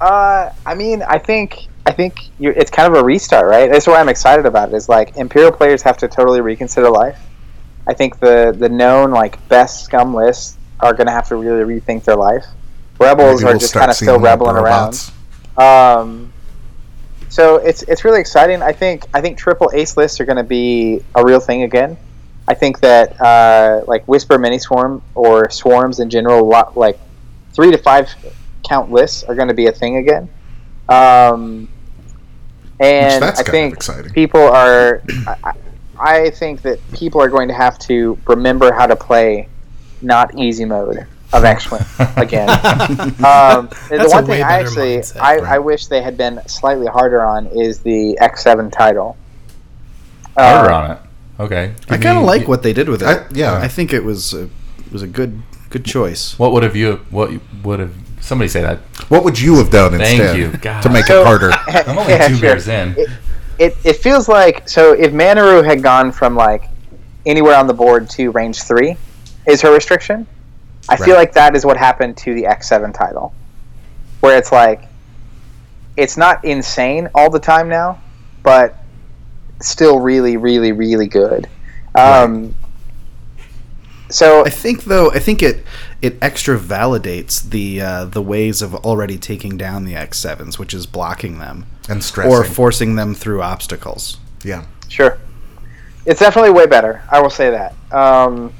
Uh, 0.00 0.50
I 0.64 0.74
mean, 0.74 1.02
I 1.02 1.18
think 1.18 1.68
I 1.88 1.92
think 1.92 2.28
you 2.38 2.50
it's 2.50 2.70
kind 2.70 2.94
of 2.94 3.00
a 3.00 3.04
restart, 3.04 3.46
right? 3.46 3.72
That's 3.72 3.86
why 3.86 3.98
I'm 3.98 4.10
excited 4.10 4.44
about 4.44 4.68
it. 4.68 4.74
Is 4.74 4.90
like 4.90 5.16
Imperial 5.16 5.50
players 5.50 5.80
have 5.82 5.96
to 5.98 6.06
totally 6.06 6.42
reconsider 6.42 6.90
life. 6.90 7.18
I 7.86 7.94
think 7.94 8.20
the 8.20 8.54
the 8.56 8.68
known 8.68 9.10
like 9.10 9.48
best 9.48 9.84
scum 9.84 10.12
lists 10.12 10.58
are 10.80 10.92
going 10.92 11.06
to 11.06 11.12
have 11.12 11.28
to 11.28 11.36
really 11.36 11.80
rethink 11.80 12.04
their 12.04 12.16
life. 12.16 12.44
Rebels 12.98 13.40
Maybe 13.40 13.44
are 13.44 13.52
we'll 13.52 13.60
just 13.60 13.72
kind 13.72 13.90
of 13.90 13.96
still 13.96 14.18
rebelling 14.18 14.56
around. 14.56 15.10
Um, 15.56 16.30
so 17.30 17.56
it's 17.56 17.82
it's 17.84 18.04
really 18.04 18.20
exciting. 18.20 18.60
I 18.60 18.72
think 18.72 19.06
I 19.14 19.22
think 19.22 19.38
triple 19.38 19.70
ace 19.72 19.96
lists 19.96 20.20
are 20.20 20.26
going 20.26 20.36
to 20.36 20.44
be 20.44 21.02
a 21.14 21.24
real 21.24 21.40
thing 21.40 21.62
again. 21.62 21.96
I 22.46 22.52
think 22.52 22.80
that 22.80 23.18
uh, 23.18 23.82
like 23.86 24.06
whisper 24.06 24.38
mini 24.38 24.58
swarm 24.58 25.00
or 25.14 25.48
swarms 25.48 26.00
in 26.00 26.10
general, 26.10 26.46
lot 26.46 26.76
like 26.76 26.98
three 27.54 27.70
to 27.70 27.78
five 27.78 28.10
count 28.68 28.90
lists 28.90 29.24
are 29.24 29.34
going 29.34 29.48
to 29.48 29.54
be 29.54 29.68
a 29.68 29.72
thing 29.72 29.96
again. 29.96 30.28
Um, 30.90 31.70
and 32.80 33.22
that's 33.22 33.40
I 33.40 33.42
kind 33.42 33.48
of 33.48 33.52
think 33.52 33.74
exciting. 33.74 34.12
people 34.12 34.40
are. 34.42 35.02
I, 35.26 35.36
I- 35.44 35.52
I 36.00 36.30
think 36.30 36.62
that 36.62 36.78
people 36.92 37.20
are 37.20 37.28
going 37.28 37.48
to 37.48 37.54
have 37.54 37.76
to 37.80 38.16
remember 38.28 38.72
how 38.72 38.86
to 38.86 38.94
play 38.94 39.48
not 40.00 40.32
easy 40.38 40.64
mode 40.64 41.04
of 41.32 41.44
X-wing 41.44 41.80
again. 42.16 42.48
um, 42.50 43.66
the 43.66 43.96
That's 43.98 44.12
a 44.12 44.16
one 44.18 44.26
way 44.28 44.36
thing 44.36 44.44
I 44.44 44.60
actually 44.60 44.98
mindset, 44.98 45.20
I, 45.20 45.36
right? 45.38 45.44
I 45.54 45.58
wish 45.58 45.88
they 45.88 46.00
had 46.00 46.16
been 46.16 46.40
slightly 46.46 46.86
harder 46.86 47.24
on 47.24 47.46
is 47.48 47.80
the 47.80 48.16
X7 48.22 48.70
title. 48.70 49.16
Harder 50.36 50.70
Uh, 50.72 50.76
on 50.84 50.90
it. 50.92 50.98
Okay. 51.40 51.74
I 51.88 51.96
kind 51.96 52.16
of 52.16 52.22
me- 52.22 52.28
like 52.28 52.46
what 52.46 52.62
they 52.62 52.72
did 52.72 52.88
with 52.88 53.02
it. 53.02 53.06
I- 53.08 53.26
yeah. 53.32 53.54
I 53.58 53.66
think 53.66 53.92
it 53.92 54.04
was 54.04 54.32
a, 54.34 54.48
was 54.92 55.02
a 55.02 55.08
good 55.08 55.42
good 55.70 55.84
choice. 55.84 56.38
What 56.38 56.52
would 56.52 56.62
have 56.62 56.76
you? 56.76 57.00
What 57.10 57.32
would 57.64 57.80
have 57.80 57.92
somebody 58.28 58.48
say 58.48 58.62
that? 58.62 58.78
What 59.08 59.24
would 59.24 59.38
you 59.40 59.56
have 59.56 59.70
done 59.70 59.92
Thank 59.98 60.20
instead 60.20 60.36
you. 60.38 60.52
God. 60.58 60.82
to 60.82 60.88
make 60.90 61.06
So- 61.06 61.22
it 61.22 61.26
harder? 61.26 61.50
I'm 61.66 61.98
only 61.98 62.12
Yeah, 62.12 62.28
two 62.28 62.34
sure. 62.36 62.40
beers 62.50 62.68
in. 62.68 62.94
It, 62.96 63.08
it, 63.58 63.76
it 63.84 63.96
feels 63.96 64.28
like 64.28 64.68
so 64.68 64.92
if 64.92 65.12
Manaroo 65.12 65.64
had 65.64 65.82
gone 65.82 66.12
from 66.12 66.36
like 66.36 66.64
anywhere 67.26 67.56
on 67.56 67.66
the 67.66 67.74
board 67.74 68.08
to 68.10 68.30
range 68.30 68.62
three 68.62 68.96
is 69.46 69.60
her 69.62 69.72
restriction. 69.72 70.26
I 70.88 70.96
feel 70.96 71.08
Right. 71.14 71.20
like 71.20 71.32
that 71.34 71.56
is 71.56 71.66
what 71.66 71.76
happened 71.76 72.16
to 72.18 72.34
the 72.34 72.44
X7 72.44 72.94
title, 72.94 73.34
where 74.20 74.38
it's 74.38 74.52
like 74.52 74.82
it's 75.96 76.16
not 76.16 76.44
insane 76.44 77.08
all 77.14 77.28
the 77.30 77.40
time 77.40 77.68
now, 77.68 78.00
but 78.44 78.76
still 79.60 79.98
really, 79.98 80.36
really, 80.36 80.70
really 80.72 81.08
good. 81.08 81.48
Um, 81.96 82.54
So 84.10 84.44
I 84.44 84.50
think 84.50 84.84
though, 84.84 85.10
I 85.10 85.18
think 85.18 85.42
it 85.42 85.64
it 86.00 86.16
extra 86.22 86.58
validates 86.58 87.42
the 87.42 87.80
uh, 87.80 88.04
the 88.06 88.22
ways 88.22 88.62
of 88.62 88.74
already 88.74 89.18
taking 89.18 89.56
down 89.56 89.84
the 89.84 89.94
X 89.94 90.18
sevens, 90.18 90.58
which 90.58 90.72
is 90.72 90.86
blocking 90.86 91.38
them 91.38 91.66
and 91.88 92.02
stressing. 92.02 92.32
or 92.32 92.44
forcing 92.44 92.96
them 92.96 93.14
through 93.14 93.42
obstacles. 93.42 94.18
yeah. 94.44 94.64
Sure. 94.88 95.18
It's 96.06 96.20
definitely 96.20 96.50
way 96.52 96.66
better. 96.66 97.02
I 97.10 97.20
will 97.20 97.28
say 97.28 97.50
that. 97.50 97.74
Um, 97.92 98.54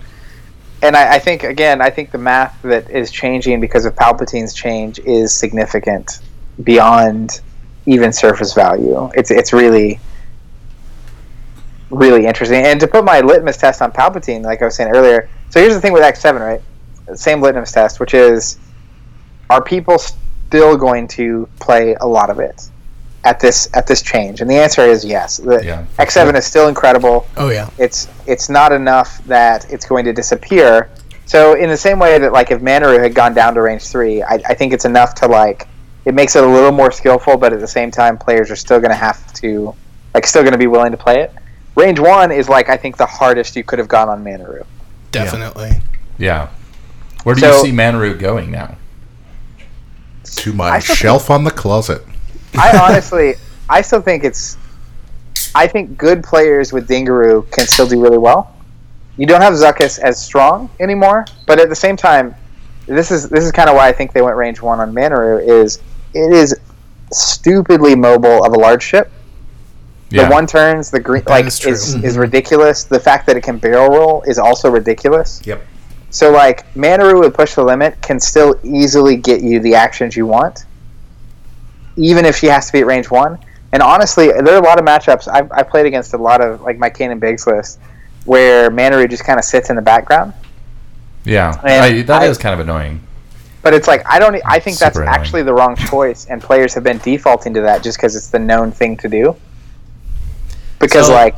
and 0.82 0.94
I, 0.94 1.14
I 1.14 1.18
think 1.18 1.44
again, 1.44 1.80
I 1.80 1.88
think 1.88 2.10
the 2.10 2.18
math 2.18 2.60
that 2.62 2.90
is 2.90 3.10
changing 3.10 3.60
because 3.60 3.86
of 3.86 3.94
Palpatine's 3.94 4.52
change 4.52 4.98
is 5.00 5.32
significant 5.34 6.20
beyond 6.62 7.40
even 7.86 8.12
surface 8.12 8.52
value. 8.52 9.10
It's 9.14 9.30
it's 9.30 9.52
really 9.54 9.98
really 11.90 12.26
interesting. 12.26 12.64
And 12.64 12.78
to 12.80 12.86
put 12.86 13.04
my 13.04 13.20
litmus 13.20 13.56
test 13.56 13.80
on 13.80 13.92
Palpatine, 13.92 14.42
like 14.42 14.60
I 14.60 14.66
was 14.66 14.76
saying 14.76 14.90
earlier, 14.94 15.30
so 15.50 15.60
here's 15.60 15.74
the 15.74 15.80
thing 15.80 15.92
with 15.92 16.02
X 16.02 16.20
seven, 16.20 16.42
right? 16.42 16.60
Same 17.14 17.40
litmus 17.40 17.72
test, 17.72 18.00
which 18.00 18.14
is 18.14 18.58
are 19.50 19.62
people 19.62 19.98
still 19.98 20.76
going 20.76 21.08
to 21.08 21.48
play 21.60 21.94
a 22.00 22.06
lot 22.06 22.28
of 22.30 22.38
it 22.38 22.68
at 23.24 23.40
this 23.40 23.68
at 23.74 23.86
this 23.86 24.02
change? 24.02 24.40
And 24.40 24.50
the 24.50 24.56
answer 24.56 24.82
is 24.82 25.04
yes. 25.04 25.38
The 25.38 25.64
Yeah, 25.64 25.84
for 25.86 26.02
X 26.02 26.14
seven 26.14 26.36
is 26.36 26.46
still 26.46 26.68
incredible 26.68 27.26
Oh 27.36 27.48
yeah. 27.50 27.70
it's 27.78 28.08
it's 28.26 28.48
not 28.48 28.72
enough 28.72 29.24
that 29.24 29.70
it's 29.72 29.86
going 29.86 30.04
to 30.04 30.12
disappear. 30.12 30.90
So 31.24 31.54
in 31.54 31.68
the 31.68 31.76
same 31.76 31.98
way 31.98 32.18
that 32.18 32.32
like 32.32 32.50
if 32.50 32.60
Manaroo 32.60 33.02
had 33.02 33.14
gone 33.14 33.34
down 33.34 33.54
to 33.54 33.62
range 33.62 33.86
three, 33.86 34.22
I, 34.22 34.34
I 34.46 34.54
think 34.54 34.72
it's 34.72 34.84
enough 34.84 35.14
to 35.16 35.26
like 35.28 35.66
it 36.04 36.14
makes 36.14 36.36
it 36.36 36.44
a 36.44 36.46
little 36.46 36.72
more 36.72 36.90
skillful, 36.90 37.36
but 37.36 37.52
at 37.52 37.60
the 37.60 37.66
same 37.68 37.90
time, 37.90 38.16
players 38.16 38.50
are 38.50 38.56
still 38.56 38.78
going 38.80 38.90
to 38.90 38.96
have 38.96 39.32
to 39.34 39.74
like 40.14 40.26
still 40.26 40.42
going 40.42 40.52
to 40.52 40.58
be 40.58 40.66
willing 40.66 40.90
to 40.92 40.96
play 40.96 41.20
it. 41.20 41.32
Range 41.74 42.00
one 42.00 42.32
is 42.32 42.48
like 42.48 42.68
I 42.68 42.76
think 42.76 42.96
the 42.96 43.06
hardest 43.06 43.56
you 43.56 43.64
could 43.64 43.78
have 43.78 43.88
gone 43.88 44.08
on 44.08 44.22
Manaroo. 44.24 44.64
Definitely. 45.10 45.72
Yeah. 46.18 46.48
Where 47.24 47.34
do 47.34 47.40
So- 47.40 47.56
you 47.58 47.62
see 47.64 47.72
Manaroo 47.72 48.18
going 48.18 48.50
now? 48.50 48.76
To 50.24 50.52
my 50.52 50.68
I 50.70 50.78
still 50.78 50.94
shelf 50.94 51.30
on 51.30 51.44
the 51.44 51.50
closet. 51.50 52.04
I 52.58 52.76
honestly, 52.90 53.34
I 53.68 53.80
still 53.82 54.02
think 54.02 54.24
it's. 54.24 54.56
I 55.54 55.66
think 55.66 55.96
good 55.96 56.22
players 56.22 56.72
with 56.72 56.86
Dengaroo 56.88 57.50
can 57.50 57.66
still 57.66 57.86
do 57.88 58.00
really 58.00 58.18
well. 58.18 58.54
You 59.16 59.26
don't 59.26 59.40
have 59.40 59.54
Zuckuss 59.54 59.98
as 59.98 60.22
strong 60.22 60.70
anymore, 60.78 61.24
but 61.46 61.58
at 61.58 61.68
the 61.70 61.74
same 61.74 61.96
time, 61.96 62.34
this 62.86 63.10
is 63.10 63.28
this 63.30 63.44
is 63.44 63.52
kind 63.52 63.68
of 63.70 63.74
why 63.76 63.88
I 63.88 63.92
think 63.92 64.12
they 64.12 64.22
went 64.22 64.36
range 64.36 64.60
one 64.60 64.80
on 64.80 64.92
Manaroo. 64.92 65.42
Is 65.46 65.80
it 66.14 66.32
is 66.32 66.54
stupidly 67.10 67.94
mobile 67.94 68.44
of 68.44 68.52
a 68.52 68.58
large 68.58 68.82
ship. 68.82 69.10
The 70.10 70.26
one 70.28 70.46
turns, 70.46 70.90
the 70.90 71.00
green 71.00 71.22
like 71.26 71.44
is 71.46 71.54
is 71.54 71.58
true. 71.60 71.72
is, 71.72 72.16
Mhm. 72.16 72.20
ridiculous. 72.20 72.84
The 72.84 72.98
fact 73.00 73.26
that 73.26 73.36
it 73.36 73.42
can 73.42 73.58
barrel 73.58 73.88
roll 73.90 74.22
is 74.26 74.38
also 74.38 74.70
ridiculous. 74.70 75.40
Yep. 75.44 75.60
So 76.10 76.30
like 76.30 76.64
Manaroo 76.74 77.20
with 77.20 77.34
push 77.34 77.54
the 77.54 77.62
limit 77.62 78.00
can 78.00 78.18
still 78.18 78.58
easily 78.62 79.16
get 79.16 79.42
you 79.42 79.60
the 79.60 79.74
actions 79.74 80.16
you 80.16 80.26
want, 80.26 80.64
even 81.96 82.24
if 82.24 82.36
she 82.36 82.46
has 82.46 82.66
to 82.66 82.72
be 82.72 82.80
at 82.80 82.86
range 82.86 83.10
one. 83.10 83.38
And 83.72 83.82
honestly, 83.82 84.28
there 84.28 84.54
are 84.54 84.62
a 84.62 84.64
lot 84.64 84.78
of 84.78 84.86
matchups 84.86 85.28
I've, 85.30 85.52
I 85.52 85.62
played 85.62 85.84
against 85.84 86.14
a 86.14 86.16
lot 86.16 86.40
of 86.40 86.62
like 86.62 86.78
my 86.78 86.88
Kanan 86.88 87.20
Biggs 87.20 87.46
list 87.46 87.78
where 88.24 88.70
Manaroo 88.70 89.08
just 89.10 89.24
kind 89.24 89.38
of 89.38 89.44
sits 89.44 89.68
in 89.68 89.76
the 89.76 89.82
background. 89.82 90.32
Yeah. 91.24 91.52
And 91.64 91.84
I, 91.84 92.02
that 92.02 92.22
I- 92.22 92.26
is 92.26 92.38
kind 92.38 92.54
of 92.54 92.60
annoying. 92.60 93.00
But 93.60 93.74
it's 93.74 93.88
like 93.88 94.02
I 94.08 94.18
don't. 94.20 94.40
I 94.46 94.60
think 94.60 94.78
that's 94.78 94.96
annoying. 94.96 95.10
actually 95.10 95.42
the 95.42 95.52
wrong 95.52 95.74
choice, 95.76 96.26
and 96.30 96.40
players 96.40 96.72
have 96.74 96.84
been 96.84 96.98
defaulting 96.98 97.52
to 97.54 97.60
that 97.62 97.82
just 97.82 97.98
because 97.98 98.14
it's 98.16 98.28
the 98.28 98.38
known 98.38 98.70
thing 98.70 98.96
to 98.98 99.08
do. 99.08 99.36
Because 100.78 101.06
So- 101.06 101.12
like 101.14 101.36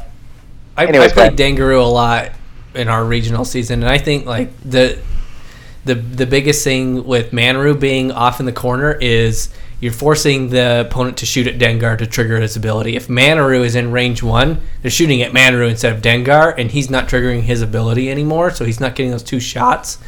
I, 0.77 0.87
Anyways, 0.87 1.13
I 1.13 1.15
played 1.15 1.37
Dengaroo 1.37 1.81
a 1.83 1.87
lot 1.89 2.31
in 2.75 2.89
our 2.89 3.05
regional 3.05 3.45
season, 3.45 3.83
and 3.83 3.91
I 3.91 3.99
think 3.99 4.25
like 4.27 4.51
the 4.65 4.99
the 5.85 5.95
the 5.95 6.27
biggest 6.27 6.63
thing 6.65 7.05
with 7.07 7.33
Manaroo 7.33 7.79
being 7.79 8.13
off 8.13 8.41
in 8.41 8.47
the 8.47 8.53
corner 8.53 8.93
is 9.01 9.49
you're 9.81 9.93
forcing 9.93 10.51
the 10.51 10.83
opponent 10.87 11.17
to 11.19 11.27
shoot 11.27 11.47
at 11.47 11.59
Dengar 11.59 11.97
to 11.99 12.07
trigger 12.07 12.39
his 12.41 12.55
ability. 12.55 12.97
If 12.97 13.09
Manaroo 13.09 13.65
is 13.65 13.75
in 13.75 13.91
range 13.91 14.23
one, 14.23 14.61
they're 14.83 14.91
shooting 14.91 15.23
at 15.23 15.33
Manaroo 15.33 15.69
instead 15.71 15.93
of 15.95 16.03
Dengar, 16.03 16.55
and 16.59 16.71
he's 16.71 16.91
not 16.91 17.09
triggering 17.09 17.43
his 17.43 17.63
ability 17.63 18.11
anymore, 18.11 18.51
so 18.51 18.65
he's 18.67 18.79
not 18.81 18.95
getting 18.95 19.11
those 19.11 19.23
two 19.23 19.41
shots. 19.41 19.99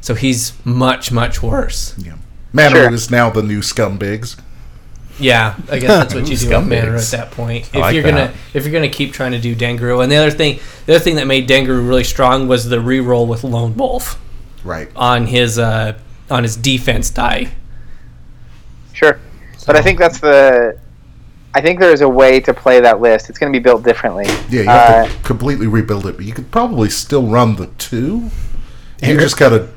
So 0.00 0.14
he's 0.14 0.52
much 0.64 1.12
much 1.12 1.42
worse. 1.42 1.94
Yeah. 1.98 2.14
Manaroo 2.54 2.70
Sure. 2.88 2.92
is 2.94 3.10
now 3.10 3.28
the 3.30 3.42
new 3.42 3.60
scumbigs. 3.60 4.36
Yeah, 5.20 5.56
I 5.70 5.78
guess 5.78 5.88
that's 5.88 6.14
what 6.14 6.20
you 6.28 6.36
do 6.36 6.48
with 6.48 6.54
Scumbags. 6.68 7.12
At 7.12 7.18
that 7.18 7.30
point. 7.32 7.66
If 7.68 7.74
like 7.74 7.94
you're 7.94 8.04
gonna 8.04 8.32
if 8.54 8.64
you're 8.64 8.72
gonna 8.72 8.88
keep 8.88 9.12
trying 9.12 9.32
to 9.32 9.38
do 9.40 9.54
Dengaroo, 9.56 10.02
and 10.02 10.10
the 10.12 10.16
other 10.16 10.30
thing, 10.30 10.60
the 10.86 10.94
other 10.94 11.02
thing 11.04 11.16
that 11.16 11.26
made 11.26 11.48
Dengaroo 11.48 11.86
really 11.86 12.04
strong 12.04 12.46
was 12.48 12.68
the 12.68 12.76
reroll 12.76 13.26
with 13.26 13.42
Lone 13.44 13.76
Wolf 13.76 14.20
Right. 14.64 14.88
on 14.94 15.26
his 15.26 15.58
uh, 15.58 15.98
on 16.30 16.42
his 16.44 16.56
defense 16.56 17.10
die. 17.10 17.50
Sure. 18.92 19.18
But 19.66 19.76
I 19.76 19.82
think 19.82 19.98
that's 19.98 20.20
the. 20.20 20.78
I 21.54 21.60
think 21.60 21.80
there's 21.80 22.02
a 22.02 22.08
way 22.08 22.40
to 22.40 22.52
play 22.54 22.80
that 22.80 23.00
list. 23.00 23.30
It's 23.30 23.38
going 23.38 23.52
to 23.52 23.58
be 23.58 23.62
built 23.62 23.82
differently. 23.82 24.26
Yeah, 24.50 24.62
you 24.62 24.68
Uh, 24.70 25.04
have 25.04 25.16
to 25.16 25.22
completely 25.26 25.66
rebuild 25.66 26.06
it, 26.06 26.16
but 26.16 26.24
you 26.26 26.32
could 26.32 26.50
probably 26.50 26.90
still 26.90 27.26
run 27.26 27.56
the 27.56 27.66
two. 27.78 28.30
You 29.02 29.18
just 29.18 29.38
got 29.38 29.48
to 29.50 29.68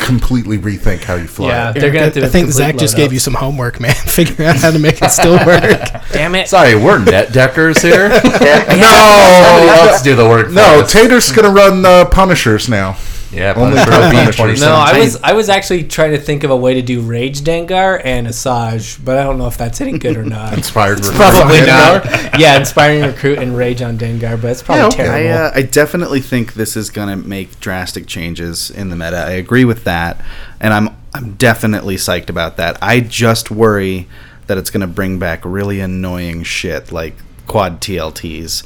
completely 0.00 0.58
rethink 0.58 1.04
how 1.04 1.14
you 1.14 1.26
fly. 1.26 1.48
Yeah, 1.48 1.72
they're 1.72 1.90
gonna 1.90 2.04
have 2.04 2.14
to. 2.14 2.24
I 2.24 2.28
think 2.28 2.46
complete 2.46 2.52
Zach 2.52 2.76
just 2.76 2.94
load 2.94 3.02
gave 3.02 3.06
up. 3.08 3.12
you 3.12 3.18
some 3.18 3.34
homework, 3.34 3.80
man. 3.80 3.94
Figuring 4.06 4.48
out 4.48 4.56
how 4.56 4.70
to 4.70 4.78
make 4.78 5.00
it 5.00 5.10
still 5.10 5.34
work. 5.46 5.62
Damn 6.12 6.34
it! 6.34 6.48
Sorry, 6.48 6.74
we're 6.74 6.98
net 6.98 7.32
deckers 7.32 7.82
here. 7.82 8.08
yeah. 8.08 8.64
Somebody 8.64 9.88
else 9.88 10.02
do 10.02 10.14
the 10.14 10.28
work. 10.28 10.50
No, 10.50 10.82
for. 10.82 10.88
Tater's 10.88 11.30
gonna 11.32 11.50
run 11.50 11.84
uh, 11.84 12.04
Punishers 12.06 12.68
now. 12.68 12.96
Yeah, 13.32 13.54
Only 13.56 13.76
Punisher 13.78 13.90
will 13.90 14.10
be 14.10 14.16
Punisher. 14.16 14.36
27. 14.38 14.68
No, 14.68 14.74
I 14.74 14.98
was 14.98 15.16
I 15.22 15.32
was 15.34 15.48
actually 15.48 15.84
trying 15.84 16.12
to 16.12 16.18
think 16.18 16.42
of 16.42 16.50
a 16.50 16.56
way 16.56 16.74
to 16.74 16.82
do 16.82 17.00
Rage 17.00 17.42
Dengar 17.42 18.00
and 18.04 18.26
Asajj, 18.26 19.04
but 19.04 19.18
I 19.18 19.22
don't 19.22 19.38
know 19.38 19.46
if 19.46 19.56
that's 19.56 19.80
any 19.80 19.98
good 19.98 20.16
or 20.16 20.24
not. 20.24 20.52
Inspired 20.56 20.98
recruit. 20.98 21.16
probably 21.16 21.60
not. 21.60 22.04
yeah, 22.40 22.58
inspiring 22.58 23.02
recruit 23.02 23.38
and 23.38 23.56
Rage 23.56 23.82
on 23.82 23.96
Dengar, 23.98 24.40
but 24.40 24.50
it's 24.50 24.62
probably 24.62 24.84
I, 24.84 24.88
terrible. 24.90 25.44
uh, 25.44 25.50
I 25.54 25.62
definitely 25.62 26.20
think 26.20 26.54
this 26.54 26.76
is 26.76 26.90
going 26.90 27.08
to 27.08 27.28
make 27.28 27.60
drastic 27.60 28.06
changes 28.06 28.70
in 28.70 28.88
the 28.88 28.96
meta. 28.96 29.18
I 29.18 29.32
agree 29.32 29.64
with 29.64 29.84
that, 29.84 30.20
and 30.60 30.74
I'm 30.74 30.96
I'm 31.14 31.34
definitely 31.34 31.96
psyched 31.96 32.30
about 32.30 32.56
that. 32.56 32.78
I 32.82 33.00
just 33.00 33.50
worry 33.50 34.08
that 34.46 34.58
it's 34.58 34.70
going 34.70 34.80
to 34.80 34.86
bring 34.88 35.20
back 35.20 35.44
really 35.44 35.80
annoying 35.80 36.42
shit 36.42 36.90
like 36.90 37.14
quad 37.46 37.80
TLTs 37.80 38.64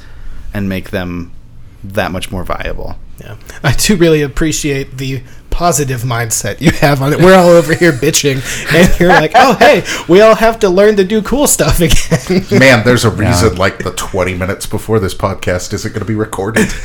and 0.53 0.67
make 0.67 0.89
them 0.89 1.31
that 1.83 2.11
much 2.11 2.31
more 2.31 2.43
viable. 2.43 2.97
Yeah, 3.19 3.37
I 3.63 3.73
do 3.73 3.95
really 3.95 4.21
appreciate 4.23 4.97
the 4.97 5.23
positive 5.49 6.01
mindset 6.01 6.59
you 6.59 6.69
have 6.71 7.01
on 7.01 7.13
it. 7.13 7.19
We're 7.19 7.33
all 7.37 7.47
over 7.49 7.73
here 7.73 7.93
bitching, 7.93 8.41
and 8.75 8.99
you're 8.99 9.07
like, 9.09 9.31
"Oh, 9.35 9.53
hey, 9.55 9.83
we 10.09 10.19
all 10.21 10.35
have 10.35 10.59
to 10.59 10.69
learn 10.69 10.97
to 10.97 11.05
do 11.05 11.21
cool 11.21 11.47
stuff 11.47 11.79
again." 11.79 12.45
Man, 12.59 12.83
there's 12.83 13.05
a 13.05 13.09
reason 13.09 13.55
like 13.55 13.77
the 13.83 13.91
20 13.93 14.33
minutes 14.35 14.65
before 14.65 14.99
this 14.99 15.13
podcast 15.15 15.73
isn't 15.73 15.91
going 15.93 16.01
to 16.01 16.05
be 16.05 16.15
recorded. 16.15 16.67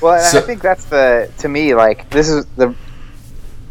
Well, 0.00 0.14
and 0.14 0.22
So- 0.24 0.38
I 0.38 0.42
think 0.42 0.60
that's 0.60 0.84
the 0.84 1.30
to 1.38 1.48
me 1.48 1.74
like 1.74 2.10
this 2.10 2.28
is 2.28 2.44
the. 2.56 2.74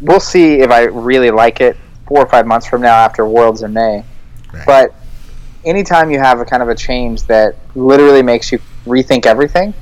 We'll 0.00 0.18
see 0.20 0.54
if 0.60 0.70
I 0.70 0.82
really 0.84 1.30
like 1.30 1.60
it 1.60 1.76
four 2.08 2.18
or 2.18 2.26
five 2.28 2.44
months 2.46 2.66
from 2.66 2.82
now 2.82 2.96
after 2.96 3.24
Worlds 3.24 3.62
in 3.62 3.72
May. 3.72 4.04
Right. 4.52 4.66
But 4.66 4.94
anytime 5.64 6.10
you 6.10 6.18
have 6.18 6.40
a 6.40 6.44
kind 6.44 6.60
of 6.62 6.68
a 6.68 6.74
change 6.74 7.22
that 7.24 7.56
literally 7.76 8.22
makes 8.22 8.50
you 8.50 8.58
rethink 8.86 9.26
everything, 9.26 9.74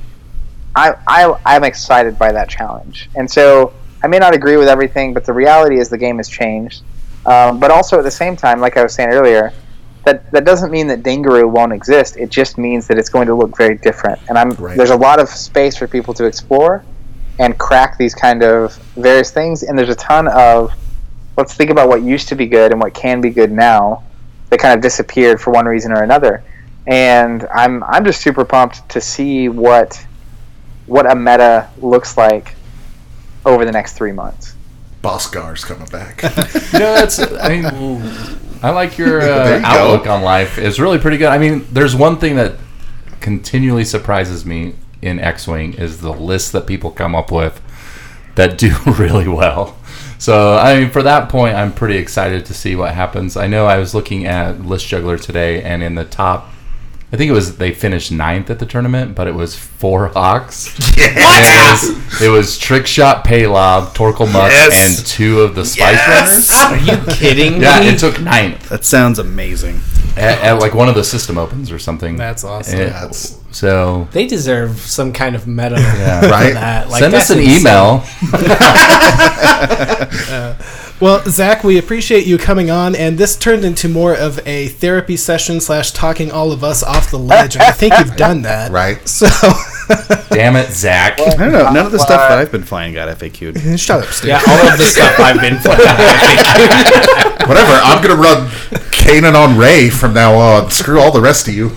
I, 0.75 0.95
I 1.07 1.33
I'm 1.45 1.63
excited 1.63 2.17
by 2.17 2.31
that 2.31 2.49
challenge. 2.49 3.09
And 3.15 3.29
so 3.29 3.73
I 4.03 4.07
may 4.07 4.19
not 4.19 4.33
agree 4.33 4.57
with 4.57 4.67
everything, 4.67 5.13
but 5.13 5.25
the 5.25 5.33
reality 5.33 5.79
is 5.79 5.89
the 5.89 5.97
game 5.97 6.17
has 6.17 6.27
changed. 6.29 6.83
Um, 7.25 7.59
but 7.59 7.71
also 7.71 7.97
at 7.97 8.03
the 8.03 8.11
same 8.11 8.35
time, 8.35 8.59
like 8.59 8.75
I 8.75 8.83
was 8.83 8.93
saying 8.93 9.09
earlier, 9.09 9.53
that 10.05 10.29
that 10.31 10.43
doesn't 10.45 10.71
mean 10.71 10.87
that 10.87 11.03
Dengaroo 11.03 11.49
won't 11.49 11.71
exist. 11.71 12.17
It 12.17 12.29
just 12.29 12.57
means 12.57 12.87
that 12.87 12.97
it's 12.97 13.09
going 13.09 13.27
to 13.27 13.35
look 13.35 13.55
very 13.55 13.77
different. 13.77 14.19
And 14.27 14.37
I'm 14.37 14.51
Right. 14.51 14.75
there's 14.77 14.89
a 14.89 14.97
lot 14.97 15.19
of 15.19 15.29
space 15.29 15.77
for 15.77 15.87
people 15.87 16.13
to 16.15 16.25
explore 16.25 16.83
and 17.39 17.57
crack 17.57 17.97
these 17.97 18.13
kind 18.13 18.43
of 18.43 18.75
various 18.95 19.31
things. 19.31 19.63
And 19.63 19.77
there's 19.77 19.89
a 19.89 19.95
ton 19.95 20.27
of 20.27 20.73
let's 21.37 21.53
think 21.53 21.69
about 21.69 21.87
what 21.87 22.03
used 22.03 22.27
to 22.29 22.35
be 22.35 22.45
good 22.45 22.71
and 22.71 22.81
what 22.81 22.93
can 22.93 23.21
be 23.21 23.29
good 23.29 23.51
now 23.51 24.03
that 24.49 24.59
kind 24.59 24.73
of 24.75 24.81
disappeared 24.81 25.41
for 25.41 25.51
one 25.51 25.65
reason 25.65 25.91
or 25.91 26.03
another. 26.03 26.43
And 26.87 27.47
I'm 27.53 27.83
I'm 27.83 28.03
just 28.03 28.21
super 28.21 28.43
pumped 28.43 28.87
to 28.89 29.01
see 29.01 29.49
what 29.49 30.05
what 30.85 31.09
a 31.09 31.15
meta 31.15 31.69
looks 31.81 32.17
like 32.17 32.55
over 33.45 33.65
the 33.65 33.71
next 33.71 33.93
three 33.93 34.11
months. 34.11 34.55
Boscar's 35.01 35.65
coming 35.65 35.87
back. 35.87 36.23
you 36.23 36.79
know, 36.79 36.93
that's. 36.93 37.19
I 37.19 37.49
mean, 37.49 37.65
I 38.63 38.69
like 38.69 38.97
your 38.97 39.21
uh, 39.21 39.55
you 39.55 39.61
go. 39.61 39.67
outlook 39.67 40.07
on 40.07 40.23
life. 40.23 40.57
It's 40.57 40.79
really 40.79 40.97
pretty 40.97 41.17
good. 41.17 41.27
I 41.27 41.37
mean, 41.37 41.67
there's 41.71 41.95
one 41.95 42.17
thing 42.17 42.37
that 42.37 42.55
continually 43.19 43.83
surprises 43.83 44.45
me 44.45 44.75
in 45.01 45.19
X-wing 45.19 45.73
is 45.73 45.99
the 45.99 46.13
list 46.13 46.53
that 46.53 46.65
people 46.65 46.89
come 46.89 47.15
up 47.15 47.31
with 47.31 47.61
that 48.35 48.57
do 48.57 48.73
really 48.97 49.27
well. 49.27 49.77
So, 50.17 50.55
I 50.55 50.79
mean, 50.79 50.89
for 50.89 51.03
that 51.03 51.27
point, 51.27 51.55
I'm 51.55 51.73
pretty 51.73 51.97
excited 51.97 52.45
to 52.45 52.53
see 52.53 52.77
what 52.77 52.93
happens. 52.93 53.35
I 53.35 53.47
know 53.47 53.65
I 53.65 53.77
was 53.77 53.93
looking 53.93 54.25
at 54.25 54.61
List 54.61 54.87
Juggler 54.87 55.17
today, 55.17 55.61
and 55.61 55.83
in 55.83 55.95
the 55.95 56.05
top, 56.05 56.49
I 57.13 57.15
think 57.15 57.29
it 57.29 57.33
was 57.33 57.57
they 57.57 57.71
finished 57.71 58.11
ninth 58.11 58.49
at 58.49 58.57
the 58.57 58.65
tournament, 58.65 59.13
but 59.15 59.27
it 59.27 59.35
was 59.35 59.55
four 59.55 60.07
Hawks. 60.15 60.73
It 60.97 61.15
was, 61.15 62.21
it 62.23 62.29
was 62.29 62.57
Trick 62.57 62.87
Shot 62.87 63.23
Palob, 63.23 63.93
Torkil 63.93 64.31
Mux, 64.33 64.51
Yes. 64.51 64.97
and 64.99 65.07
two 65.07 65.41
of 65.41 65.53
the 65.53 65.63
Spice 65.63 65.99
Runners. 66.07 66.49
Are 66.51 66.77
you 66.77 67.13
kidding 67.13 67.61
Yeah, 67.61 67.81
me? 67.81 67.89
it 67.89 67.99
took 67.99 68.19
ninth 68.19 68.67
That 68.69 68.83
sounds 68.83 69.19
amazing. 69.19 69.79
at, 70.17 70.39
at 70.41 70.53
like 70.59 70.73
one 70.73 70.89
of 70.89 70.95
the 70.95 71.03
system 71.03 71.37
opens 71.37 71.71
or 71.71 71.77
something. 71.77 72.15
That's 72.17 72.43
awesome. 72.43 72.79
It- 72.79 72.89
That's- 72.89 73.39
so 73.53 74.07
they 74.11 74.27
deserve 74.27 74.79
some 74.79 75.13
kind 75.13 75.35
of 75.35 75.47
meta 75.47 75.75
Yeah. 75.79 76.21
for 76.21 76.27
Right? 76.27 76.53
that. 76.53 76.89
Like, 76.89 76.99
send 77.01 77.13
us 77.13 77.29
an 77.29 77.39
insane. 77.39 77.59
email. 77.61 78.03
Well, 81.01 81.21
Zach, 81.25 81.63
we 81.65 81.77
appreciate 81.79 82.25
you 82.27 82.37
coming 82.37 82.69
on, 82.71 82.95
and 82.95 83.17
this 83.17 83.35
turned 83.35 83.65
into 83.65 83.89
more 83.89 84.15
of 84.15 84.39
a 84.47 84.67
therapy 84.69 85.17
session 85.17 85.59
slash 85.59 85.91
talking 85.91 86.31
all 86.31 86.53
of 86.53 86.63
us 86.63 86.81
off 86.81 87.11
the 87.11 87.19
ledge, 87.19 87.55
and 87.55 87.63
I 87.63 87.71
think 87.71 87.93
you've 87.99 88.15
done 88.15 88.41
that. 88.43 88.71
right? 88.71 89.05
So, 89.05 89.25
Damn 90.29 90.55
it, 90.55 90.69
Zach. 90.71 91.19
I 91.19 91.35
don't 91.35 91.51
know. 91.51 91.69
None 91.71 91.85
of 91.85 91.91
the 91.91 91.99
stuff 91.99 92.29
that 92.29 92.37
uh, 92.37 92.41
I've 92.41 92.53
been 92.53 92.63
flying 92.63 92.93
got 92.93 93.09
FAQ'd. 93.17 93.77
shut 93.77 94.05
up, 94.05 94.13
Steve. 94.13 94.29
Yeah, 94.29 94.39
all 94.47 94.67
of 94.71 94.77
the 94.77 94.85
stuff 94.85 95.19
I've 95.19 95.41
been 95.41 95.57
playing. 95.57 95.79
Whatever. 97.49 97.73
I'm 97.83 98.01
going 98.01 98.15
to 98.15 98.21
run 98.23 98.47
Kanan 98.93 99.35
on 99.35 99.57
Rey 99.57 99.89
from 99.89 100.13
now 100.13 100.35
on. 100.35 100.71
Screw 100.71 101.01
all 101.01 101.11
the 101.11 101.19
rest 101.21 101.49
of 101.49 101.53
you. 101.53 101.71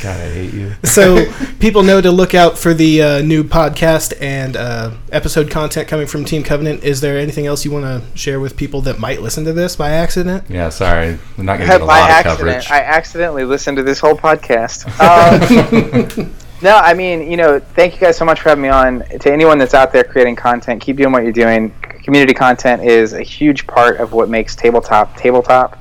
God, 0.00 0.20
I 0.20 0.30
hate 0.30 0.54
you. 0.54 0.74
so 0.84 1.30
people 1.58 1.82
know 1.82 2.00
to 2.00 2.10
look 2.10 2.34
out 2.34 2.56
for 2.56 2.72
the 2.72 3.02
uh, 3.02 3.22
new 3.22 3.42
podcast 3.42 4.12
and 4.20 4.56
uh, 4.56 4.92
episode 5.10 5.50
content 5.50 5.88
coming 5.88 6.06
from 6.06 6.24
Team 6.24 6.44
Covenant. 6.44 6.84
Is 6.84 7.00
there 7.00 7.18
anything 7.18 7.46
else 7.46 7.64
you 7.64 7.72
want 7.72 7.84
to 7.84 8.16
share 8.16 8.38
with 8.38 8.56
people 8.56 8.80
that 8.82 9.00
might 9.00 9.22
listen 9.22 9.44
to 9.44 9.52
this 9.52 9.74
by 9.74 9.90
accident? 9.90 10.44
Yeah, 10.48 10.68
sorry. 10.68 11.18
We're 11.36 11.44
not 11.44 11.58
going 11.58 11.68
to 11.68 11.78
get 11.78 11.82
a 11.82 11.86
by 11.86 12.00
lot 12.00 12.10
of 12.10 12.16
accident, 12.16 12.38
coverage. 12.38 12.70
I 12.70 12.80
accidentally 12.80 13.44
listened 13.44 13.76
to 13.78 13.82
this 13.82 13.98
whole 13.98 14.14
podcast. 14.14 14.86
Um, 15.00 16.32
no, 16.62 16.76
I 16.76 16.94
mean, 16.94 17.28
you 17.28 17.36
know, 17.36 17.58
thank 17.58 17.94
you 17.94 18.00
guys 18.00 18.16
so 18.16 18.24
much 18.24 18.40
for 18.40 18.50
having 18.50 18.62
me 18.62 18.68
on. 18.68 19.00
To 19.00 19.32
anyone 19.32 19.58
that's 19.58 19.74
out 19.74 19.92
there 19.92 20.04
creating 20.04 20.36
content, 20.36 20.80
keep 20.80 20.96
doing 20.96 21.10
what 21.10 21.24
you're 21.24 21.32
doing. 21.32 21.74
Community 22.04 22.34
content 22.34 22.84
is 22.84 23.14
a 23.14 23.22
huge 23.22 23.66
part 23.66 23.98
of 23.98 24.12
what 24.12 24.28
makes 24.28 24.54
tabletop 24.54 25.16
tabletop, 25.16 25.76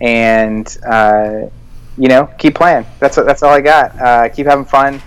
and 0.00 0.76
uh, 0.84 1.46
you 1.98 2.08
know, 2.08 2.28
keep 2.38 2.54
playing. 2.54 2.86
That's 2.98 3.16
that's 3.16 3.42
all 3.42 3.50
I 3.52 3.60
got. 3.60 3.98
Uh, 4.00 4.28
keep 4.28 4.46
having 4.46 4.64
fun, 4.64 5.00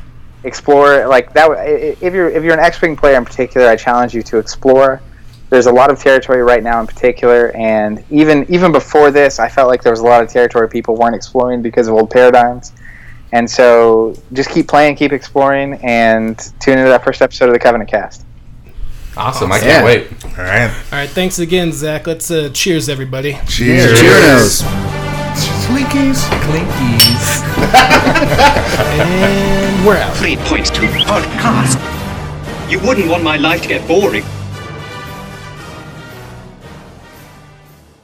explore. 0.44 1.08
Like 1.08 1.34
that. 1.34 1.50
i- 1.52 1.56
i- 1.56 1.98
If 2.02 2.14
you're 2.14 2.30
if 2.30 2.44
you're 2.44 2.54
an 2.54 2.60
X-wing 2.60 2.96
player 2.96 3.18
in 3.18 3.26
particular, 3.26 3.68
I 3.68 3.76
challenge 3.76 4.14
you 4.14 4.22
to 4.24 4.38
explore 4.38 5.02
there's 5.50 5.68
a 5.68 5.72
lot 5.72 5.92
of 5.92 6.00
territory 6.00 6.42
right 6.42 6.64
now 6.64 6.82
in 6.82 6.88
particular 6.88 7.52
and 7.56 8.04
even 8.10 8.44
even 8.52 8.72
before 8.72 9.12
this 9.12 9.38
i 9.38 9.48
felt 9.48 9.68
like 9.70 9.84
there 9.84 9.92
was 9.92 10.00
a 10.00 10.04
lot 10.04 10.24
of 10.24 10.28
territory 10.28 10.68
people 10.68 10.96
weren't 10.96 11.14
exploring 11.14 11.62
because 11.62 11.88
of 11.88 11.94
old 11.94 12.10
paradigms 12.10 12.74
and 13.34 13.48
so 13.48 14.16
just 14.32 14.50
keep 14.50 14.68
playing 14.68 14.96
keep 14.96 15.12
exploring 15.12 15.76
and 15.84 16.52
tune 16.60 16.80
into 16.80 16.90
that 16.90 17.04
first 17.04 17.22
episode 17.22 17.50
of 17.50 17.54
the 17.54 17.60
covenant 17.60 17.88
cast 17.88 18.26
awesome. 19.16 19.52
I 19.52 19.60
can't 19.60 19.86
wait. 19.86 20.08
All 20.40 20.44
right. 20.44 20.72
All 20.92 20.98
right, 21.00 21.10
thanks 21.10 21.38
again, 21.38 21.72
Zach. 21.72 22.08
Let's 22.08 22.32
uh, 22.32 22.50
cheers, 22.52 22.90
everybody. 22.90 23.38
Cheers. 23.48 24.00
Cheers. 24.00 24.62
Twinkies. 24.64 24.93
Clinkies. 25.66 26.20
Clinkies. 26.46 27.44
and 29.00 29.86
we're 29.86 29.98
out. 29.98 30.16
Three 30.18 30.36
points 30.36 30.70
to 30.72 30.82
podcast. 30.82 31.80
You 32.70 32.80
wouldn't 32.80 33.10
want 33.10 33.24
my 33.24 33.38
life 33.38 33.62
to 33.64 33.68
get 33.70 33.88
boring. 33.88 34.24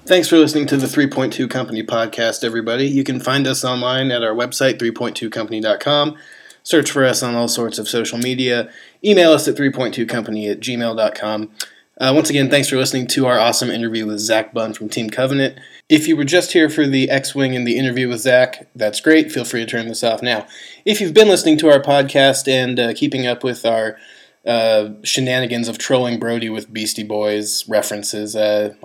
Thanks 0.05 0.27
for 0.27 0.37
listening 0.37 0.65
to 0.67 0.77
the 0.77 0.87
3.2 0.87 1.49
Company 1.49 1.83
podcast, 1.83 2.43
everybody. 2.43 2.87
You 2.87 3.03
can 3.03 3.19
find 3.19 3.45
us 3.45 3.63
online 3.63 4.09
at 4.09 4.23
our 4.23 4.33
website, 4.33 4.79
3.2company.com. 4.79 6.17
Search 6.63 6.89
for 6.91 7.05
us 7.05 7.21
on 7.21 7.35
all 7.35 7.47
sorts 7.47 7.77
of 7.77 7.87
social 7.87 8.17
media. 8.17 8.71
Email 9.03 9.31
us 9.31 9.47
at 9.47 9.55
3.2company 9.55 10.51
at 10.51 10.61
gmail.com. 10.61 11.51
Uh, 11.99 12.11
once 12.15 12.29
again, 12.29 12.49
thanks 12.49 12.69
for 12.69 12.77
listening 12.77 13.05
to 13.07 13.27
our 13.27 13.37
awesome 13.37 13.69
interview 13.69 14.05
with 14.07 14.19
Zach 14.19 14.53
Bunn 14.53 14.73
from 14.73 14.87
Team 14.89 15.09
Covenant. 15.09 15.59
If 15.89 16.07
you 16.07 16.15
were 16.15 16.23
just 16.23 16.51
here 16.51 16.69
for 16.69 16.85
the 16.85 17.09
X 17.09 17.33
Wing 17.33 17.55
and 17.55 17.65
the 17.65 17.75
interview 17.75 18.07
with 18.09 18.19
Zach, 18.19 18.67
that's 18.75 19.01
great. 19.01 19.31
Feel 19.31 19.43
free 19.43 19.61
to 19.61 19.65
turn 19.65 19.87
this 19.87 20.03
off 20.03 20.21
now. 20.21 20.45
If 20.85 21.01
you've 21.01 21.15
been 21.15 21.27
listening 21.27 21.57
to 21.57 21.69
our 21.71 21.81
podcast 21.81 22.47
and 22.47 22.79
uh, 22.79 22.93
keeping 22.93 23.25
up 23.25 23.43
with 23.43 23.65
our 23.65 23.97
uh, 24.45 24.89
shenanigans 25.03 25.67
of 25.67 25.79
trolling 25.79 26.19
Brody 26.19 26.47
with 26.47 26.71
Beastie 26.71 27.01
Boys 27.01 27.67
references, 27.67 28.35
uh, 28.35 28.75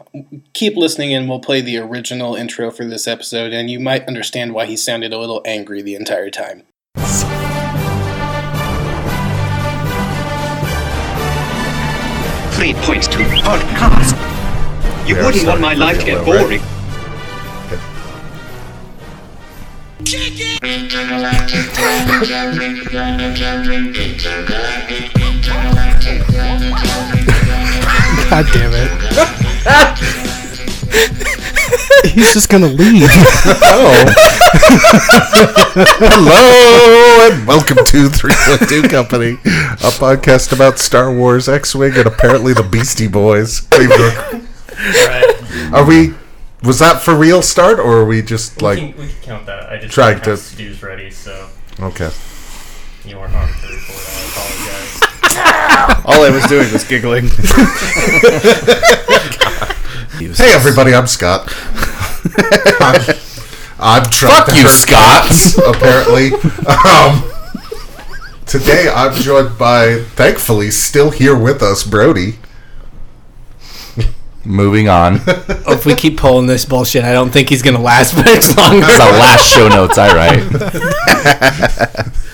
keep 0.54 0.78
listening 0.78 1.12
and 1.12 1.28
we'll 1.28 1.40
play 1.40 1.60
the 1.60 1.76
original 1.76 2.36
intro 2.36 2.70
for 2.70 2.86
this 2.86 3.06
episode, 3.06 3.52
and 3.52 3.68
you 3.68 3.78
might 3.78 4.08
understand 4.08 4.54
why 4.54 4.64
he 4.64 4.74
sounded 4.74 5.12
a 5.12 5.18
little 5.18 5.42
angry 5.44 5.82
the 5.82 5.96
entire 5.96 6.30
time. 6.30 6.62
Three 12.54 12.72
points 12.72 13.08
to 13.08 13.18
podcast. 13.18 14.16
You 15.06 15.16
wouldn't 15.16 15.46
want 15.46 15.60
my 15.60 15.74
life 15.74 16.02
to 16.06 16.22
pretty 20.14 20.36
get 20.36 20.62
low, 20.62 21.22
right? 21.22 21.50
boring. 26.70 27.26
God 28.30 28.46
damn 28.52 28.72
it. 28.74 28.90
He's 32.14 32.32
just 32.32 32.48
gonna 32.48 32.68
leave. 32.68 33.10
Hello 33.66 33.90
and 37.32 37.46
welcome 37.46 37.78
to 37.78 38.08
312 38.08 38.90
Company, 38.90 39.32
a 39.32 39.90
podcast 39.90 40.52
about 40.52 40.78
Star 40.78 41.12
Wars, 41.12 41.48
X-Wing, 41.48 41.96
and 41.96 42.06
apparently 42.06 42.52
the 42.52 42.62
Beastie 42.62 43.08
Boys. 43.08 43.66
Are 45.72 45.84
we? 45.84 46.14
Was 46.64 46.78
that 46.78 47.02
for 47.02 47.14
real 47.14 47.42
start, 47.42 47.78
or 47.78 47.98
are 47.98 48.04
we 48.04 48.22
just 48.22 48.60
we, 48.60 48.66
like 48.66 48.78
can, 48.78 48.96
we 48.96 49.06
can 49.08 49.22
count 49.22 49.46
that. 49.46 49.70
I 49.70 49.78
just 49.78 49.92
Trying 49.92 50.20
to- 50.22 50.36
to-dos 50.36 50.82
ready, 50.82 51.10
so 51.10 51.48
okay? 51.80 52.10
you 53.04 53.18
weren't 53.18 53.34
on 53.34 53.48
to 53.48 53.66
report. 53.66 54.00
I 54.08 54.22
apologize. 54.30 56.04
All 56.06 56.22
I 56.24 56.30
was 56.30 56.44
doing 56.46 56.72
was 56.72 56.84
giggling. 56.84 57.28
Hey 60.16 60.52
everybody, 60.54 60.94
I'm 60.94 61.08
Scott. 61.08 61.52
I'm, 62.80 63.00
I'm 63.80 64.04
trying 64.10 64.30
Fuck 64.32 64.46
to 64.46 64.54
you, 64.56 64.62
hurt 64.62 64.70
Scott. 64.70 65.26
cats, 65.28 65.58
apparently. 65.66 66.32
Um, 66.66 67.24
today 68.46 68.88
I'm 68.94 69.12
joined 69.20 69.58
by, 69.58 69.98
thankfully, 70.14 70.70
still 70.70 71.10
here 71.10 71.36
with 71.36 71.62
us, 71.62 71.82
Brody. 71.82 72.36
Moving 74.44 74.88
on. 74.88 75.20
If 75.66 75.86
we 75.86 75.94
keep 75.94 76.18
pulling 76.18 76.46
this 76.46 76.64
bullshit, 76.66 77.04
I 77.04 77.12
don't 77.12 77.30
think 77.30 77.48
he's 77.48 77.62
gonna 77.62 77.80
last 77.80 78.14
much 78.16 78.56
longer. 78.56 78.80
That's 78.80 78.98
the 78.98 79.18
last 79.18 79.48
show 79.48 79.68
notes 79.68 79.98
I 79.98 80.14
write. 80.14 82.10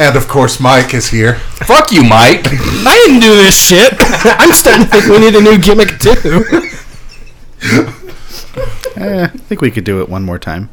And 0.00 0.16
of 0.16 0.28
course, 0.28 0.60
Mike 0.60 0.94
is 0.94 1.08
here. 1.08 1.34
Fuck 1.66 1.90
you, 1.90 2.04
Mike. 2.04 2.46
I 2.46 3.04
didn't 3.06 3.20
do 3.20 3.34
this 3.34 3.56
shit. 3.58 3.92
I'm 3.98 4.52
starting 4.52 4.84
to 4.84 4.90
think 4.92 5.06
we 5.06 5.18
need 5.18 5.34
a 5.34 5.40
new 5.40 5.58
gimmick 5.58 5.98
too. 5.98 6.44
Eh, 8.96 9.24
I 9.24 9.26
think 9.26 9.60
we 9.60 9.72
could 9.72 9.82
do 9.82 10.00
it 10.00 10.08
one 10.08 10.22
more 10.22 10.38
time. 10.38 10.70